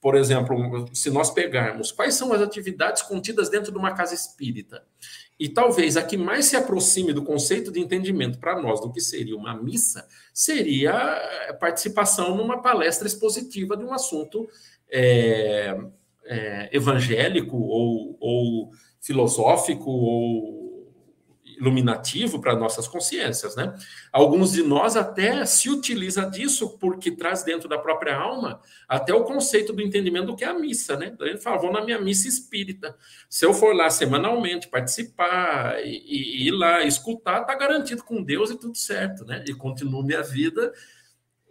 por 0.00 0.14
exemplo, 0.14 0.86
se 0.94 1.10
nós 1.10 1.30
pegarmos 1.30 1.90
quais 1.90 2.14
são 2.14 2.32
as 2.32 2.40
atividades 2.40 3.02
contidas 3.02 3.48
dentro 3.48 3.72
de 3.72 3.76
uma 3.76 3.92
casa 3.92 4.14
espírita, 4.14 4.84
e 5.38 5.48
talvez 5.48 5.96
a 5.96 6.02
que 6.02 6.16
mais 6.16 6.46
se 6.46 6.56
aproxime 6.56 7.12
do 7.12 7.24
conceito 7.24 7.72
de 7.72 7.80
entendimento 7.80 8.38
para 8.38 8.60
nós 8.60 8.80
do 8.80 8.92
que 8.92 9.00
seria 9.00 9.36
uma 9.36 9.54
missa, 9.60 10.06
seria 10.32 10.92
a 11.48 11.54
participação 11.54 12.36
numa 12.36 12.62
palestra 12.62 13.06
expositiva 13.08 13.76
de 13.76 13.84
um 13.84 13.92
assunto 13.92 14.48
é, 14.88 15.76
é, 16.24 16.68
evangélico 16.72 17.56
ou, 17.56 18.16
ou 18.20 18.70
filosófico 19.00 19.90
ou 19.90 20.67
iluminativo 21.58 22.40
para 22.40 22.56
nossas 22.56 22.86
consciências, 22.86 23.56
né? 23.56 23.74
Alguns 24.12 24.52
de 24.52 24.62
nós 24.62 24.96
até 24.96 25.44
se 25.44 25.68
utiliza 25.68 26.24
disso 26.24 26.78
porque 26.78 27.10
traz 27.10 27.42
dentro 27.42 27.68
da 27.68 27.76
própria 27.76 28.16
alma 28.16 28.60
até 28.88 29.12
o 29.12 29.24
conceito 29.24 29.72
do 29.72 29.82
entendimento 29.82 30.26
do 30.26 30.36
que 30.36 30.44
é 30.44 30.48
a 30.48 30.54
missa, 30.54 30.96
né? 30.96 31.10
Então, 31.12 31.26
ele 31.26 31.38
fala, 31.38 31.58
vou 31.58 31.72
na 31.72 31.84
minha 31.84 32.00
missa 32.00 32.28
espírita. 32.28 32.96
Se 33.28 33.44
eu 33.44 33.52
for 33.52 33.74
lá 33.74 33.90
semanalmente 33.90 34.68
participar 34.68 35.84
e, 35.84 36.02
e, 36.06 36.48
ir 36.48 36.52
lá 36.52 36.84
escutar, 36.84 37.44
tá 37.44 37.54
garantido 37.54 38.02
com 38.04 38.22
Deus 38.22 38.50
e 38.50 38.58
tudo 38.58 38.76
certo, 38.76 39.24
né? 39.24 39.44
E 39.46 39.54
continuo 39.54 40.02
minha 40.02 40.22
vida 40.22 40.72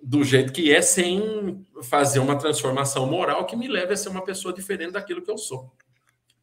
do 0.02 0.24
jeito 0.24 0.54
que 0.54 0.74
é, 0.74 0.82
sem 0.82 1.66
fazer 1.84 2.20
uma 2.20 2.38
transformação 2.38 3.06
moral 3.08 3.46
que 3.46 3.56
me 3.56 3.68
leve 3.68 3.94
a 3.94 3.98
ser 3.98 4.10
uma 4.10 4.24
pessoa 4.24 4.54
diferente 4.54 4.92
daquilo 4.92 5.22
que 5.22 5.32
eu 5.32 5.38
sou 5.38 5.72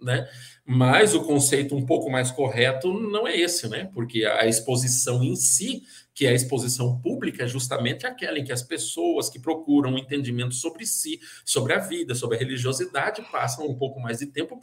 né? 0.01 0.29
Mas 0.67 1.15
o 1.15 1.25
conceito 1.25 1.75
um 1.75 1.85
pouco 1.85 2.11
mais 2.11 2.31
correto 2.31 2.93
não 2.93 3.27
é 3.27 3.37
esse, 3.37 3.69
né? 3.69 3.91
Porque 3.93 4.25
a 4.25 4.47
exposição 4.47 5.23
em 5.23 5.37
si 5.37 5.83
que 6.15 6.27
é 6.27 6.31
a 6.31 6.35
exposição 6.35 6.99
pública 7.01 7.43
é 7.43 7.49
justamente 7.49 8.07
aquela 8.07 8.39
em 8.39 8.45
que 8.45 8.53
as 8.53 8.62
pessoas 8.62 9.29
que 9.29 9.39
procuram 9.39 9.95
um 9.95 9.99
entendimento 9.99 10.55
sobre 10.55 10.87
si, 10.87 11.21
sobre 11.45 11.73
a 11.73 11.79
vida, 11.79 12.15
sobre 12.15 12.37
a 12.37 12.39
religiosidade, 12.39 13.27
passam 13.33 13.67
um 13.67 13.75
pouco 13.75 13.99
mais 13.99 14.19
de 14.19 14.27
tempo 14.27 14.59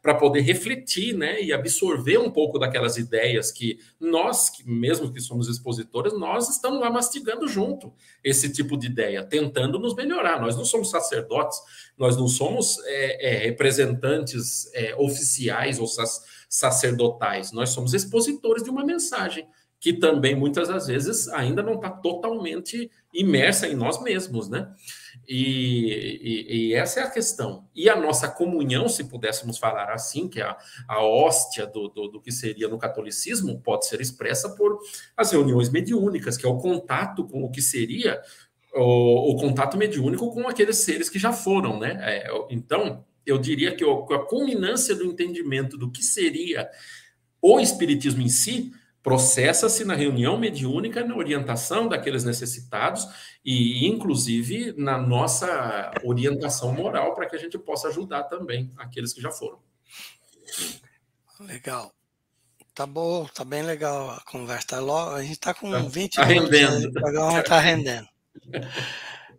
para 0.00 0.14
poder 0.14 0.40
refletir 0.40 1.12
né, 1.14 1.42
e 1.42 1.52
absorver 1.52 2.18
um 2.18 2.30
pouco 2.30 2.56
daquelas 2.56 2.96
ideias 2.96 3.50
que 3.50 3.80
nós, 3.98 4.48
que 4.48 4.68
mesmo 4.68 5.12
que 5.12 5.20
somos 5.20 5.48
expositores, 5.48 6.12
nós 6.12 6.48
estamos 6.48 6.80
lá 6.80 6.88
mastigando 6.88 7.48
junto 7.48 7.92
esse 8.22 8.52
tipo 8.52 8.76
de 8.76 8.86
ideia, 8.86 9.24
tentando 9.24 9.80
nos 9.80 9.96
melhorar. 9.96 10.40
Nós 10.40 10.56
não 10.56 10.64
somos 10.64 10.90
sacerdotes, 10.90 11.58
nós 11.98 12.16
não 12.16 12.28
somos 12.28 12.78
é, 12.84 13.34
é, 13.34 13.38
representantes 13.38 14.72
é, 14.72 14.94
oficiais 14.96 15.80
ou 15.80 15.88
sacerdotais, 16.48 17.50
nós 17.50 17.70
somos 17.70 17.92
expositores 17.92 18.62
de 18.62 18.70
uma 18.70 18.84
mensagem 18.84 19.48
que 19.82 19.92
também 19.92 20.36
muitas 20.36 20.68
das 20.68 20.86
vezes 20.86 21.26
ainda 21.30 21.60
não 21.60 21.74
está 21.74 21.90
totalmente 21.90 22.88
imersa 23.12 23.66
em 23.66 23.74
nós 23.74 24.00
mesmos, 24.00 24.48
né? 24.48 24.72
E, 25.28 26.20
e, 26.22 26.56
e, 26.68 26.74
essa 26.74 27.00
é 27.00 27.02
a 27.02 27.10
questão. 27.10 27.68
E 27.74 27.90
a 27.90 27.96
nossa 27.96 28.28
comunhão, 28.28 28.88
se 28.88 29.02
pudéssemos 29.02 29.58
falar 29.58 29.92
assim, 29.92 30.28
que 30.28 30.40
é 30.40 30.44
a, 30.44 30.56
a 30.86 31.04
hóstia 31.04 31.66
do, 31.66 31.88
do, 31.88 32.06
do, 32.06 32.20
que 32.20 32.30
seria 32.30 32.68
no 32.68 32.78
catolicismo, 32.78 33.60
pode 33.60 33.88
ser 33.88 34.00
expressa 34.00 34.50
por 34.50 34.78
as 35.16 35.32
reuniões 35.32 35.68
mediúnicas, 35.68 36.36
que 36.36 36.46
é 36.46 36.48
o 36.48 36.58
contato 36.58 37.26
com 37.26 37.42
o 37.42 37.50
que 37.50 37.60
seria 37.60 38.22
o, 38.72 39.32
o 39.32 39.36
contato 39.36 39.76
mediúnico 39.76 40.32
com 40.32 40.46
aqueles 40.46 40.76
seres 40.76 41.10
que 41.10 41.18
já 41.18 41.32
foram, 41.32 41.80
né? 41.80 41.98
É, 42.02 42.28
então, 42.50 43.04
eu 43.26 43.36
diria 43.36 43.74
que 43.74 43.82
a 43.84 44.18
culminância 44.20 44.94
do 44.94 45.04
entendimento 45.04 45.76
do 45.76 45.90
que 45.90 46.04
seria 46.04 46.70
o 47.40 47.58
espiritismo 47.58 48.22
em 48.22 48.28
si 48.28 48.72
processa-se 49.02 49.84
na 49.84 49.94
reunião 49.94 50.38
mediúnica, 50.38 51.04
na 51.04 51.16
orientação 51.16 51.88
daqueles 51.88 52.24
necessitados 52.24 53.08
e, 53.44 53.86
inclusive, 53.86 54.72
na 54.76 54.96
nossa 54.96 55.90
orientação 56.04 56.72
moral 56.72 57.14
para 57.14 57.28
que 57.28 57.34
a 57.34 57.38
gente 57.38 57.58
possa 57.58 57.88
ajudar 57.88 58.24
também 58.24 58.72
aqueles 58.76 59.12
que 59.12 59.20
já 59.20 59.30
foram. 59.30 59.58
Legal. 61.40 61.92
Tá 62.74 62.86
bom, 62.86 63.26
tá 63.26 63.44
bem 63.44 63.62
legal 63.62 64.10
a 64.10 64.20
conversa. 64.20 64.68
Tá 64.68 65.14
a 65.14 65.22
gente 65.22 65.32
está 65.32 65.52
com 65.52 65.70
tá, 65.70 65.78
20 65.80 66.14
tá 66.14 66.26
minutos. 66.26 66.58
Rendendo. 66.58 67.38
Está 67.38 67.60
rendendo. 67.60 68.08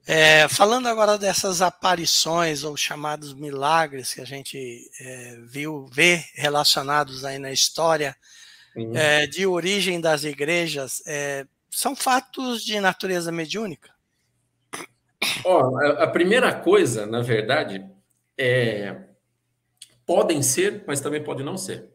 É, 0.06 0.50
falando 0.50 0.88
agora 0.88 1.18
dessas 1.18 1.62
aparições 1.62 2.66
ou 2.66 2.76
chamados 2.76 3.34
milagres 3.34 4.14
que 4.14 4.20
a 4.20 4.26
gente 4.26 4.92
é, 5.00 5.38
viu, 5.46 5.88
vê 5.88 6.26
relacionados 6.36 7.24
aí 7.24 7.40
na 7.40 7.54
história 7.54 8.16
é, 8.76 9.28
de 9.28 9.46
origem 9.46 10.02
das 10.02 10.24
igrejas, 10.24 11.02
é, 11.06 11.46
são 11.70 11.96
fatos 11.96 12.64
de 12.64 12.80
natureza 12.80 13.32
mediúnica? 13.32 13.92
Oh, 15.46 15.78
a, 15.78 16.08
primeira 16.08 16.54
coisa, 16.54 17.06
na 17.06 17.22
verdade, 17.22 17.86
é 18.38 18.96
podem 20.06 20.42
ser, 20.42 20.84
mas 20.86 21.00
também 21.00 21.24
pode 21.24 21.44
não 21.44 21.58
ser. 21.58 21.90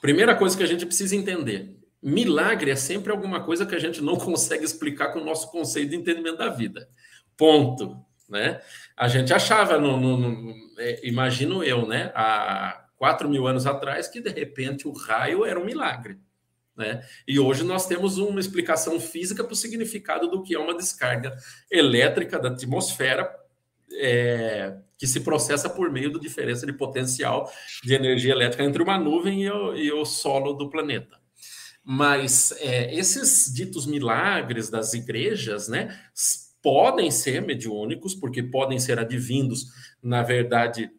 Primeira 0.00 0.34
coisa 0.36 0.56
que 0.56 0.62
a 0.62 0.66
gente 0.66 0.86
precisa 0.86 1.16
entender: 1.16 1.76
milagre 2.02 2.70
é 2.70 2.76
sempre 2.76 3.12
alguma 3.12 3.42
coisa 3.42 3.66
que 3.66 3.74
a 3.74 3.80
gente 3.80 4.00
não 4.00 4.16
consegue 4.18 4.64
explicar 4.64 5.12
com 5.12 5.20
o 5.20 5.24
nosso 5.24 5.50
conceito 5.50 5.90
de 5.90 5.96
entendimento 5.96 6.38
da 6.38 6.48
vida. 6.48 6.88
Ponto. 7.36 7.96
Né? 8.28 8.60
A 8.96 9.08
gente 9.08 9.32
achava, 9.32 9.78
no, 9.78 9.98
no, 9.98 10.16
no 10.18 10.54
é, 10.78 11.00
imagino 11.06 11.64
eu, 11.64 11.86
né? 11.86 12.12
4 12.98 13.28
mil 13.28 13.46
anos 13.46 13.66
atrás 13.66 14.08
que 14.08 14.20
de 14.20 14.30
repente 14.30 14.86
o 14.86 14.92
raio 14.92 15.44
era 15.44 15.58
um 15.58 15.64
milagre. 15.64 16.18
Né? 16.76 17.04
E 17.26 17.40
hoje 17.40 17.64
nós 17.64 17.86
temos 17.86 18.18
uma 18.18 18.38
explicação 18.38 19.00
física 19.00 19.42
para 19.42 19.52
o 19.52 19.56
significado 19.56 20.28
do 20.28 20.42
que 20.42 20.54
é 20.54 20.58
uma 20.58 20.76
descarga 20.76 21.36
elétrica 21.70 22.38
da 22.38 22.50
atmosfera 22.50 23.28
é, 23.92 24.76
que 24.96 25.06
se 25.06 25.20
processa 25.20 25.68
por 25.68 25.90
meio 25.90 26.12
da 26.12 26.18
diferença 26.18 26.66
de 26.66 26.72
potencial 26.72 27.50
de 27.82 27.94
energia 27.94 28.32
elétrica 28.32 28.62
entre 28.62 28.82
uma 28.82 28.98
nuvem 28.98 29.44
e 29.44 29.50
o, 29.50 29.76
e 29.76 29.92
o 29.92 30.04
solo 30.04 30.52
do 30.52 30.70
planeta. 30.70 31.18
Mas 31.84 32.52
é, 32.60 32.94
esses 32.94 33.52
ditos 33.52 33.86
milagres 33.86 34.68
das 34.68 34.92
igrejas, 34.92 35.68
né, 35.68 35.98
podem 36.62 37.10
ser 37.10 37.40
mediúnicos, 37.40 38.14
porque 38.14 38.42
podem 38.42 38.78
ser 38.78 38.98
advindos, 38.98 39.66
na 40.02 40.22
verdade, 40.22 40.90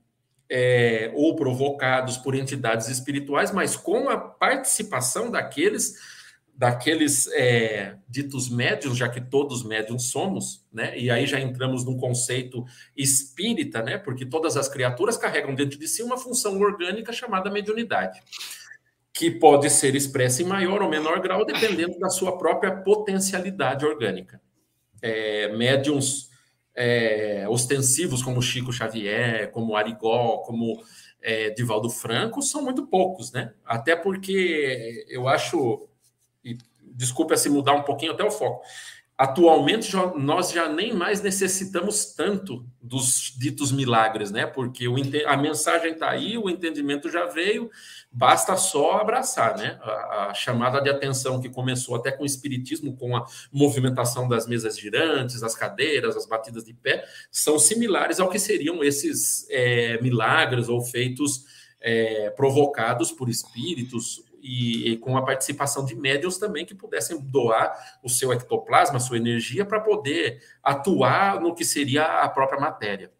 é, 0.49 1.11
ou 1.13 1.35
provocados 1.35 2.17
por 2.17 2.33
entidades 2.33 2.87
espirituais, 2.87 3.51
mas 3.51 3.75
com 3.75 4.09
a 4.09 4.17
participação 4.17 5.29
daqueles 5.29 6.17
daqueles 6.59 7.25
é, 7.31 7.95
ditos 8.05 8.49
médiums, 8.49 8.97
já 8.97 9.07
que 9.07 9.21
todos 9.21 9.63
médiums 9.63 10.11
somos, 10.11 10.65
né? 10.73 10.99
E 10.99 11.09
aí 11.09 11.25
já 11.25 11.39
entramos 11.39 11.85
num 11.85 11.95
conceito 11.95 12.65
espírita, 12.97 13.81
né? 13.81 13.97
Porque 13.97 14.25
todas 14.25 14.57
as 14.57 14.67
criaturas 14.67 15.15
carregam 15.15 15.55
dentro 15.55 15.79
de 15.79 15.87
si 15.87 16.03
uma 16.03 16.17
função 16.17 16.59
orgânica 16.59 17.13
chamada 17.13 17.49
mediunidade. 17.49 18.19
que 19.13 19.31
pode 19.31 19.69
ser 19.69 19.95
expressa 19.95 20.41
em 20.41 20.45
maior 20.45 20.81
ou 20.81 20.89
menor 20.89 21.19
grau, 21.21 21.45
dependendo 21.45 21.97
da 21.99 22.09
sua 22.09 22.37
própria 22.37 22.75
potencialidade 22.75 23.85
orgânica. 23.85 24.41
É, 25.01 25.55
médiums 25.57 26.28
é, 26.79 27.45
ostensivos 27.49 28.23
como 28.23 28.41
Chico 28.41 28.71
Xavier, 28.71 29.51
como 29.51 29.75
Arigó, 29.75 30.37
como 30.37 30.81
é, 31.21 31.49
Divaldo 31.49 31.89
Franco, 31.89 32.41
são 32.41 32.63
muito 32.63 32.87
poucos, 32.87 33.33
né? 33.33 33.53
Até 33.65 33.97
porque 33.97 35.05
eu 35.09 35.27
acho, 35.27 35.89
e 36.41 36.57
desculpa 36.81 37.35
se 37.35 37.49
mudar 37.49 37.73
um 37.73 37.83
pouquinho 37.83 38.13
até 38.13 38.23
o 38.23 38.31
foco, 38.31 38.63
atualmente 39.19 39.93
nós 40.15 40.49
já 40.49 40.69
nem 40.69 40.93
mais 40.93 41.21
necessitamos 41.21 42.05
tanto 42.13 42.65
dos 42.81 43.35
ditos 43.37 43.69
milagres, 43.69 44.31
né? 44.31 44.45
Porque 44.45 44.85
a 45.27 45.35
mensagem 45.35 45.91
está 45.91 46.09
aí, 46.09 46.37
o 46.37 46.49
entendimento 46.49 47.11
já 47.11 47.25
veio, 47.25 47.69
basta 48.09 48.55
só 48.55 48.93
abraçar, 48.93 49.57
né? 49.57 49.77
A, 49.81 50.27
a, 50.29 50.33
chamada 50.33 50.79
de 50.79 50.89
atenção 50.89 51.41
que 51.41 51.49
começou 51.49 51.97
até 51.97 52.13
com 52.13 52.23
o 52.23 52.25
espiritismo, 52.25 52.95
com 52.95 53.13
a 53.13 53.25
movimentação 53.51 54.25
das 54.25 54.47
mesas 54.47 54.79
girantes, 54.79 55.43
as 55.43 55.53
cadeiras, 55.53 56.15
as 56.15 56.25
batidas 56.25 56.63
de 56.63 56.73
pé, 56.73 57.03
são 57.29 57.59
similares 57.59 58.21
ao 58.21 58.29
que 58.29 58.39
seriam 58.39 58.81
esses 58.81 59.45
é, 59.49 60.01
milagres 60.01 60.69
ou 60.69 60.79
feitos 60.81 61.43
é, 61.81 62.29
provocados 62.29 63.11
por 63.11 63.27
espíritos 63.27 64.23
e, 64.41 64.91
e, 64.91 64.97
com 64.97 65.17
a 65.17 65.25
participação 65.25 65.85
de 65.85 65.95
médios 65.95 66.37
também 66.37 66.65
que 66.65 66.75
pudessem 66.75 67.19
doar 67.19 67.73
o 68.03 68.09
seu 68.09 68.31
ectoplasma, 68.31 68.97
a 68.97 68.99
sua 68.99 69.17
energia, 69.17 69.65
para 69.65 69.79
poder 69.79 70.41
atuar 70.63 71.39
no 71.39 71.53
que 71.53 71.65
seria 71.65 72.03
a 72.03 72.29
própria 72.29 72.59
matéria. 72.59 73.11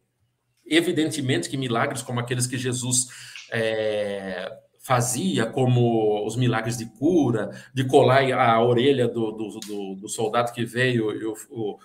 Evidentemente 0.66 1.50
que 1.50 1.58
milagres 1.58 2.02
como 2.02 2.20
aqueles 2.20 2.46
que 2.46 2.58
Jesus 2.58 3.08
é, 3.52 4.52
fazia, 4.80 5.46
como 5.46 6.26
os 6.26 6.36
milagres 6.36 6.78
de 6.78 6.86
cura, 6.86 7.52
de 7.74 7.86
colar 7.86 8.24
a 8.32 8.64
orelha 8.64 9.08
do, 9.08 9.32
do, 9.32 9.60
do, 9.60 9.96
do 9.96 10.10
soldado 10.10 10.52
que 10.52 10.66
veio 10.66 11.12
e 11.12 11.26
o, 11.26 11.34
o, 11.50 11.80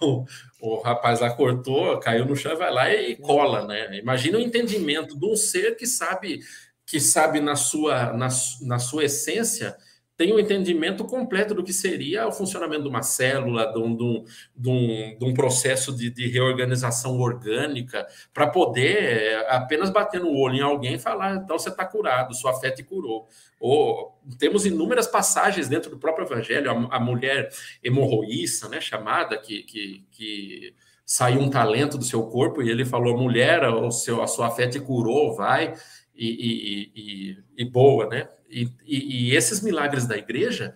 o, 0.00 0.24
o, 0.60 0.80
rapaz 0.80 1.20
lá 1.20 1.30
cortou, 1.30 1.98
caiu 1.98 2.24
no 2.24 2.36
chão, 2.36 2.56
vai 2.56 2.72
lá 2.72 2.92
e 2.92 3.16
cola, 3.16 3.66
né? 3.66 3.98
Imagina 3.98 4.38
o 4.38 4.40
entendimento 4.40 5.18
de 5.18 5.26
um 5.26 5.34
ser 5.34 5.76
que 5.76 5.86
sabe 5.86 6.40
que 6.86 7.00
sabe 7.00 7.40
na 7.40 7.56
sua, 7.56 8.12
na, 8.12 8.28
na 8.62 8.78
sua 8.78 9.04
essência, 9.04 9.76
tem 10.16 10.32
um 10.32 10.38
entendimento 10.38 11.04
completo 11.04 11.54
do 11.54 11.62
que 11.62 11.72
seria 11.72 12.26
o 12.26 12.32
funcionamento 12.32 12.84
de 12.84 12.88
uma 12.88 13.02
célula, 13.02 13.70
de 13.70 13.78
um, 13.78 13.94
de 13.94 14.70
um, 14.70 15.18
de 15.18 15.24
um 15.24 15.34
processo 15.34 15.94
de, 15.94 16.08
de, 16.08 16.26
reorganização 16.28 17.20
orgânica, 17.20 18.06
para 18.32 18.46
poder 18.46 18.96
é, 18.96 19.54
apenas 19.54 19.90
bater 19.90 20.20
no 20.20 20.34
olho 20.34 20.56
em 20.56 20.62
alguém 20.62 20.94
e 20.94 20.98
falar, 20.98 21.36
então 21.36 21.58
você 21.58 21.68
está 21.68 21.84
curado, 21.84 22.34
sua 22.34 22.58
fé 22.58 22.70
te 22.70 22.82
curou. 22.82 23.28
Ou 23.60 24.18
temos 24.38 24.64
inúmeras 24.64 25.06
passagens 25.06 25.68
dentro 25.68 25.90
do 25.90 25.98
próprio 25.98 26.26
evangelho, 26.26 26.70
a, 26.70 26.96
a 26.96 27.00
mulher 27.00 27.50
hemorroíça, 27.84 28.70
né, 28.70 28.80
chamada, 28.80 29.36
que, 29.36 29.64
que, 29.64 30.06
que 30.10 30.74
saiu 31.04 31.40
um 31.40 31.50
talento 31.50 31.98
do 31.98 32.04
seu 32.04 32.22
corpo, 32.22 32.62
e 32.62 32.70
ele 32.70 32.86
falou, 32.86 33.18
mulher, 33.18 33.68
o 33.68 33.90
seu, 33.90 34.22
a 34.22 34.26
sua 34.26 34.50
fé 34.50 34.66
te 34.66 34.80
curou, 34.80 35.36
vai 35.36 35.74
e, 36.16 36.92
e, 36.94 37.38
e 37.58 37.64
boa, 37.64 38.08
né? 38.08 38.28
E, 38.48 39.34
esses 39.34 39.60
milagres 39.60 40.06
da 40.06 40.16
igreja, 40.16 40.72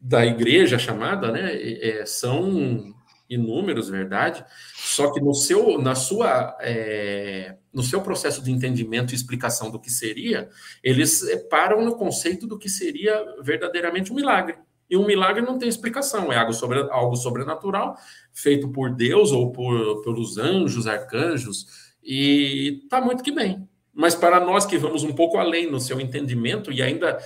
da 0.00 0.24
igreja 0.24 0.78
chamada, 0.78 1.30
né, 1.32 1.50
é, 1.54 2.06
são 2.06 2.94
inúmeros, 3.28 3.88
verdade? 3.88 4.44
Só 4.74 5.12
que 5.12 5.20
no 5.20 5.34
seu, 5.34 5.78
na 5.78 5.94
sua, 5.94 6.56
é, 6.60 7.56
no 7.72 7.82
seu 7.82 8.00
processo 8.00 8.42
de 8.42 8.50
entendimento 8.50 9.12
e 9.12 9.16
explicação 9.16 9.70
do 9.70 9.80
que 9.80 9.90
seria, 9.90 10.48
eles 10.82 11.24
param 11.50 11.84
no 11.84 11.96
conceito 11.96 12.46
do 12.46 12.58
que 12.58 12.68
seria 12.68 13.24
verdadeiramente 13.42 14.12
um 14.12 14.16
milagre. 14.16 14.56
E 14.88 14.96
um 14.96 15.06
milagre 15.06 15.42
não 15.42 15.58
tem 15.58 15.68
explicação, 15.68 16.30
é 16.30 16.36
algo, 16.36 16.52
sobre, 16.52 16.78
algo 16.90 17.16
sobrenatural, 17.16 17.96
feito 18.32 18.68
por 18.68 18.94
Deus 18.94 19.32
ou 19.32 19.50
por, 19.50 20.02
pelos 20.02 20.36
anjos, 20.36 20.86
arcanjos, 20.86 21.94
e 22.02 22.82
está 22.84 23.00
muito 23.00 23.24
que 23.24 23.32
bem. 23.32 23.66
Mas 23.94 24.14
para 24.14 24.40
nós 24.40 24.66
que 24.66 24.76
vamos 24.76 25.04
um 25.04 25.12
pouco 25.12 25.38
além 25.38 25.70
no 25.70 25.80
seu 25.80 26.00
entendimento 26.00 26.72
e 26.72 26.82
ainda 26.82 27.18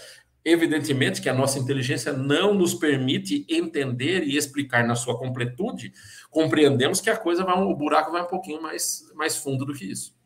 evidentemente 0.44 1.20
que 1.20 1.28
a 1.28 1.34
nossa 1.34 1.58
inteligência 1.58 2.12
não 2.12 2.54
nos 2.54 2.72
permite 2.74 3.44
entender 3.48 4.22
e 4.24 4.36
explicar 4.36 4.86
na 4.86 4.94
sua 4.94 5.18
completude, 5.18 5.92
compreendemos 6.30 7.00
que 7.00 7.10
a 7.10 7.16
coisa 7.16 7.44
vai 7.44 7.54
o 7.58 7.74
buraco 7.74 8.12
vai 8.12 8.22
um 8.22 8.26
pouquinho 8.26 8.62
mais 8.62 9.04
mais 9.14 9.36
fundo 9.36 9.64
do 9.64 9.74
que 9.74 9.84
isso. 9.84 10.16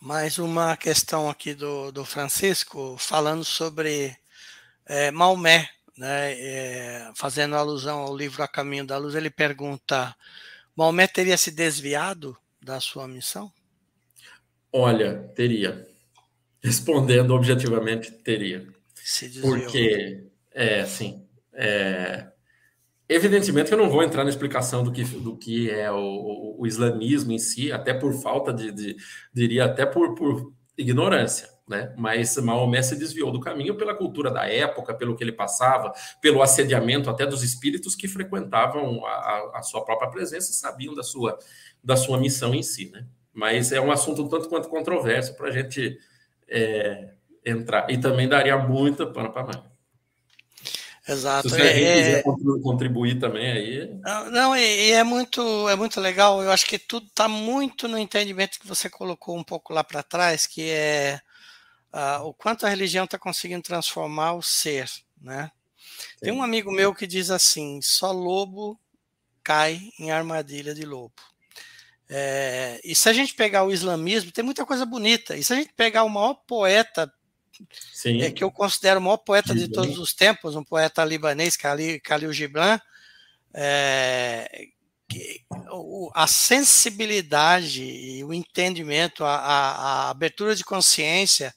Mais 0.00 0.38
uma 0.38 0.76
questão 0.76 1.28
aqui 1.28 1.54
do, 1.54 1.92
do 1.92 2.04
Francisco 2.04 2.96
falando 2.98 3.44
sobre 3.44 4.16
é, 4.86 5.10
Maomé, 5.10 5.68
né, 5.96 6.32
é, 6.32 7.12
fazendo 7.14 7.54
alusão 7.54 7.98
ao 7.98 8.16
livro 8.16 8.42
A 8.42 8.48
Caminho 8.48 8.86
da 8.86 8.96
Luz, 8.96 9.14
ele 9.14 9.28
pergunta: 9.28 10.16
Maomé 10.74 11.06
teria 11.06 11.36
se 11.36 11.50
desviado 11.50 12.36
da 12.62 12.80
sua 12.80 13.06
missão? 13.06 13.52
Olha, 14.72 15.30
teria. 15.34 15.86
Respondendo 16.62 17.34
objetivamente, 17.34 18.12
teria. 18.12 18.66
Porque, 19.40 20.26
é, 20.52 20.84
sim. 20.84 21.26
É, 21.52 22.28
evidentemente 23.08 23.68
que 23.68 23.74
eu 23.74 23.78
não 23.78 23.90
vou 23.90 24.02
entrar 24.02 24.24
na 24.24 24.30
explicação 24.30 24.84
do 24.84 24.92
que, 24.92 25.02
do 25.02 25.36
que 25.36 25.70
é 25.70 25.90
o, 25.90 26.56
o, 26.58 26.66
islamismo 26.66 27.32
em 27.32 27.38
si, 27.38 27.72
até 27.72 27.92
por 27.92 28.12
falta 28.14 28.52
de, 28.52 28.70
de 28.70 28.96
diria 29.32 29.64
até 29.64 29.84
por, 29.84 30.14
por 30.14 30.52
ignorância. 30.76 31.48
Né? 31.68 31.94
Mas 31.96 32.36
Maomé 32.36 32.82
se 32.82 32.96
desviou 32.96 33.30
do 33.30 33.40
caminho 33.40 33.76
pela 33.76 33.94
cultura 33.94 34.30
da 34.30 34.48
época, 34.48 34.92
pelo 34.92 35.14
que 35.14 35.22
ele 35.22 35.32
passava, 35.32 35.92
pelo 36.20 36.42
assediamento 36.42 37.08
até 37.08 37.24
dos 37.24 37.44
espíritos 37.44 37.94
que 37.94 38.08
frequentavam 38.08 39.06
a, 39.06 39.58
a 39.58 39.62
sua 39.62 39.84
própria 39.84 40.10
presença 40.10 40.50
e 40.50 40.54
sabiam 40.54 40.94
da 40.94 41.04
sua, 41.04 41.38
da 41.82 41.96
sua 41.96 42.18
missão 42.18 42.54
em 42.54 42.62
si. 42.62 42.90
Né? 42.90 43.06
Mas 43.40 43.72
é 43.72 43.80
um 43.80 43.90
assunto 43.90 44.28
tanto 44.28 44.50
quanto 44.50 44.68
controverso 44.68 45.34
para 45.34 45.48
a 45.48 45.50
gente 45.50 45.98
é, 46.46 47.08
entrar. 47.42 47.90
E 47.90 47.96
também 47.96 48.28
daria 48.28 48.58
muita 48.58 49.06
pano 49.06 49.32
para 49.32 49.44
mãe. 49.44 49.64
Exato. 51.08 51.48
Se 51.48 51.56
você 51.56 51.62
é, 51.62 51.72
quiser 51.72 52.22
contribuir 52.62 53.18
também 53.18 53.50
aí. 53.50 54.00
Não, 54.30 54.54
e, 54.54 54.92
é 54.92 55.02
muito, 55.02 55.66
é 55.70 55.74
muito 55.74 55.98
legal. 56.02 56.42
Eu 56.42 56.52
acho 56.52 56.66
que 56.66 56.78
tudo 56.78 57.06
está 57.06 57.26
muito 57.26 57.88
no 57.88 57.96
entendimento 57.96 58.60
que 58.60 58.68
você 58.68 58.90
colocou 58.90 59.38
um 59.38 59.42
pouco 59.42 59.72
lá 59.72 59.82
para 59.82 60.02
trás, 60.02 60.46
que 60.46 60.68
é 60.68 61.18
uh, 61.94 62.22
o 62.26 62.34
quanto 62.34 62.66
a 62.66 62.68
religião 62.68 63.06
está 63.06 63.18
conseguindo 63.18 63.62
transformar 63.62 64.34
o 64.34 64.42
ser, 64.42 64.86
né? 65.18 65.50
Tem 66.20 66.30
um 66.30 66.42
amigo 66.42 66.70
meu 66.70 66.94
que 66.94 67.06
diz 67.06 67.30
assim: 67.30 67.80
só 67.82 68.12
lobo 68.12 68.78
cai 69.42 69.80
em 69.98 70.10
armadilha 70.10 70.74
de 70.74 70.84
lobo. 70.84 71.14
É, 72.12 72.80
e 72.82 72.92
se 72.92 73.08
a 73.08 73.12
gente 73.12 73.34
pegar 73.34 73.62
o 73.62 73.72
islamismo, 73.72 74.32
tem 74.32 74.44
muita 74.44 74.66
coisa 74.66 74.84
bonita. 74.84 75.36
E 75.36 75.44
se 75.44 75.52
a 75.52 75.56
gente 75.56 75.72
pegar 75.74 76.02
o 76.02 76.08
maior 76.08 76.34
poeta, 76.34 77.10
é, 78.04 78.32
que 78.32 78.42
eu 78.42 78.50
considero 78.50 78.98
o 78.98 79.02
maior 79.02 79.18
poeta 79.18 79.54
Gibran. 79.54 79.66
de 79.68 79.72
todos 79.72 79.96
os 79.96 80.12
tempos, 80.12 80.56
um 80.56 80.64
poeta 80.64 81.04
libanês, 81.04 81.56
Khalil, 81.56 82.00
Khalil 82.00 82.32
Gibran, 82.32 82.80
é, 83.54 84.66
que, 85.08 85.44
o, 85.70 86.10
a 86.12 86.26
sensibilidade 86.26 87.84
e 87.84 88.24
o 88.24 88.34
entendimento, 88.34 89.24
a, 89.24 89.36
a, 89.36 89.70
a 89.72 90.10
abertura 90.10 90.56
de 90.56 90.64
consciência. 90.64 91.54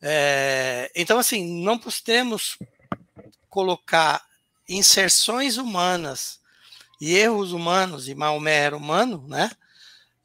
É, 0.00 0.90
então, 0.94 1.18
assim, 1.18 1.62
não 1.62 1.78
podemos 1.78 2.56
colocar 3.50 4.24
inserções 4.66 5.58
humanas 5.58 6.40
e 6.98 7.14
erros 7.14 7.52
humanos, 7.52 8.08
e 8.08 8.14
Maomé 8.14 8.54
era 8.54 8.76
humano, 8.76 9.26
né? 9.28 9.50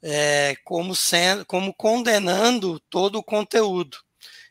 É, 0.02 0.56
como, 0.64 0.94
sendo, 0.94 1.44
como 1.44 1.74
condenando 1.74 2.80
todo 2.90 3.18
o 3.18 3.22
conteúdo. 3.22 3.98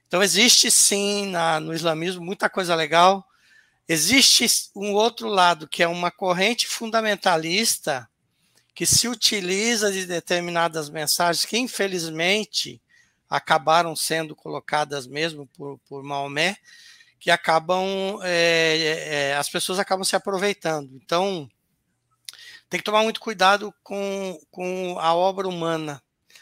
Então, 0.08 0.24
existe 0.24 0.72
sim 0.72 1.28
na, 1.28 1.60
no 1.60 1.74
islamismo 1.74 2.24
muita 2.24 2.50
coisa 2.50 2.76
legal. 2.76 3.26
Existe 3.88 4.46
um 4.76 4.94
outro 4.94 5.28
lado, 5.28 5.68
que 5.68 5.84
é 5.84 5.88
uma 5.88 6.12
corrente 6.12 6.68
fundamentalista 6.68 8.08
que 8.74 8.86
se 8.86 9.08
utiliza 9.08 9.92
de 9.92 10.06
determinadas 10.06 10.90
mensagens 10.90 11.46
que, 11.46 11.58
infelizmente, 11.58 12.82
acabaram 13.30 13.96
sendo 13.96 14.36
colocadas 14.36 15.06
mesmo 15.06 15.46
por, 15.48 15.78
por 15.88 16.02
Maomé, 16.02 16.58
que 17.20 17.30
acabam, 17.30 18.20
é, 18.24 19.32
é, 19.32 19.36
as 19.36 19.50
pessoas 19.50 19.78
acabam 19.78 20.04
se 20.04 20.16
aproveitando. 20.16 20.90
Então, 20.96 21.50
tem 22.70 22.80
que 22.80 22.84
tomar 22.84 23.04
muito 23.04 23.20
cuidado 23.20 23.74
com, 23.84 24.40
com 24.52 24.98
a 25.00 25.14
obra 25.14 25.48
humana, 25.48 26.02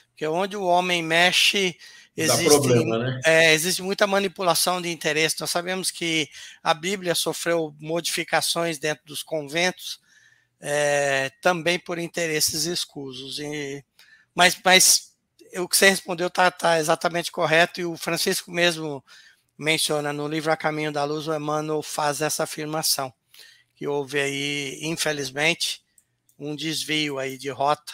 porque 0.09 0.25
é 0.25 0.29
onde 0.29 0.57
o 0.57 0.63
homem 0.63 1.01
mexe, 1.01 1.77
existe, 2.15 2.45
problema, 2.45 2.97
né? 2.97 3.21
é, 3.23 3.53
existe 3.53 3.81
muita 3.81 4.05
manipulação 4.05 4.81
de 4.81 4.91
interesse. 4.91 5.39
Nós 5.39 5.51
sabemos 5.51 5.89
que 5.89 6.27
a 6.61 6.73
Bíblia 6.73 7.15
sofreu 7.15 7.73
modificações 7.79 8.77
dentro 8.77 9.05
dos 9.05 9.23
conventos, 9.23 10.01
é, 10.59 11.31
também 11.41 11.79
por 11.79 11.99
interesses 11.99 12.65
escusos. 12.65 13.39
E, 13.39 13.85
mas, 14.35 14.59
mas 14.65 15.13
o 15.55 15.67
que 15.67 15.77
você 15.77 15.89
respondeu 15.89 16.27
está 16.27 16.51
tá 16.51 16.79
exatamente 16.79 17.31
correto, 17.31 17.79
e 17.79 17.85
o 17.85 17.95
Francisco 17.95 18.51
mesmo 18.51 19.03
menciona 19.57 20.11
no 20.11 20.27
livro 20.27 20.51
A 20.51 20.57
Caminho 20.57 20.91
da 20.91 21.03
Luz, 21.03 21.27
o 21.27 21.33
Emmanuel 21.33 21.81
faz 21.81 22.21
essa 22.21 22.43
afirmação, 22.43 23.13
que 23.75 23.87
houve 23.87 24.19
aí, 24.19 24.79
infelizmente, 24.81 25.81
um 26.37 26.55
desvio 26.55 27.17
aí 27.19 27.37
de 27.37 27.49
rota 27.49 27.93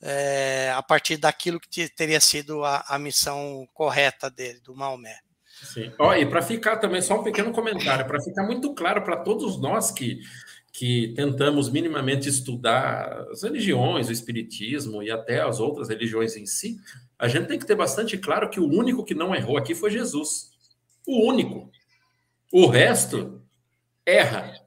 é, 0.00 0.70
a 0.76 0.82
partir 0.82 1.16
daquilo 1.16 1.58
que 1.58 1.88
teria 1.88 2.20
sido 2.20 2.62
a, 2.64 2.84
a 2.88 2.98
missão 2.98 3.66
correta 3.72 4.30
dele, 4.30 4.60
do 4.60 4.74
Maomé. 4.74 5.18
Sim. 5.62 5.90
Ó, 5.98 6.14
e 6.14 6.26
para 6.26 6.42
ficar 6.42 6.76
também, 6.76 7.00
só 7.00 7.18
um 7.18 7.24
pequeno 7.24 7.52
comentário, 7.52 8.06
para 8.06 8.20
ficar 8.20 8.44
muito 8.44 8.74
claro 8.74 9.02
para 9.02 9.16
todos 9.16 9.58
nós 9.58 9.90
que, 9.90 10.20
que 10.72 11.14
tentamos 11.16 11.70
minimamente 11.70 12.28
estudar 12.28 13.26
as 13.30 13.42
religiões, 13.42 14.08
o 14.08 14.12
espiritismo 14.12 15.02
e 15.02 15.10
até 15.10 15.40
as 15.40 15.58
outras 15.58 15.88
religiões 15.88 16.36
em 16.36 16.44
si, 16.44 16.76
a 17.18 17.28
gente 17.28 17.46
tem 17.46 17.58
que 17.58 17.66
ter 17.66 17.76
bastante 17.76 18.18
claro 18.18 18.50
que 18.50 18.60
o 18.60 18.68
único 18.68 19.04
que 19.04 19.14
não 19.14 19.34
errou 19.34 19.56
aqui 19.56 19.74
foi 19.74 19.90
Jesus. 19.90 20.50
O 21.06 21.26
único. 21.26 21.70
O 22.52 22.66
resto 22.66 23.42
erra. 24.04 24.60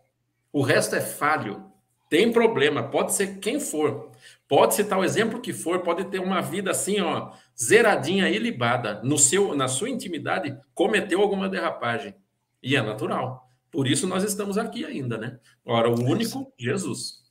O 0.52 0.62
resto 0.62 0.96
é 0.96 1.02
falho. 1.02 1.67
Tem 2.10 2.32
problema, 2.32 2.84
pode 2.84 3.14
ser 3.14 3.40
quem 3.40 3.60
for. 3.60 4.12
Pode 4.48 4.76
citar 4.76 4.98
o 4.98 5.04
exemplo 5.04 5.42
que 5.42 5.52
for, 5.52 5.80
pode 5.82 6.06
ter 6.06 6.20
uma 6.20 6.42
vida 6.42 6.72
assim, 6.72 7.02
ó, 7.02 7.34
zeradinha 7.62 8.30
e 8.30 8.38
libada. 8.38 9.02
No 9.04 9.18
seu, 9.18 9.54
na 9.54 9.68
sua 9.68 9.90
intimidade, 9.90 10.58
cometeu 10.74 11.22
alguma 11.22 11.50
derrapagem. 11.50 12.16
E 12.64 12.76
é 12.76 12.82
natural. 12.82 13.52
Por 13.70 13.88
isso 13.88 14.08
nós 14.08 14.24
estamos 14.24 14.58
aqui 14.58 14.86
ainda, 14.86 15.18
né? 15.18 15.38
Ora, 15.66 15.90
o 15.90 16.02
único, 16.02 16.52
Jesus. 16.58 17.24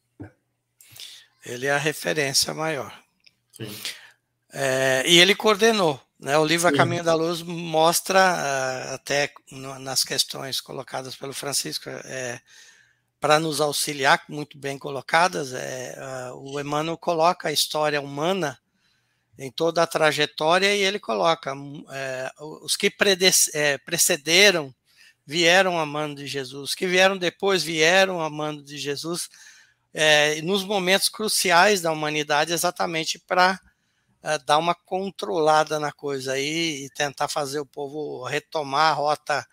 Ele 1.45 1.67
é 1.67 1.71
a 1.71 1.79
referência 1.79 2.53
maior. 2.53 2.93
Sim. 3.53 3.75
É, 4.53 5.03
e 5.07 5.19
ele 5.19 5.35
coordenou. 5.35 6.01
Né? 6.19 6.37
O 6.37 6.45
livro. 6.45 6.69
A 6.69 6.73
Caminho 6.73 7.05
da 7.05 7.15
Luz 7.15 7.43
mostra, 7.43 8.19
uh, 8.19 8.95
até 8.95 9.33
nas 9.81 10.03
questões 10.03 10.61
colocadas 10.61 11.15
pelo 11.15 11.33
Francisco, 11.33 11.89
é, 11.89 12.41
para 13.21 13.41
nos 13.41 13.61
auxiliar, 13.61 14.23
muito 14.29 14.59
bem 14.59 14.79
colocadas, 14.79 15.53
é, 15.53 15.97
uh, 16.33 16.53
o 16.53 16.61
Emmanuel 16.61 16.99
coloca 16.99 17.49
a 17.49 17.53
história 17.53 18.01
humana 18.01 18.59
em 19.39 19.51
toda 19.51 19.83
a 19.83 19.87
trajetória 19.87 20.75
e 20.75 20.81
ele 20.81 20.99
coloca 20.99 21.55
é, 21.93 22.31
os 22.41 22.77
que 22.77 22.93
é, 23.55 23.79
precederam 23.79 24.75
vieram 25.27 25.79
amando 25.79 26.23
de 26.23 26.27
Jesus, 26.27 26.71
os 26.71 26.75
que 26.75 26.87
vieram 26.87 27.19
depois 27.19 27.63
vieram 27.63 28.23
amando 28.23 28.63
de 28.63 28.79
Jesus 28.79 29.29
é, 29.93 30.41
nos 30.43 30.63
momentos 30.63 31.09
cruciais 31.09 31.81
da 31.81 31.91
humanidade, 31.91 32.53
exatamente 32.53 33.19
para 33.19 33.59
é, 34.23 34.39
dar 34.39 34.59
uma 34.59 34.75
controlada 34.75 35.81
na 35.81 35.91
coisa 35.91 36.33
aí 36.33 36.85
e 36.85 36.91
tentar 36.91 37.29
fazer 37.29 37.59
o 37.59 37.67
povo 37.67 38.25
retomar 38.25 38.93
a 38.93 38.95
rota 38.95 39.47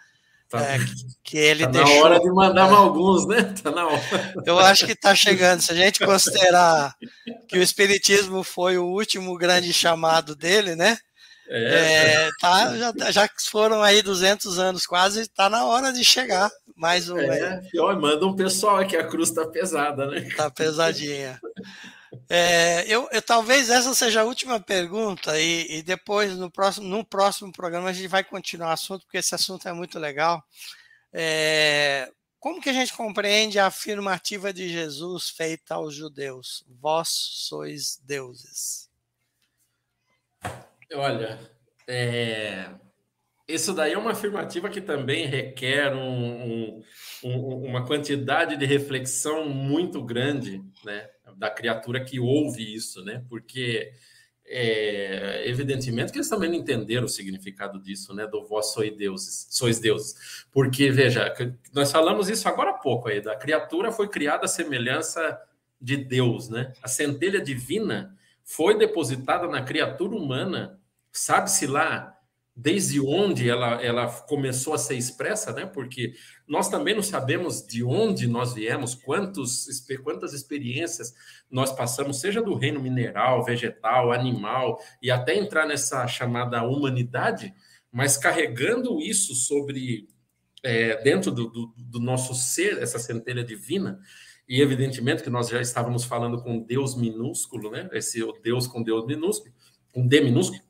Tá, 0.54 0.62
é, 0.62 0.78
que 1.24 1.36
ele 1.36 1.64
tá 1.64 1.72
deixou. 1.72 1.96
na 1.96 2.04
hora 2.04 2.20
de 2.20 2.30
mandar 2.30 2.70
é, 2.70 2.76
alguns, 2.76 3.26
né? 3.26 3.42
Tá 3.64 3.72
na 3.72 3.88
hora. 3.88 4.34
Eu 4.46 4.60
acho 4.60 4.86
que 4.86 4.92
está 4.92 5.16
chegando. 5.16 5.62
Se 5.62 5.72
a 5.72 5.76
gente 5.76 6.06
considerar 6.06 6.94
que 7.48 7.58
o 7.58 7.64
Espiritismo 7.64 8.44
foi 8.44 8.78
o 8.78 8.86
último 8.86 9.36
grande 9.36 9.74
chamado 9.74 10.36
dele, 10.36 10.76
né? 10.76 10.96
É, 11.50 12.28
é 12.28 12.30
tá, 12.40 12.78
já, 12.78 13.12
já 13.12 13.30
foram 13.50 13.82
aí 13.82 14.04
200 14.04 14.60
anos 14.60 14.86
quase, 14.86 15.22
está 15.22 15.50
na 15.50 15.66
hora 15.66 15.92
de 15.92 16.04
chegar 16.04 16.52
mais 16.76 17.10
um. 17.10 17.18
É, 17.18 17.60
manda 18.00 18.28
um 18.28 18.36
pessoal 18.36 18.78
aqui, 18.78 18.96
a 18.96 19.08
cruz 19.08 19.30
está 19.30 19.48
pesada, 19.48 20.06
né? 20.06 20.20
Está 20.20 20.52
pesadinha. 20.52 21.40
É, 22.30 22.86
eu, 22.88 23.08
eu, 23.12 23.22
talvez 23.22 23.70
essa 23.70 23.94
seja 23.94 24.22
a 24.22 24.26
última 24.26 24.60
pergunta 24.60 25.40
e, 25.40 25.78
e, 25.78 25.84
depois 25.84 26.34
no 26.36 26.50
próximo, 26.50 26.88
no 26.88 27.06
próximo 27.06 27.52
programa 27.52 27.90
a 27.90 27.94
gente 27.94 28.08
vai 28.08 28.24
continuar 28.24 28.70
o 28.70 28.74
assunto 28.74 29.06
porque 29.06 29.18
esse 29.18 29.36
assunto 29.36 29.68
é 29.68 29.74
muito 29.74 30.00
legal. 30.00 30.44
É, 31.12 32.12
como 32.40 32.62
que 32.62 32.70
a 32.70 32.74
gente 32.74 32.94
compreende 32.94 33.58
a 33.58 33.68
afirmativa 33.68 34.52
de 34.52 34.68
Jesus 34.68 35.30
feita 35.30 35.76
aos 35.76 35.96
judeus? 35.96 36.66
Vós 36.68 37.08
sois 37.10 38.02
deuses. 38.04 38.90
Olha, 40.94 41.40
é, 41.88 42.70
isso 43.48 43.74
daí 43.74 43.94
é 43.94 43.98
uma 43.98 44.12
afirmativa 44.12 44.70
que 44.70 44.80
também 44.80 45.26
requer 45.26 45.94
um, 45.94 46.02
um, 46.02 46.84
um, 47.24 47.66
uma 47.66 47.86
quantidade 47.86 48.56
de 48.56 48.66
reflexão 48.66 49.50
muito 49.50 50.02
grande, 50.02 50.64
né? 50.86 51.10
da 51.38 51.50
criatura 51.50 52.04
que 52.04 52.20
ouve 52.20 52.74
isso, 52.74 53.04
né? 53.04 53.24
Porque 53.28 53.92
é, 54.46 55.44
evidentemente 55.48 56.12
que 56.12 56.18
eles 56.18 56.30
também 56.30 56.50
não 56.50 56.58
entenderam 56.58 57.06
o 57.06 57.10
significado 57.10 57.82
disso, 57.82 58.14
né? 58.14 58.28
Do 58.28 58.46
vós 58.46 58.74
sois 58.74 58.96
deuses, 58.96 59.48
sois 59.50 59.80
deuses. 59.80 60.46
Porque, 60.52 60.92
veja, 60.92 61.34
nós 61.74 61.92
falamos 61.92 62.30
isso 62.30 62.48
agora 62.48 62.72
há 62.72 62.74
pouco 62.74 63.10
aí, 63.10 63.22
da 63.22 63.36
criatura 63.36 63.92
foi 63.92 64.08
criada 64.08 64.46
à 64.46 64.48
semelhança 64.48 65.40
de 65.82 65.98
Deus, 65.98 66.50
né? 66.50 66.74
A 66.82 66.88
centelha 66.88 67.42
divina 67.42 68.16
foi 68.44 68.78
depositada 68.78 69.48
na 69.48 69.62
criatura 69.62 70.16
humana, 70.16 70.80
sabe-se 71.12 71.66
lá 71.66 72.13
desde 72.56 73.00
onde 73.02 73.50
ela, 73.50 73.82
ela 73.82 74.08
começou 74.08 74.74
a 74.76 74.78
ser 74.78 74.96
expressa, 74.96 75.52
né? 75.52 75.66
Porque 75.66 76.14
nós 76.48 76.70
também 76.70 76.94
não 76.94 77.02
sabemos 77.02 77.66
de 77.66 77.84
onde 77.84 78.28
nós 78.28 78.54
viemos, 78.54 78.94
quantos, 78.94 79.66
quantas 80.04 80.34
experiências 80.34 81.14
nós 81.50 81.72
passamos, 81.72 82.20
seja 82.20 82.42
do 82.42 82.54
reino 82.54 82.80
mineral, 82.80 83.44
vegetal, 83.44 84.12
animal, 84.12 84.80
e 85.02 85.10
até 85.10 85.36
entrar 85.36 85.66
nessa 85.66 86.06
chamada 86.08 86.62
humanidade, 86.64 87.54
mas 87.92 88.18
carregando 88.18 89.02
isso 89.02 89.34
sobre 89.34 90.08
é, 90.64 91.02
dentro 91.02 91.32
do, 91.32 91.50
do, 91.50 91.74
do 91.76 92.00
nosso 92.00 92.36
ser, 92.36 92.78
essa 92.78 93.00
centelha 93.00 93.44
divina, 93.44 94.00
e 94.48 94.62
evidentemente 94.62 95.24
que 95.24 95.30
nós 95.30 95.50
já 95.50 95.60
estávamos 95.60 96.04
falando 96.04 96.42
com 96.44 96.62
Deus 96.62 96.96
minúsculo, 96.96 97.72
né? 97.72 97.90
Esse 97.94 98.20
Deus 98.44 98.68
com 98.68 98.84
Deus 98.84 99.08
minúsculo, 99.08 99.54
com 99.92 100.06
D 100.08 100.22
minúsculo 100.22 100.62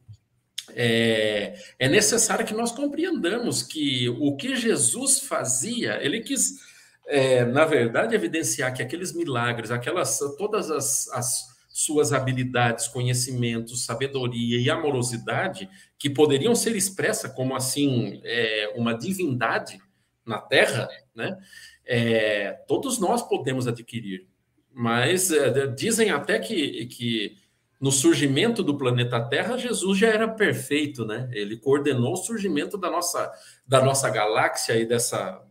é, 0.72 1.56
é 1.78 1.90
necessário 1.90 2.46
que 2.46 2.54
nós 2.54 2.72
compreendamos 2.72 3.62
que 3.62 4.10
o 4.10 4.36
que 4.36 4.56
Jesus 4.56 5.20
fazia, 5.20 6.00
ele 6.02 6.22
quis, 6.22 6.60
é, 7.08 7.44
na 7.46 7.66
verdade, 7.66 8.16
evidenciar 8.16 8.74
que 8.74 8.82
aqueles 8.82 9.14
milagres, 9.14 9.72
aquelas 9.72 10.20
todas 10.38 10.72
as, 10.72 11.08
as 11.10 11.54
suas 11.70 12.14
habilidades, 12.14 12.88
conhecimentos, 12.88 13.86
sabedoria 13.86 14.60
e 14.60 14.70
amorosidade 14.70 15.70
que 15.98 16.10
poderiam 16.10 16.56
ser 16.56 16.76
expressas 16.76 17.32
como 17.34 17.56
assim 17.56 18.22
é, 18.24 18.74
uma 18.76 18.94
divindade 18.94 19.82
na 20.26 20.38
Terra, 20.38 20.88
né? 21.16 21.38
É, 21.86 22.52
todos 22.68 22.98
nós 22.98 23.28
podemos 23.28 23.68
adquirir, 23.68 24.26
mas 24.72 25.32
é, 25.32 25.68
dizem 25.68 26.12
até 26.12 26.40
que, 26.40 26.86
que 26.86 27.38
no 27.84 27.92
surgimento 27.92 28.64
do 28.64 28.78
planeta 28.78 29.20
Terra, 29.20 29.58
Jesus 29.58 29.98
já 29.98 30.08
era 30.08 30.26
perfeito, 30.26 31.04
né? 31.04 31.30
Ele 31.34 31.58
coordenou 31.58 32.14
o 32.14 32.16
surgimento 32.16 32.78
da 32.78 32.90
nossa, 32.90 33.30
da 33.68 33.84
nossa 33.84 34.10
galáxia 34.10 34.78
e 34.78 34.86
dessa. 34.86 35.46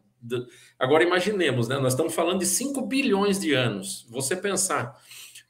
Agora 0.78 1.04
imaginemos, 1.04 1.68
né? 1.68 1.78
Nós 1.78 1.92
estamos 1.92 2.14
falando 2.14 2.38
de 2.38 2.46
5 2.46 2.86
bilhões 2.86 3.38
de 3.38 3.52
anos. 3.52 4.08
Você 4.08 4.34
pensar 4.34 4.98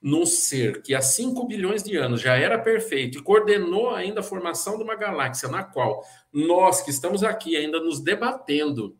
num 0.03 0.27
ser 0.27 0.83
que 0.83 0.93
há 0.93 1.01
5 1.01 1.47
bilhões 1.47 1.85
de 1.85 1.97
anos 1.97 2.21
já 2.21 2.35
era 2.35 2.59
perfeito 2.59 3.19
e 3.19 3.23
coordenou 3.23 3.91
ainda 3.91 4.19
a 4.19 4.25
formação 4.25 4.77
de 4.77 4.83
uma 4.83 4.97
galáxia 4.97 5.49
na 5.49 5.63
qual 5.63 6.05
nós 6.33 6.83
que 6.83 6.91
estamos 6.91 7.23
aqui 7.23 7.57
ainda 7.57 7.79
nos 7.79 8.01
debatendo, 8.01 8.97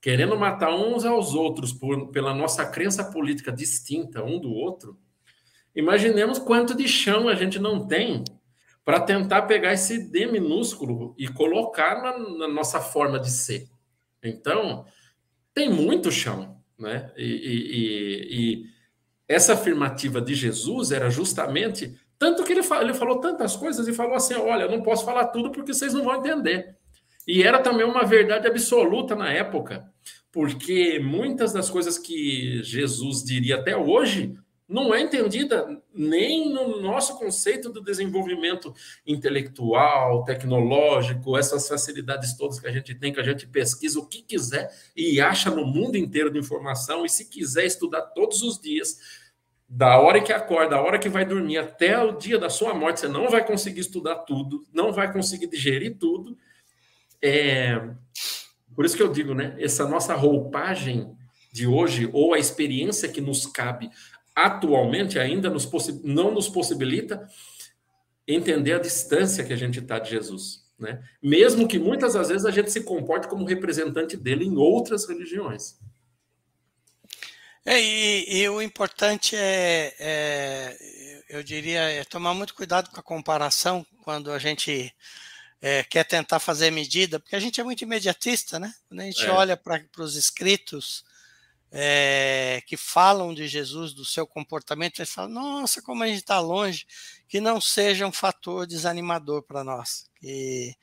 querendo 0.00 0.34
matar 0.34 0.74
uns 0.74 1.04
aos 1.04 1.34
outros 1.34 1.74
por, 1.74 2.08
pela 2.08 2.32
nossa 2.32 2.64
crença 2.64 3.04
política 3.04 3.52
distinta 3.52 4.24
um 4.24 4.40
do 4.40 4.50
outro 4.50 4.96
Imaginemos 5.74 6.38
quanto 6.38 6.74
de 6.74 6.88
chão 6.88 7.28
a 7.28 7.34
gente 7.34 7.58
não 7.58 7.86
tem 7.86 8.24
para 8.84 9.00
tentar 9.00 9.42
pegar 9.42 9.74
esse 9.74 10.10
D 10.10 10.26
minúsculo 10.26 11.14
e 11.18 11.28
colocar 11.28 12.02
na, 12.02 12.18
na, 12.38 12.48
nossa 12.48 12.80
forma 12.80 13.20
de 13.20 13.30
ser. 13.30 13.68
Então, 14.22 14.86
tem 15.52 15.68
muito 15.68 16.10
chão, 16.10 16.56
né? 16.78 17.12
E, 17.16 17.24
e, 17.24 18.28
e, 18.30 18.66
essa 19.28 19.52
afirmativa 19.52 20.20
de 20.22 20.34
Jesus 20.34 20.90
era 20.90 21.10
justamente 21.10 21.94
tanto 22.18 22.42
que 22.42 22.52
ele, 22.52 22.62
ele 22.80 22.94
falou 22.94 23.20
tantas 23.20 23.54
coisas 23.54 23.86
e 23.86 23.92
falou 23.92 24.14
assim: 24.14 24.34
olha, 24.34 24.64
eu 24.64 24.70
não 24.70 24.82
posso 24.82 25.04
falar 25.04 25.26
tudo 25.28 25.52
porque 25.52 25.72
vocês 25.72 25.94
não 25.94 26.04
vão 26.04 26.16
entender. 26.16 26.76
E 27.26 27.42
era 27.42 27.58
também 27.58 27.86
uma 27.86 28.04
verdade 28.04 28.46
absoluta 28.46 29.14
na 29.14 29.30
época, 29.30 29.86
porque 30.32 30.98
muitas 30.98 31.52
das 31.52 31.68
coisas 31.70 31.98
que 31.98 32.62
Jesus 32.62 33.22
diria 33.22 33.56
até 33.56 33.76
hoje 33.76 34.34
não 34.68 34.94
é 34.94 35.00
entendida 35.00 35.80
nem 35.94 36.52
no 36.52 36.80
nosso 36.82 37.18
conceito 37.18 37.70
do 37.70 37.82
desenvolvimento 37.82 38.74
intelectual, 39.06 40.24
tecnológico, 40.24 41.38
essas 41.38 41.66
facilidades 41.66 42.36
todas 42.36 42.60
que 42.60 42.66
a 42.66 42.72
gente 42.72 42.94
tem, 42.94 43.12
que 43.12 43.20
a 43.20 43.24
gente 43.24 43.46
pesquisa 43.46 43.98
o 43.98 44.06
que 44.06 44.22
quiser 44.22 44.70
e 44.94 45.20
acha 45.20 45.50
no 45.50 45.64
mundo 45.64 45.96
inteiro 45.96 46.30
de 46.30 46.38
informação, 46.38 47.06
e 47.06 47.08
se 47.08 47.24
quiser 47.24 47.64
estudar 47.64 48.02
todos 48.02 48.42
os 48.42 48.60
dias, 48.60 48.98
da 49.66 49.98
hora 49.98 50.20
que 50.20 50.32
acorda, 50.32 50.76
da 50.76 50.82
hora 50.82 50.98
que 50.98 51.08
vai 51.08 51.24
dormir, 51.24 51.58
até 51.58 51.98
o 51.98 52.12
dia 52.12 52.38
da 52.38 52.48
sua 52.48 52.74
morte, 52.74 53.00
você 53.00 53.08
não 53.08 53.28
vai 53.28 53.46
conseguir 53.46 53.80
estudar 53.80 54.16
tudo, 54.16 54.66
não 54.72 54.92
vai 54.92 55.12
conseguir 55.12 55.46
digerir 55.46 55.96
tudo. 55.98 56.36
é, 57.22 57.90
por 58.74 58.84
isso 58.84 58.96
que 58.96 59.02
eu 59.02 59.12
digo, 59.12 59.34
né? 59.34 59.56
Essa 59.58 59.88
nossa 59.88 60.14
roupagem 60.14 61.12
de 61.52 61.66
hoje, 61.66 62.08
ou 62.12 62.32
a 62.32 62.38
experiência 62.38 63.08
que 63.08 63.20
nos 63.20 63.44
cabe 63.44 63.90
atualmente, 64.46 65.18
ainda 65.18 65.50
nos 65.50 65.68
não 66.04 66.32
nos 66.32 66.48
possibilita 66.48 67.26
entender 68.26 68.74
a 68.74 68.78
distância 68.78 69.44
que 69.44 69.52
a 69.52 69.56
gente 69.56 69.80
está 69.80 69.98
de 69.98 70.10
Jesus. 70.10 70.64
Né? 70.78 71.02
Mesmo 71.20 71.66
que 71.66 71.78
muitas 71.78 72.14
das 72.14 72.28
vezes 72.28 72.46
a 72.46 72.50
gente 72.50 72.70
se 72.70 72.82
comporte 72.82 73.26
como 73.26 73.44
representante 73.44 74.16
dele 74.16 74.44
em 74.44 74.56
outras 74.56 75.08
religiões. 75.08 75.76
É, 77.64 77.80
e, 77.80 78.38
e, 78.38 78.48
o 78.48 78.62
importante 78.62 79.34
é, 79.34 79.94
é, 79.98 80.76
eu 81.28 81.42
diria, 81.42 81.80
é 81.80 82.04
tomar 82.04 82.32
muito 82.32 82.54
cuidado 82.54 82.90
com 82.90 83.00
a 83.00 83.02
comparação 83.02 83.84
quando 84.02 84.30
a 84.30 84.38
gente 84.38 84.94
é, 85.60 85.82
quer 85.82 86.04
tentar 86.04 86.38
fazer 86.38 86.70
medida, 86.70 87.18
porque 87.18 87.36
a 87.36 87.40
gente 87.40 87.60
é 87.60 87.64
muito 87.64 87.82
imediatista, 87.82 88.58
né? 88.58 88.72
Quando 88.88 89.00
a 89.00 89.04
gente 89.04 89.26
é. 89.26 89.30
olha 89.30 89.56
para 89.56 89.82
os 89.98 90.16
escritos 90.16 91.04
é, 91.70 92.62
que 92.66 92.76
falam 92.76 93.34
de 93.34 93.46
Jesus, 93.46 93.92
do 93.92 94.04
seu 94.04 94.26
comportamento, 94.26 95.00
a 95.00 95.04
gente 95.04 95.14
fala, 95.14 95.28
nossa, 95.28 95.82
como 95.82 96.02
a 96.02 96.06
gente 96.06 96.18
está 96.18 96.40
longe, 96.40 96.86
que 97.28 97.40
não 97.40 97.60
seja 97.60 98.06
um 98.06 98.12
fator 98.12 98.66
desanimador 98.66 99.42
para 99.42 99.62
nós. 99.62 100.06
Que 100.20 100.74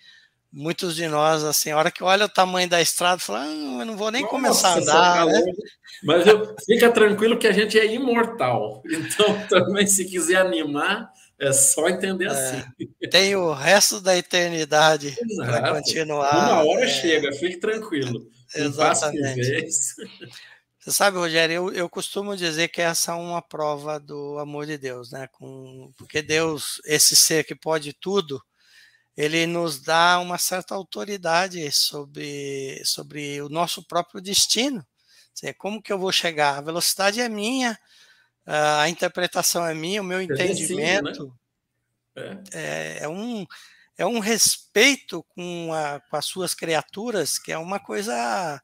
muitos 0.52 0.96
de 0.96 1.08
nós, 1.08 1.44
assim, 1.44 1.72
a 1.72 1.78
hora 1.78 1.92
que 1.92 2.04
olha 2.04 2.26
o 2.26 2.30
tamanho 2.30 2.70
da 2.70 2.82
estrada, 2.82 3.20
fala, 3.20 3.42
ah, 3.44 3.80
eu 3.80 3.86
não 3.86 3.98
vou 3.98 4.12
nem 4.12 4.22
nossa, 4.22 4.34
começar 4.34 4.70
a 4.70 4.78
andar. 4.78 5.16
Tá 5.16 5.26
né? 5.26 5.44
Mas 6.04 6.28
eu, 6.28 6.56
fica 6.66 6.92
tranquilo 6.92 7.38
que 7.38 7.48
a 7.48 7.52
gente 7.52 7.78
é 7.80 7.86
imortal. 7.86 8.82
Então, 8.90 9.48
também, 9.48 9.86
se 9.88 10.06
quiser 10.06 10.38
animar, 10.38 11.12
é 11.40 11.52
só 11.52 11.90
entender 11.90 12.26
é, 12.26 12.28
assim. 12.28 12.64
Tem 13.10 13.36
o 13.36 13.54
resto 13.54 14.00
da 14.00 14.16
eternidade 14.18 15.16
para 15.38 15.74
continuar. 15.74 16.34
Uma 16.34 16.66
hora 16.66 16.86
é, 16.86 16.88
chega, 16.88 17.34
fique 17.34 17.58
tranquilo. 17.58 18.28
Exatamente. 18.54 19.42
Você 20.86 20.92
sabe, 20.92 21.18
Rogério, 21.18 21.56
eu, 21.56 21.74
eu 21.74 21.90
costumo 21.90 22.38
dizer 22.38 22.68
que 22.68 22.80
essa 22.80 23.14
é 23.14 23.16
uma 23.16 23.42
prova 23.42 24.00
do 24.00 24.38
amor 24.38 24.68
de 24.68 24.78
Deus, 24.78 25.12
né? 25.12 25.28
Com, 25.32 25.92
porque 25.98 26.22
Deus, 26.22 26.80
esse 26.86 27.16
ser 27.16 27.44
que 27.44 27.56
pode 27.56 27.92
tudo, 27.92 28.40
ele 29.18 29.48
nos 29.48 29.82
dá 29.82 30.20
uma 30.20 30.38
certa 30.38 30.76
autoridade 30.76 31.72
sobre, 31.72 32.80
sobre 32.86 33.42
o 33.42 33.50
nosso 33.50 33.84
próprio 33.88 34.22
destino. 34.22 34.86
Como 35.58 35.82
que 35.82 35.92
eu 35.92 35.98
vou 35.98 36.12
chegar? 36.12 36.60
A 36.60 36.62
velocidade 36.62 37.20
é 37.20 37.28
minha, 37.28 37.76
a 38.46 38.88
interpretação 38.88 39.66
é 39.66 39.74
minha, 39.74 40.04
o 40.04 40.06
meu 40.06 40.22
entendimento 40.22 41.36
né? 42.16 42.44
é. 42.54 43.00
é, 43.02 43.10
um, 43.10 43.44
é 43.98 44.06
um 44.06 44.20
respeito 44.20 45.26
com, 45.30 45.74
a, 45.74 46.00
com 46.00 46.16
as 46.16 46.26
suas 46.26 46.54
criaturas 46.54 47.40
que 47.40 47.52
é 47.52 47.58
uma 47.58 47.80
coisa 47.80 48.62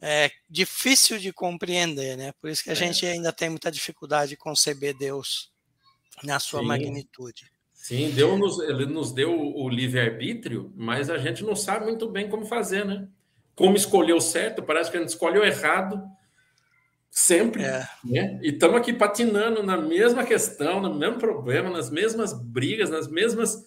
é, 0.00 0.30
difícil 0.48 1.18
de 1.18 1.32
compreender, 1.32 2.16
né? 2.16 2.32
Por 2.40 2.48
isso 2.48 2.64
que 2.64 2.70
a 2.70 2.74
é. 2.74 2.76
gente 2.76 3.04
ainda 3.04 3.32
tem 3.32 3.50
muita 3.50 3.70
dificuldade 3.70 4.30
de 4.30 4.36
conceber 4.36 4.96
Deus 4.96 5.52
na 6.22 6.38
sua 6.38 6.60
Sim. 6.60 6.66
magnitude. 6.66 7.50
Sim, 7.74 8.10
Deus 8.10 8.38
nos, 8.38 8.60
ele 8.60 8.86
nos 8.86 9.12
deu 9.12 9.32
o 9.32 9.68
livre-arbítrio, 9.68 10.72
mas 10.76 11.08
a 11.08 11.18
gente 11.18 11.42
não 11.42 11.56
sabe 11.56 11.86
muito 11.86 12.08
bem 12.08 12.28
como 12.28 12.44
fazer, 12.44 12.84
né? 12.84 13.08
Como 13.54 13.76
escolher 13.76 14.12
o 14.12 14.20
certo, 14.20 14.62
parece 14.62 14.90
que 14.90 14.96
a 14.96 15.00
gente 15.00 15.10
escolheu 15.10 15.44
errado 15.44 16.02
sempre, 17.10 17.62
é. 17.62 17.86
né? 18.04 18.38
E 18.42 18.50
estamos 18.50 18.76
aqui 18.76 18.92
patinando 18.92 19.62
na 19.62 19.76
mesma 19.76 20.24
questão, 20.24 20.80
no 20.80 20.94
mesmo 20.94 21.18
problema, 21.18 21.70
nas 21.70 21.90
mesmas 21.90 22.32
brigas, 22.32 22.90
nas 22.90 23.08
mesmas 23.08 23.64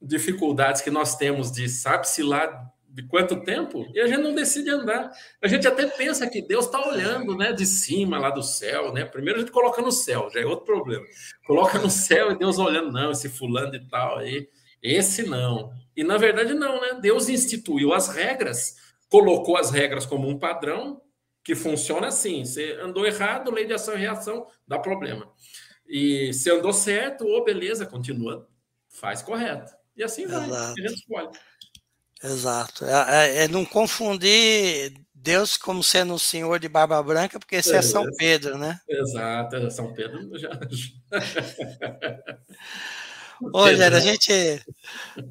dificuldades 0.00 0.80
que 0.80 0.90
nós 0.90 1.16
temos 1.16 1.50
de 1.50 1.68
sabe-se 1.68 2.22
lá 2.22 2.72
de 2.96 3.06
quanto 3.06 3.44
tempo, 3.44 3.86
e 3.92 4.00
a 4.00 4.06
gente 4.06 4.22
não 4.22 4.34
decide 4.34 4.70
andar. 4.70 5.12
A 5.42 5.46
gente 5.46 5.68
até 5.68 5.86
pensa 5.86 6.26
que 6.26 6.40
Deus 6.40 6.64
está 6.64 6.88
olhando, 6.88 7.36
né, 7.36 7.52
de 7.52 7.66
cima 7.66 8.18
lá 8.18 8.30
do 8.30 8.42
céu, 8.42 8.90
né? 8.90 9.04
Primeiro 9.04 9.38
a 9.38 9.42
gente 9.42 9.52
coloca 9.52 9.82
no 9.82 9.92
céu, 9.92 10.30
já 10.32 10.40
é 10.40 10.46
outro 10.46 10.64
problema. 10.64 11.04
Coloca 11.46 11.78
no 11.78 11.90
céu 11.90 12.32
e 12.32 12.38
Deus 12.38 12.58
olhando, 12.58 12.90
não, 12.90 13.10
esse 13.10 13.28
fulano 13.28 13.74
e 13.74 13.86
tal 13.86 14.16
aí, 14.16 14.48
esse 14.82 15.24
não. 15.24 15.70
E 15.94 16.02
na 16.02 16.16
verdade 16.16 16.54
não, 16.54 16.80
né? 16.80 16.98
Deus 16.98 17.28
instituiu 17.28 17.92
as 17.92 18.08
regras, 18.08 18.76
colocou 19.10 19.58
as 19.58 19.70
regras 19.70 20.06
como 20.06 20.26
um 20.26 20.38
padrão 20.38 21.02
que 21.44 21.54
funciona 21.54 22.06
assim. 22.06 22.46
Você 22.46 22.78
andou 22.80 23.04
errado, 23.04 23.50
lei 23.50 23.66
de 23.66 23.74
ação 23.74 23.92
e 23.92 23.98
reação, 23.98 24.46
dá 24.66 24.78
problema. 24.78 25.30
E 25.86 26.32
se 26.32 26.50
andou 26.50 26.72
certo, 26.72 27.26
ou 27.26 27.40
oh, 27.40 27.44
beleza, 27.44 27.84
continua, 27.84 28.48
faz 28.88 29.20
correto. 29.20 29.70
E 29.94 30.02
assim 30.02 30.26
vai, 30.26 30.50
a 30.50 30.74
gente 30.78 30.94
escolhe. 30.94 31.28
Exato. 32.22 32.84
É, 32.84 32.90
é, 33.08 33.44
é, 33.44 33.48
não 33.48 33.64
confundir 33.64 34.94
Deus 35.14 35.56
como 35.56 35.82
sendo 35.82 36.14
o 36.14 36.18
Senhor 36.18 36.58
de 36.58 36.68
barba 36.68 37.02
branca, 37.02 37.38
porque 37.38 37.56
esse 37.56 37.74
é, 37.74 37.78
é 37.78 37.82
São 37.82 38.06
Pedro, 38.16 38.56
né? 38.56 38.80
Exato, 38.88 39.56
é 39.56 39.70
São 39.70 39.92
Pedro 39.92 40.30
já. 40.38 40.50
Ô, 43.52 43.64
Rogério, 43.64 43.98
a 43.98 44.00
gente 44.00 44.32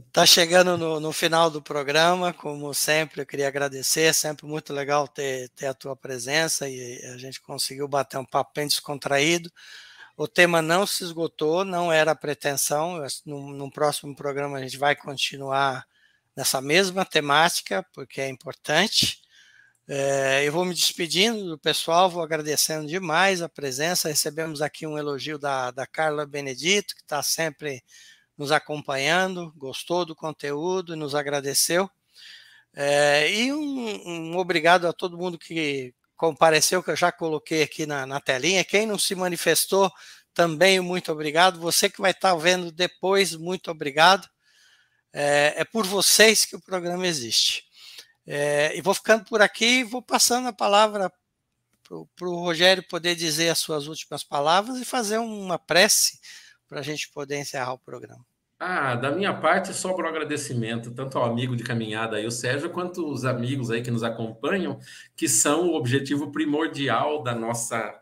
está 0.08 0.26
chegando 0.28 0.78
no, 0.78 1.00
no, 1.00 1.12
final 1.12 1.50
do 1.50 1.60
programa, 1.60 2.32
como 2.32 2.72
sempre, 2.72 3.22
eu 3.22 3.26
queria 3.26 3.48
agradecer, 3.48 4.02
é 4.04 4.14
sempre 4.14 4.46
muito 4.46 4.72
legal 4.74 5.08
ter, 5.08 5.50
ter 5.50 5.66
a 5.66 5.74
tua 5.74 5.96
presença 5.96 6.70
e 6.70 7.04
a 7.06 7.18
gente 7.18 7.42
conseguiu 7.42 7.88
bater 7.88 8.18
um 8.20 8.26
papo 8.26 8.52
bem 8.54 8.68
descontraído. 8.68 9.52
O 10.16 10.28
tema 10.28 10.62
não 10.62 10.86
se 10.86 11.04
esgotou, 11.04 11.66
não 11.66 11.92
era 11.92 12.14
pretensão, 12.14 13.02
no 13.26 13.72
próximo 13.72 14.16
programa 14.16 14.58
a 14.58 14.62
gente 14.62 14.78
vai 14.78 14.96
continuar 14.96 15.86
nessa 16.36 16.62
mesma 16.62 17.06
temática, 17.06 17.86
porque 17.94 18.22
é 18.22 18.30
importante. 18.30 19.22
É, 19.88 20.44
eu 20.46 20.52
vou 20.52 20.66
me 20.66 20.74
despedindo 20.74 21.46
do 21.48 21.60
pessoal, 21.60 22.10
vou 22.10 22.24
agradecendo 22.24 22.88
demais 22.88 23.42
a 23.42 23.50
presença. 23.50 24.10
Recebemos 24.10 24.62
aqui 24.62 24.88
um 24.88 24.98
elogio 24.98 25.38
da, 25.38 25.72
da 25.72 25.86
Carla 25.86 26.26
Benedito, 26.26 26.96
que 26.96 27.02
está 27.02 27.22
sempre 27.22 27.84
nos 28.38 28.52
acompanhando, 28.52 29.54
gostou 29.56 30.06
do 30.06 30.16
conteúdo 30.16 30.94
e 30.94 30.98
nos 30.98 31.16
agradeceu. 31.16 31.90
É, 32.74 33.32
e 33.32 33.54
um, 33.54 34.34
um, 34.34 34.38
obrigado 34.38 34.88
a 34.88 34.94
todo 34.94 35.18
mundo 35.18 35.38
que 35.38 35.94
compareceu, 36.18 36.84
que 36.84 36.92
eu 36.92 36.96
já 36.96 37.12
coloquei 37.12 37.64
aqui 37.64 37.86
na, 37.86 38.06
na 38.06 38.20
telinha. 38.20 38.66
Quem 38.66 38.86
não 38.86 38.98
se 38.98 39.16
manifestou, 39.16 39.92
também 40.34 40.80
muito 40.82 41.12
obrigado. 41.12 41.60
Você 41.60 41.90
que 41.90 42.02
vai 42.02 42.12
estar 42.12 42.36
vendo 42.36 42.72
depois, 42.72 43.36
muito 43.36 43.72
obrigado. 43.72 44.28
É, 45.18 45.61
é 45.61 45.63
por 45.63 45.86
vocês 45.86 46.43
que 46.43 46.57
o 46.57 46.61
programa 46.61 47.07
existe. 47.07 47.63
É, 48.28 48.78
e 48.78 48.82
vou 48.82 48.93
ficando 48.93 49.24
por 49.24 49.41
aqui, 49.41 49.82
vou 49.82 50.01
passando 50.01 50.49
a 50.49 50.53
palavra 50.53 51.09
para 51.88 52.28
o 52.28 52.39
Rogério 52.39 52.84
poder 52.89 53.16
dizer 53.16 53.49
as 53.49 53.59
suas 53.59 53.88
últimas 53.88 54.26
palavras 54.26 54.78
e 54.78 54.84
fazer 54.84 55.18
uma 55.20 55.57
prece 55.57 56.20
para 56.68 56.82
a 56.82 56.84
gente 56.84 57.09
poder 57.13 57.38
encerrar 57.38 57.74
o 57.74 57.80
programa. 57.80 58.26
Ah, 58.59 58.95
da 58.95 59.09
minha 59.09 59.34
parte, 59.34 59.74
só 59.74 59.93
para 59.93 60.05
o 60.05 60.09
agradecimento, 60.09 60.91
tanto 60.91 61.18
ao 61.18 61.24
amigo 61.26 61.55
de 61.55 61.63
caminhada 61.63 62.18
aí, 62.18 62.26
o 62.26 62.32
Sérgio, 62.32 62.70
quanto 62.70 63.09
os 63.09 63.24
amigos 63.24 63.72
aí 63.72 63.82
que 63.82 63.91
nos 63.91 64.03
acompanham, 64.03 64.80
que 65.16 65.30
são 65.30 65.70
o 65.70 65.76
objetivo 65.76 66.30
primordial 66.32 67.24
da 67.24 67.34
nossa, 67.34 68.01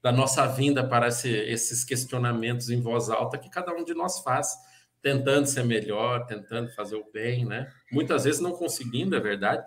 da 0.00 0.12
nossa 0.12 0.46
vinda 0.46 0.86
para 0.86 1.08
esse, 1.08 1.28
esses 1.28 1.84
questionamentos 1.84 2.70
em 2.70 2.80
voz 2.80 3.10
alta 3.10 3.36
que 3.36 3.50
cada 3.50 3.74
um 3.74 3.84
de 3.84 3.92
nós 3.92 4.20
faz 4.20 4.54
tentando 5.02 5.46
ser 5.46 5.64
melhor, 5.64 6.26
tentando 6.26 6.70
fazer 6.70 6.96
o 6.96 7.10
bem, 7.12 7.44
né? 7.44 7.72
Muitas 7.90 8.24
vezes 8.24 8.40
não 8.40 8.52
conseguindo, 8.52 9.16
é 9.16 9.20
verdade, 9.20 9.66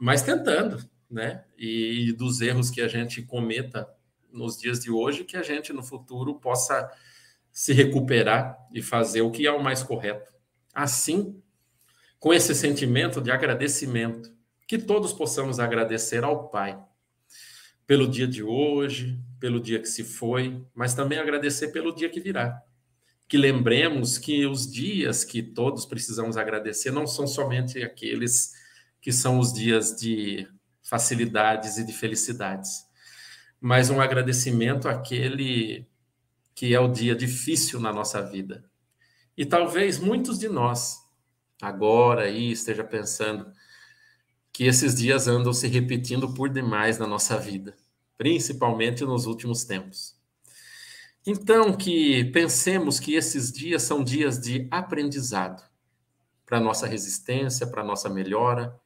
mas 0.00 0.22
tentando, 0.22 0.78
né? 1.10 1.44
E 1.56 2.12
dos 2.12 2.40
erros 2.40 2.70
que 2.70 2.80
a 2.80 2.88
gente 2.88 3.22
cometa 3.22 3.88
nos 4.32 4.58
dias 4.58 4.80
de 4.80 4.90
hoje, 4.90 5.24
que 5.24 5.36
a 5.36 5.42
gente 5.42 5.72
no 5.72 5.82
futuro 5.82 6.34
possa 6.34 6.90
se 7.52 7.72
recuperar 7.72 8.58
e 8.72 8.82
fazer 8.82 9.22
o 9.22 9.30
que 9.30 9.46
é 9.46 9.52
o 9.52 9.62
mais 9.62 9.82
correto. 9.82 10.32
Assim, 10.74 11.40
com 12.18 12.34
esse 12.34 12.54
sentimento 12.54 13.20
de 13.20 13.30
agradecimento, 13.30 14.34
que 14.66 14.76
todos 14.76 15.12
possamos 15.12 15.60
agradecer 15.60 16.24
ao 16.24 16.48
Pai 16.48 16.82
pelo 17.86 18.08
dia 18.08 18.26
de 18.26 18.42
hoje, 18.42 19.20
pelo 19.38 19.60
dia 19.60 19.78
que 19.78 19.86
se 19.86 20.02
foi, 20.02 20.64
mas 20.74 20.94
também 20.94 21.18
agradecer 21.18 21.68
pelo 21.68 21.94
dia 21.94 22.08
que 22.08 22.18
virá 22.18 22.60
que 23.34 23.38
lembremos 23.38 24.16
que 24.16 24.46
os 24.46 24.70
dias 24.70 25.24
que 25.24 25.42
todos 25.42 25.84
precisamos 25.84 26.36
agradecer 26.36 26.92
não 26.92 27.04
são 27.04 27.26
somente 27.26 27.82
aqueles 27.82 28.52
que 29.00 29.10
são 29.10 29.40
os 29.40 29.52
dias 29.52 29.96
de 29.96 30.46
facilidades 30.80 31.76
e 31.76 31.84
de 31.84 31.92
felicidades, 31.92 32.86
mas 33.60 33.90
um 33.90 34.00
agradecimento 34.00 34.88
àquele 34.88 35.84
que 36.54 36.72
é 36.72 36.78
o 36.78 36.86
dia 36.86 37.12
difícil 37.12 37.80
na 37.80 37.92
nossa 37.92 38.22
vida. 38.22 38.64
E 39.36 39.44
talvez 39.44 39.98
muitos 39.98 40.38
de 40.38 40.48
nós 40.48 40.98
agora 41.60 42.26
aí 42.26 42.52
esteja 42.52 42.84
pensando 42.84 43.52
que 44.52 44.62
esses 44.62 44.94
dias 44.94 45.26
andam 45.26 45.52
se 45.52 45.66
repetindo 45.66 46.32
por 46.32 46.48
demais 46.48 46.98
na 46.98 47.06
nossa 47.08 47.36
vida, 47.36 47.76
principalmente 48.16 49.04
nos 49.04 49.26
últimos 49.26 49.64
tempos. 49.64 50.16
Então, 51.26 51.74
que 51.74 52.24
pensemos 52.32 53.00
que 53.00 53.14
esses 53.14 53.50
dias 53.50 53.82
são 53.82 54.04
dias 54.04 54.38
de 54.38 54.68
aprendizado, 54.70 55.62
para 56.44 56.60
nossa 56.60 56.86
resistência, 56.86 57.66
para 57.66 57.82
nossa 57.82 58.10
melhora 58.10 58.78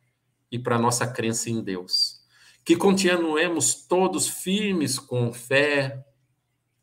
e 0.51 0.57
para 0.57 0.79
nossa 0.79 1.05
crença 1.05 1.51
em 1.51 1.61
Deus. 1.61 2.21
Que 2.65 2.77
continuemos 2.77 3.75
todos 3.75 4.29
firmes 4.29 5.01
com 5.01 5.33
fé, 5.33 6.07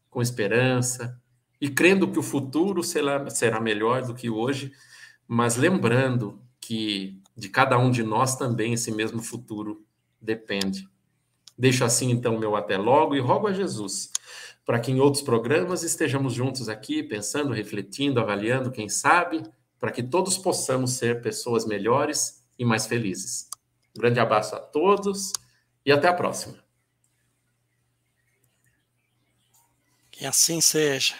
com 0.09 0.21
esperança 0.21 1.21
e 1.61 1.69
crendo 1.69 2.11
que 2.11 2.19
o 2.19 2.23
futuro 2.23 2.83
será, 2.83 3.29
será 3.29 3.61
melhor 3.61 4.01
do 4.01 4.13
que 4.13 4.29
hoje, 4.29 4.73
mas 5.25 5.55
lembrando 5.55 6.41
que 6.59 7.21
de 7.35 7.47
cada 7.47 7.77
um 7.77 7.89
de 7.89 8.03
nós 8.03 8.35
também 8.35 8.73
esse 8.73 8.91
mesmo 8.91 9.21
futuro 9.21 9.85
depende. 10.19 10.89
Deixo 11.57 11.85
assim 11.85 12.11
então 12.11 12.37
meu 12.37 12.57
até 12.57 12.77
logo 12.77 13.15
e 13.15 13.21
rogo 13.21 13.47
a 13.47 13.53
Jesus 13.53 14.11
para 14.65 14.79
que 14.79 14.91
em 14.91 14.99
outros 14.99 15.21
programas 15.21 15.83
estejamos 15.83 16.33
juntos 16.33 16.67
aqui, 16.67 17.03
pensando, 17.03 17.53
refletindo, 17.53 18.19
avaliando, 18.19 18.71
quem 18.71 18.89
sabe, 18.89 19.43
para 19.79 19.91
que 19.91 20.01
todos 20.01 20.37
possamos 20.37 20.93
ser 20.93 21.21
pessoas 21.21 21.65
melhores 21.65 22.43
e 22.57 22.65
mais 22.65 22.87
felizes. 22.87 23.47
Um 23.95 23.99
grande 23.99 24.19
abraço 24.19 24.55
a 24.55 24.59
todos 24.59 25.31
e 25.85 25.91
até 25.91 26.07
a 26.07 26.13
próxima. 26.13 26.63
Que 30.09 30.25
assim 30.25 30.59
seja. 30.59 31.13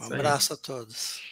Um 0.00 0.12
abraço 0.12 0.52
a 0.52 0.56
todos. 0.56 1.31